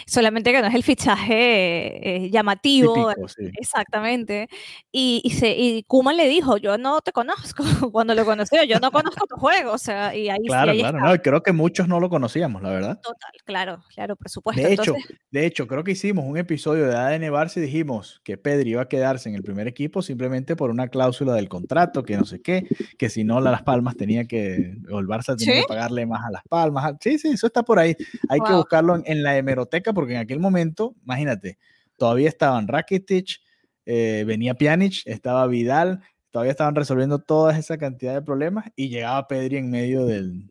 solamente 0.07 0.53
que 0.53 0.61
no 0.61 0.69
es 0.69 0.75
el 0.75 0.83
fichaje 0.83 2.27
eh, 2.27 2.31
llamativo. 2.31 3.13
Exactamente. 3.59 4.49
Y, 4.93 5.21
y, 5.25 5.31
se, 5.31 5.51
y 5.57 5.83
Kuman 5.85 6.17
le 6.17 6.29
dijo, 6.29 6.57
yo 6.57 6.79
no 6.79 7.01
te 7.01 7.13
conozco, 7.13 7.65
cuando 7.93 8.15
lo 8.15 8.25
conoció, 8.25 8.63
yo 8.65 8.79
no 8.81 8.91
conozco 8.91 9.27
tu 9.27 9.37
juego, 9.37 9.73
o 9.73 9.79
sea, 9.79 10.15
y 10.15 10.29
ahí 10.29 10.39
Claro, 10.47 10.73
claro, 10.73 11.01
no, 11.01 11.23
creo 11.23 11.43
que 11.43 11.53
muchos 11.53 11.89
no 11.89 12.01
lo 12.01 12.09
conocíamos, 12.09 12.63
la 12.63 12.71
verdad. 12.71 13.01
Total, 13.03 13.31
claro, 13.45 13.85
claro, 13.95 14.17
por 14.17 14.31
supuesto. 14.31 14.63
De 14.63 14.73
hecho, 14.73 14.95
de 15.31 15.47
hecho, 15.47 15.67
creo 15.67 15.85
que 15.85 15.93
hicimos 15.93 16.25
un 16.25 16.37
episodio 16.37 16.87
de 16.87 16.97
ADN 16.97 17.25
Barça 17.33 17.57
y 17.59 17.61
dijimos 17.61 18.21
que 18.25 18.39
Pedri 18.39 18.71
iba 18.71 18.83
a 18.83 18.89
quedarse 18.89 19.29
en 19.29 19.35
el 19.35 19.43
primer 19.43 19.67
equipo 19.67 20.03
simplemente 20.03 20.57
por 20.57 20.71
una 20.71 20.89
cláusula 20.89 21.35
del 21.35 21.49
contrato, 21.49 22.05
que 22.05 22.17
no 22.17 22.25
sé 22.25 22.41
qué, 22.41 22.67
que 22.99 23.09
si 23.09 23.25
no, 23.25 23.41
Las 23.41 23.63
Palmas 23.63 23.97
tenía 23.97 24.27
que, 24.27 24.77
o 24.91 25.01
el 25.01 25.07
Barça 25.07 25.37
tenía 25.37 25.63
que 25.63 25.67
pagarle 25.67 26.07
más 26.07 26.25
a 26.25 26.31
Las 26.31 26.43
Palmas. 26.49 26.95
Sí, 27.01 27.19
sí, 27.19 27.29
eso 27.29 27.47
está 27.47 27.63
por 27.63 27.79
ahí. 27.79 27.96
Hay 28.29 28.41
que 28.41 28.53
buscarlo 28.53 29.01
en, 29.05 29.23
la 29.23 29.37
hemeroteca 29.37 29.93
porque 29.93 30.15
en 30.15 30.21
aquel 30.21 30.41
momento, 30.41 30.95
imagínate, 31.05 31.59
todavía 31.97 32.29
estaban 32.29 32.69
Rakitic, 32.69 33.41
eh, 33.85 34.25
venía 34.27 34.55
Pjanic, 34.55 35.03
estaba 35.07 35.47
Vidal, 35.47 36.03
todavía 36.37 36.51
estaban 36.51 36.75
resolviendo 36.75 37.19
toda 37.19 37.57
esa 37.57 37.79
cantidad 37.79 38.13
de 38.13 38.21
problemas 38.21 38.67
y 38.77 38.91
llegaba 38.91 39.27
Pedri 39.27 39.57
en 39.57 39.71
medio 39.71 40.05
del... 40.05 40.51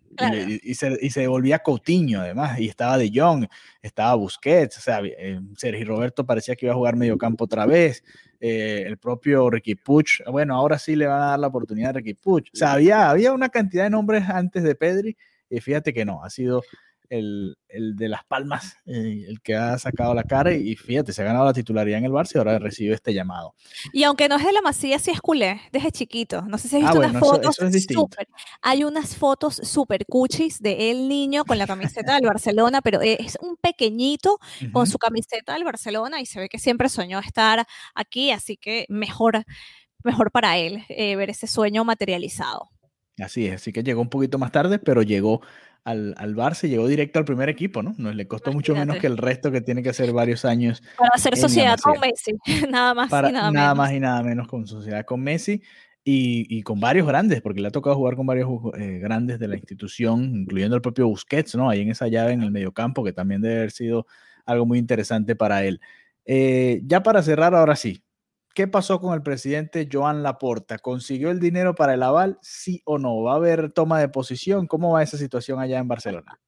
Y, 0.64 0.74
se, 0.74 0.98
y, 1.00 1.10
se, 1.12 1.28
volvía 1.28 1.60
Coutinho 1.60 2.22
además, 2.22 2.58
y 2.58 2.70
estaba 2.70 2.98
De 2.98 3.12
Jong, 3.14 3.46
estaba 3.82 4.16
Busquets, 4.16 4.78
o 4.78 4.82
sea, 4.82 5.02
eh, 5.04 5.42
Sergio 5.58 5.86
Roberto 5.86 6.26
parecía 6.26 6.56
que 6.56 6.66
iba 6.66 6.74
a 6.74 6.78
jugar 6.78 6.96
medio 6.96 7.18
campo 7.18 7.44
otra 7.44 7.66
vez, 7.66 8.02
eh, 8.40 8.84
el 8.88 8.98
propio 8.98 9.50
Ricky 9.50 9.76
Puch, 9.76 10.22
bueno, 10.32 10.56
ahora 10.56 10.80
sí 10.80 10.96
le 10.96 11.06
van 11.06 11.22
a 11.22 11.26
dar 11.26 11.40
la 11.40 11.48
oportunidad 11.48 11.90
a 11.90 11.94
Ricky 11.94 12.14
Puch, 12.14 12.50
o 12.54 12.56
sea, 12.56 12.72
había, 12.72 13.10
había 13.10 13.34
una 13.34 13.50
cantidad 13.50 13.84
de 13.84 13.90
nombres 13.90 14.24
antes 14.30 14.64
de 14.64 14.74
Pedri, 14.74 15.18
y 15.50 15.60
fíjate 15.60 15.94
que 15.94 16.06
no, 16.06 16.24
ha 16.24 16.30
sido 16.30 16.64
el, 17.10 17.56
de 17.68 18.10
Las 18.10 18.26
Palmas, 18.26 18.78
eh, 18.86 19.26
el 19.28 19.42
que 19.42 19.56
ha 19.56 19.78
sacado 19.78 20.14
la 20.14 20.24
cara 20.24 20.54
y, 20.54 20.76
fíjate, 20.76 21.14
se 21.14 21.22
ha 21.22 21.26
ganado 21.26 21.46
la 21.46 21.54
titularidad 21.54 22.00
en 22.00 22.06
el 22.06 22.12
Barça 22.12 22.36
y 22.36 22.38
ahora 22.38 22.60
recibe 22.60 22.94
este 22.94 23.14
llamado. 23.14 23.54
Y 23.94 24.04
aunque 24.04 24.30
no 24.30 24.38
es 24.38 24.46
de 24.46 24.54
la 24.54 24.62
Masía, 24.62 25.00
sí 25.00 25.12
es 25.12 25.22
culé, 25.22 25.62
desde 25.72 25.92
chiquito. 25.92 26.42
No 26.44 26.58
sé 26.58 26.68
si 26.68 26.78
has 26.78 26.84
ah, 26.84 26.92
visto 26.94 27.00
unas 27.00 27.20
fotos 27.20 27.56
super, 27.56 28.28
Hay 28.62 28.84
unas 28.84 29.16
fotos 29.16 29.56
súper 29.56 30.06
cuchis 30.06 30.62
de 30.62 30.92
el 30.92 31.08
niño 31.08 31.46
con 31.46 31.58
la 31.58 31.68
camiseta 31.68 32.16
del 32.16 32.26
Barcelona, 32.26 32.82
pero 32.82 33.02
es 33.02 33.38
un 33.42 33.58
pequeñito 33.58 34.40
con 34.72 34.88
su 34.88 34.98
camiseta 34.98 35.54
del 35.54 35.64
Barcelona 35.64 36.22
y 36.22 36.26
se 36.26 36.40
ve 36.40 36.50
que 36.50 36.60
siempre 36.60 36.90
soñó 36.90 37.20
estar 37.20 37.66
aquí, 37.94 38.32
así 38.32 38.58
que 38.58 38.86
mejor, 38.90 39.44
mejor 40.04 40.32
para 40.32 40.58
él 40.58 40.84
eh, 40.90 41.16
ver 41.16 41.30
ese 41.30 41.48
sueño 41.48 41.84
materializado. 41.84 42.70
Así 43.18 43.48
es, 43.48 43.56
así 43.56 43.72
que 43.72 43.84
llegó 43.84 44.02
un 44.02 44.10
poquito 44.10 44.38
más 44.38 44.52
tarde, 44.52 44.78
pero 44.78 45.02
llegó 45.02 45.42
al, 45.86 46.16
al 46.18 46.36
Barça 46.36 46.68
llegó 46.68 46.88
directo 46.88 47.20
al 47.20 47.26
primer 47.26 47.48
equipo, 47.48 47.84
¿no? 47.84 47.94
No 47.98 48.12
le 48.12 48.28
costó 48.28 48.52
mucho 48.52 48.74
menos 48.74 48.98
que 48.98 49.06
el 49.06 49.18
resto 49.18 49.52
que 49.52 49.62
tiene 49.62 49.84
que 49.84 49.90
hacer 49.90 50.12
varios 50.12 50.44
años. 50.44 50.82
Para 50.98 51.12
hacer 51.14 51.38
sociedad 51.38 51.80
con 51.80 52.00
Messi, 52.00 52.34
nada 52.70 52.96
más 52.96 53.08
y 53.08 53.32
nada, 53.32 53.52
nada 53.52 53.76
más 53.76 53.92
y 53.94 54.00
nada 54.00 54.24
menos 54.24 54.48
con 54.48 54.66
sociedad 54.66 55.06
con 55.06 55.22
Messi 55.22 55.62
y, 56.04 56.48
y, 56.50 56.64
con 56.64 56.80
varios 56.80 57.08
grandes, 57.08 57.42
porque 57.42 57.62
le 57.62 57.68
ha 57.68 57.72
tocado 57.72 57.96
jugar 57.96 58.16
con 58.16 58.26
varios 58.26 58.50
eh, 58.78 58.98
grandes 59.00 59.38
de 59.38 59.48
la 59.48 59.56
institución, 59.56 60.36
incluyendo 60.36 60.76
el 60.76 60.82
propio 60.82 61.08
Busquets, 61.08 61.56
¿no? 61.56 61.70
Ahí 61.70 61.82
en 61.82 61.92
esa 61.92 62.08
llave 62.08 62.34
en 62.34 62.42
el 62.42 62.52
mediocampo, 62.52 63.04
que 63.04 63.14
también 63.14 63.42
debe 63.42 63.58
haber 63.58 63.72
sido 63.72 64.08
algo 64.46 64.66
muy 64.66 64.80
interesante 64.80 65.36
para 65.36 65.64
él. 65.64 65.80
Eh, 66.26 66.82
ya 66.84 67.04
para 67.04 67.22
cerrar, 67.22 67.54
ahora 67.54 67.76
sí, 67.76 68.04
¿Qué 68.56 68.70
pasó 68.70 69.02
con 69.02 69.14
el 69.14 69.22
presidente 69.22 69.90
Joan 69.92 70.24
Laporta? 70.24 70.80
¿Consiguió 70.80 71.30
el 71.30 71.42
dinero 71.42 71.76
para 71.76 71.94
el 71.94 72.02
aval? 72.02 72.40
¿Sí 72.42 72.82
o 72.86 72.98
no? 72.98 73.22
¿Va 73.22 73.34
a 73.34 73.36
haber 73.36 73.74
toma 73.74 74.00
de 74.00 74.08
posición? 74.08 74.66
¿Cómo 74.66 74.94
va 74.94 75.04
esa 75.04 75.18
situación 75.18 75.60
allá 75.60 75.78
en 75.78 75.90
Barcelona? 75.90 76.40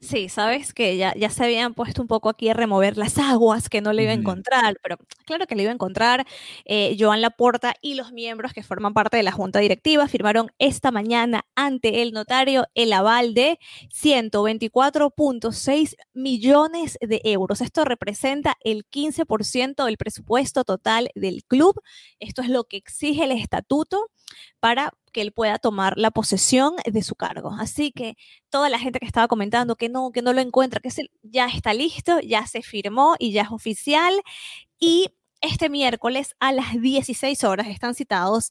Sí, 0.00 0.28
sabes 0.28 0.72
que 0.72 0.96
ya, 0.96 1.14
ya 1.16 1.30
se 1.30 1.44
habían 1.44 1.74
puesto 1.74 2.02
un 2.02 2.08
poco 2.08 2.28
aquí 2.28 2.48
a 2.48 2.54
remover 2.54 2.96
las 2.96 3.18
aguas 3.18 3.68
que 3.68 3.80
no 3.80 3.92
le 3.92 4.04
iba 4.04 4.12
a 4.12 4.14
encontrar, 4.14 4.78
pero 4.82 4.98
claro 5.24 5.46
que 5.46 5.54
le 5.54 5.62
iba 5.62 5.72
a 5.72 5.74
encontrar. 5.74 6.26
Eh, 6.64 6.96
Joan 6.98 7.20
Laporta 7.20 7.74
y 7.80 7.94
los 7.94 8.12
miembros 8.12 8.52
que 8.52 8.62
forman 8.62 8.94
parte 8.94 9.16
de 9.16 9.22
la 9.22 9.32
junta 9.32 9.58
directiva 9.58 10.08
firmaron 10.08 10.50
esta 10.58 10.90
mañana 10.90 11.46
ante 11.54 12.02
el 12.02 12.12
notario 12.12 12.66
el 12.74 12.92
aval 12.92 13.34
de 13.34 13.58
124.6 13.90 15.96
millones 16.12 16.98
de 17.00 17.20
euros. 17.24 17.60
Esto 17.60 17.84
representa 17.84 18.56
el 18.62 18.86
15% 18.88 19.84
del 19.84 19.96
presupuesto 19.96 20.64
total 20.64 21.10
del 21.14 21.44
club. 21.44 21.80
Esto 22.20 22.42
es 22.42 22.48
lo 22.48 22.64
que 22.64 22.76
exige 22.76 23.24
el 23.24 23.32
estatuto 23.32 24.10
para 24.60 24.92
que 25.16 25.22
él 25.22 25.32
pueda 25.32 25.58
tomar 25.58 25.94
la 25.96 26.10
posesión 26.10 26.74
de 26.84 27.02
su 27.02 27.14
cargo. 27.14 27.50
Así 27.58 27.90
que 27.90 28.18
toda 28.50 28.68
la 28.68 28.78
gente 28.78 28.98
que 28.98 29.06
estaba 29.06 29.28
comentando 29.28 29.74
que 29.74 29.88
no, 29.88 30.10
que 30.12 30.20
no 30.20 30.34
lo 30.34 30.42
encuentra, 30.42 30.78
que 30.78 30.90
ya 31.22 31.46
está 31.46 31.72
listo, 31.72 32.20
ya 32.20 32.46
se 32.46 32.60
firmó 32.60 33.16
y 33.18 33.32
ya 33.32 33.40
es 33.44 33.50
oficial. 33.50 34.12
Y 34.78 35.08
este 35.40 35.68
miércoles 35.68 36.34
a 36.40 36.52
las 36.52 36.80
16 36.80 37.44
horas 37.44 37.68
están 37.68 37.94
citados 37.94 38.50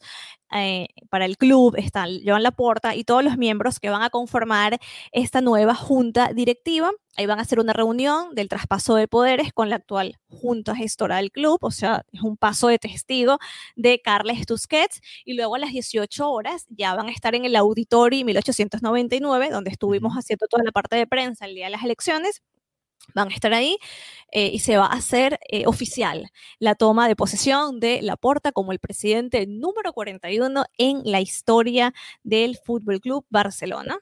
eh, 0.51 0.87
para 1.09 1.25
el 1.25 1.37
club, 1.37 1.75
están 1.77 2.19
Joan 2.23 2.43
Laporta 2.43 2.95
y 2.95 3.03
todos 3.03 3.23
los 3.23 3.37
miembros 3.37 3.79
que 3.79 3.89
van 3.89 4.03
a 4.03 4.09
conformar 4.09 4.79
esta 5.11 5.41
nueva 5.41 5.75
junta 5.75 6.31
directiva. 6.33 6.91
Ahí 7.17 7.25
van 7.25 7.39
a 7.39 7.41
hacer 7.41 7.59
una 7.59 7.73
reunión 7.73 8.35
del 8.35 8.49
traspaso 8.49 8.95
de 8.95 9.07
poderes 9.07 9.51
con 9.53 9.69
la 9.69 9.77
actual 9.77 10.17
junta 10.29 10.75
gestora 10.75 11.17
del 11.17 11.31
club, 11.31 11.57
o 11.61 11.71
sea, 11.71 12.05
es 12.11 12.21
un 12.21 12.37
paso 12.37 12.67
de 12.67 12.77
testigo 12.77 13.39
de 13.75 14.01
Carles 14.01 14.45
Tusquets. 14.45 15.01
Y 15.25 15.33
luego 15.33 15.55
a 15.55 15.59
las 15.59 15.71
18 15.71 16.29
horas 16.29 16.65
ya 16.69 16.93
van 16.95 17.07
a 17.07 17.11
estar 17.11 17.35
en 17.35 17.45
el 17.45 17.55
auditorio 17.55 18.25
1899, 18.25 19.49
donde 19.49 19.71
estuvimos 19.71 20.13
haciendo 20.13 20.47
toda 20.47 20.63
la 20.63 20.71
parte 20.71 20.95
de 20.95 21.07
prensa 21.07 21.45
el 21.45 21.55
día 21.55 21.65
de 21.65 21.71
las 21.71 21.83
elecciones 21.83 22.41
van 23.13 23.29
a 23.29 23.33
estar 23.33 23.53
ahí 23.53 23.77
eh, 24.31 24.49
y 24.53 24.59
se 24.59 24.77
va 24.77 24.87
a 24.87 24.93
hacer 24.93 25.39
eh, 25.49 25.65
oficial 25.65 26.31
la 26.59 26.75
toma 26.75 27.07
de 27.07 27.15
posesión 27.15 27.79
de 27.79 28.01
Laporta 28.01 28.51
como 28.51 28.71
el 28.71 28.79
presidente 28.79 29.45
número 29.47 29.93
41 29.93 30.65
en 30.77 31.01
la 31.03 31.21
historia 31.21 31.93
del 32.23 32.57
Fútbol 32.57 32.99
Club 32.99 33.25
Barcelona. 33.29 33.97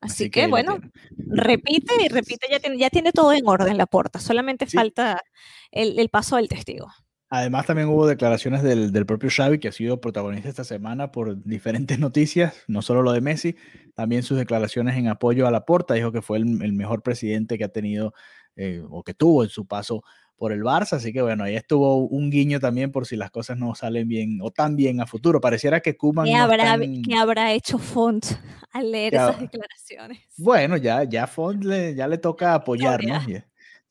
Así, 0.00 0.28
que, 0.28 0.46
bueno, 0.48 0.78
repite 1.16 1.94
y 2.04 2.08
repite, 2.08 2.46
ya 2.50 2.60
tiene, 2.60 2.76
ya 2.76 2.90
tiene 2.90 3.10
todo 3.10 3.32
en 3.32 3.48
orden 3.48 3.78
Laporta, 3.78 4.20
solamente 4.20 4.66
falta 4.66 5.22
el, 5.70 5.98
el 5.98 6.10
paso 6.10 6.36
del 6.36 6.48
testigo. 6.48 6.88
Además, 7.36 7.66
también 7.66 7.88
hubo 7.88 8.06
declaraciones 8.06 8.62
del, 8.62 8.92
del, 8.92 9.06
propio 9.06 9.28
Xavi, 9.28 9.58
que 9.58 9.66
ha 9.66 9.72
sido 9.72 10.00
protagonista 10.00 10.48
esta 10.48 10.62
semana 10.62 11.10
por 11.10 11.42
diferentes 11.42 11.98
noticias, 11.98 12.54
no 12.68 12.80
solo 12.80 13.02
lo 13.02 13.10
de 13.10 13.20
Messi, 13.20 13.56
también 13.94 14.22
sus 14.22 14.38
declaraciones 14.38 14.96
en 14.96 15.08
apoyo 15.08 15.48
a 15.48 15.50
la 15.50 15.64
Porta. 15.64 15.94
Dijo 15.94 16.12
que 16.12 16.22
fue 16.22 16.38
el, 16.38 16.62
el 16.62 16.72
mejor 16.74 17.02
presidente 17.02 17.58
que 17.58 17.64
ha 17.64 17.68
tenido 17.70 18.14
eh, 18.54 18.84
o 18.88 19.02
que 19.02 19.14
tuvo 19.14 19.42
en 19.42 19.50
su 19.50 19.66
paso 19.66 20.04
por 20.36 20.52
el 20.52 20.62
Barça. 20.62 20.92
Así 20.92 21.12
que 21.12 21.22
bueno, 21.22 21.42
ahí 21.42 21.56
estuvo 21.56 22.06
un 22.06 22.30
guiño 22.30 22.60
también 22.60 22.92
por 22.92 23.04
si 23.04 23.16
las 23.16 23.32
cosas 23.32 23.58
no 23.58 23.74
salen 23.74 24.06
bien 24.06 24.38
o 24.40 24.52
tan 24.52 24.76
bien 24.76 25.00
a 25.00 25.06
futuro. 25.06 25.40
Pareciera 25.40 25.80
que 25.80 25.96
Kuman. 25.96 26.26
¿Qué, 26.26 26.34
habrá, 26.36 26.78
habrá 27.18 27.52
hecho 27.52 27.78
Font 27.78 28.26
al 28.70 28.92
leer 28.92 29.14
esas 29.14 29.40
declaraciones? 29.40 30.20
Bueno, 30.36 30.76
ya, 30.76 31.02
ya 31.02 31.26
Font 31.26 31.64
le, 31.64 31.96
ya 31.96 32.06
le 32.06 32.18
toca 32.18 32.54
apoyar, 32.54 33.02
¿no? 33.02 33.18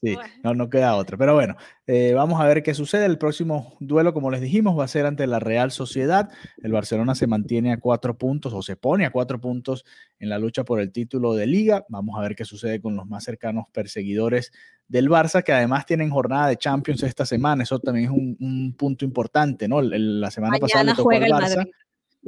Sí, 0.03 0.17
no, 0.43 0.53
no 0.53 0.69
queda 0.69 0.97
otra. 0.97 1.15
Pero 1.17 1.33
bueno, 1.33 1.55
eh, 1.87 2.11
vamos 2.13 2.41
a 2.41 2.45
ver 2.45 2.61
qué 2.61 2.73
sucede. 2.73 3.05
El 3.05 3.17
próximo 3.17 3.77
duelo, 3.79 4.13
como 4.13 4.31
les 4.31 4.41
dijimos, 4.41 4.77
va 4.77 4.83
a 4.83 4.87
ser 4.89 5.05
ante 5.05 5.25
la 5.27 5.39
Real 5.39 5.71
Sociedad. 5.71 6.29
El 6.61 6.73
Barcelona 6.73 7.15
se 7.15 7.25
mantiene 7.25 7.71
a 7.71 7.79
cuatro 7.79 8.17
puntos 8.17 8.51
o 8.53 8.61
se 8.61 8.75
pone 8.75 9.05
a 9.05 9.11
cuatro 9.11 9.39
puntos 9.39 9.85
en 10.19 10.27
la 10.27 10.39
lucha 10.39 10.65
por 10.65 10.81
el 10.81 10.91
título 10.91 11.35
de 11.35 11.47
liga. 11.47 11.85
Vamos 11.87 12.19
a 12.19 12.21
ver 12.21 12.35
qué 12.35 12.43
sucede 12.43 12.81
con 12.81 12.97
los 12.97 13.07
más 13.07 13.23
cercanos 13.23 13.67
perseguidores 13.71 14.51
del 14.89 15.09
Barça, 15.09 15.41
que 15.41 15.53
además 15.53 15.85
tienen 15.85 16.09
jornada 16.09 16.49
de 16.49 16.57
Champions 16.57 17.01
esta 17.03 17.25
semana. 17.25 17.63
Eso 17.63 17.79
también 17.79 18.07
es 18.07 18.11
un, 18.11 18.75
punto 18.77 19.05
importante, 19.05 19.69
¿no? 19.69 19.81
la 19.81 20.31
semana 20.31 20.57
pasada 20.59 20.83
le 20.83 20.93
tocó 20.95 21.11
al 21.11 21.23
Barça. 21.23 21.65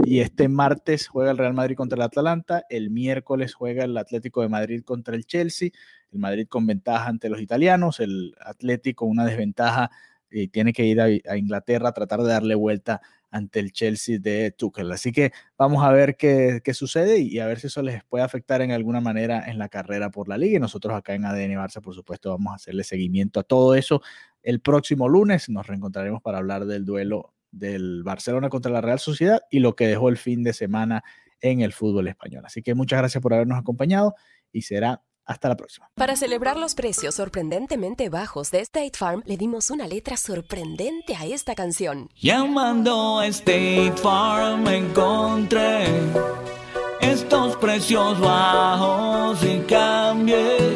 Y 0.04 0.20
este 0.20 0.50
martes 0.50 1.08
juega 1.08 1.32
el 1.32 1.38
Real 1.38 1.54
Madrid 1.54 1.76
contra 1.76 1.96
el 1.96 2.02
Atalanta, 2.02 2.66
el 2.70 2.90
miércoles 2.90 3.54
juega 3.54 3.86
el 3.86 3.98
Atlético 3.98 4.42
de 4.42 4.50
Madrid 4.50 4.84
contra 4.84 5.16
el 5.16 5.26
Chelsea, 5.26 5.70
el 6.12 6.20
Madrid 6.20 6.48
con 6.50 6.68
ventaja 6.68 7.08
ante 7.08 7.30
los 7.30 7.40
italianos, 7.40 8.02
el 8.02 8.36
Atlético 8.42 9.06
una 9.06 9.26
desventaja 9.26 9.90
y 10.30 10.50
tiene 10.50 10.74
que 10.74 10.86
ir 10.86 11.00
a, 11.00 11.38
Inglaterra 11.38 11.90
a 11.90 11.94
tratar 11.94 12.22
de 12.22 12.30
darle 12.30 12.56
vuelta 12.56 13.02
ante 13.32 13.60
el 13.60 13.72
Chelsea 13.72 14.18
de 14.20 14.52
Tuchel. 14.52 14.92
Así 14.92 15.12
que 15.12 15.32
vamos 15.58 15.84
a 15.84 15.92
ver 15.92 16.18
qué, 16.18 16.62
qué, 16.64 16.74
sucede 16.74 17.20
y 17.20 17.40
a 17.40 17.48
ver 17.48 17.60
si 17.60 17.68
eso 17.68 17.82
les 17.82 18.04
puede 18.04 18.24
afectar 18.24 18.62
en 18.62 18.72
alguna 18.72 19.02
manera 19.02 19.44
en 19.48 19.58
la 19.58 19.70
carrera 19.70 20.10
por 20.12 20.28
la 20.28 20.38
liga. 20.38 20.58
Y 20.58 20.60
nosotros 20.60 20.94
acá 20.96 21.14
en 21.14 21.26
ADN 21.26 21.54
Barça, 21.54 21.82
por 21.82 21.96
supuesto, 21.96 22.32
vamos 22.32 22.52
a 22.52 22.56
hacerle 22.56 22.84
seguimiento 22.84 23.40
a 23.40 23.44
todo 23.44 23.76
eso. 23.76 24.02
El 24.44 24.62
próximo 24.62 25.08
lunes 25.10 25.50
nos 25.50 25.68
reencontraremos 25.68 26.22
para 26.22 26.38
hablar 26.40 26.66
del 26.66 26.86
duelo 26.86 27.35
del 27.52 28.04
Barcelona 28.04 28.50
contra 28.50 28.72
la 28.72 28.82
Real 28.82 29.00
Sociedad 29.00 29.42
y 29.50 29.60
lo 29.60 29.76
que 29.76 29.88
dejó 29.88 30.10
el 30.10 30.18
fin 30.18 30.44
de 30.44 30.54
semana 30.54 31.04
en 31.42 31.62
el 31.62 31.74
fútbol 31.74 32.08
español. 32.08 32.44
Así 32.46 32.62
que 32.62 32.76
muchas 32.76 33.00
gracias 33.00 33.22
por 33.22 33.34
habernos 33.34 33.58
acompañado 33.58 34.16
y 34.52 34.64
será 34.64 35.04
hasta 35.26 35.50
la 35.50 35.58
próxima. 35.58 35.90
Para 35.96 36.16
celebrar 36.16 36.58
los 36.58 36.76
precios 36.76 37.16
sorprendentemente 37.16 38.10
bajos 38.10 38.52
de 38.52 38.60
State 38.60 38.92
Farm, 38.96 39.24
le 39.26 39.38
dimos 39.38 39.72
una 39.72 39.88
letra 39.88 40.18
sorprendente 40.18 41.16
a 41.16 41.26
esta 41.26 41.56
canción. 41.56 42.10
Llamando 42.16 43.20
a 43.20 43.28
State 43.28 43.94
Farm 43.98 44.68
encontré 44.68 45.86
estos 47.02 47.56
precios 47.58 48.20
bajos 48.20 49.44
y 49.44 49.60
cambié 49.62 50.76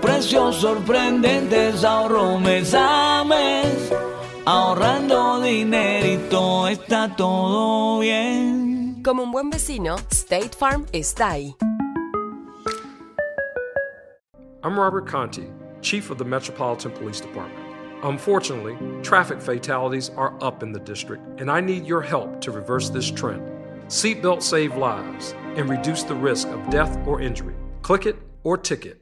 precios 0.00 0.56
sorprendentes, 0.56 1.82
ahorro 1.84 2.38
mes 2.38 2.74
a 2.74 3.24
mes. 3.24 4.11
Ahorrando 4.44 5.40
dinerito 5.40 6.66
está 6.66 7.14
todo 7.16 8.00
bien. 8.00 9.00
Como 9.04 9.22
un 9.22 9.30
buen 9.30 9.50
vecino, 9.50 9.96
State 10.10 10.56
Farm 10.56 10.84
está 10.92 11.30
ahí. 11.30 11.54
I'm 14.64 14.76
Robert 14.76 15.06
Conti, 15.06 15.48
Chief 15.80 16.10
of 16.10 16.18
the 16.18 16.24
Metropolitan 16.24 16.90
Police 16.90 17.20
Department. 17.20 17.64
Unfortunately, 18.02 18.76
traffic 19.04 19.40
fatalities 19.40 20.10
are 20.16 20.34
up 20.42 20.64
in 20.64 20.72
the 20.72 20.80
district, 20.80 21.22
and 21.40 21.48
I 21.48 21.60
need 21.60 21.86
your 21.86 22.02
help 22.02 22.40
to 22.40 22.50
reverse 22.50 22.90
this 22.90 23.12
trend. 23.12 23.42
Seatbelts 23.86 24.42
save 24.42 24.76
lives 24.76 25.36
and 25.54 25.70
reduce 25.70 26.02
the 26.02 26.16
risk 26.16 26.48
of 26.48 26.68
death 26.68 26.98
or 27.06 27.20
injury. 27.20 27.54
Click 27.82 28.06
it 28.06 28.16
or 28.42 28.58
ticket. 28.58 29.01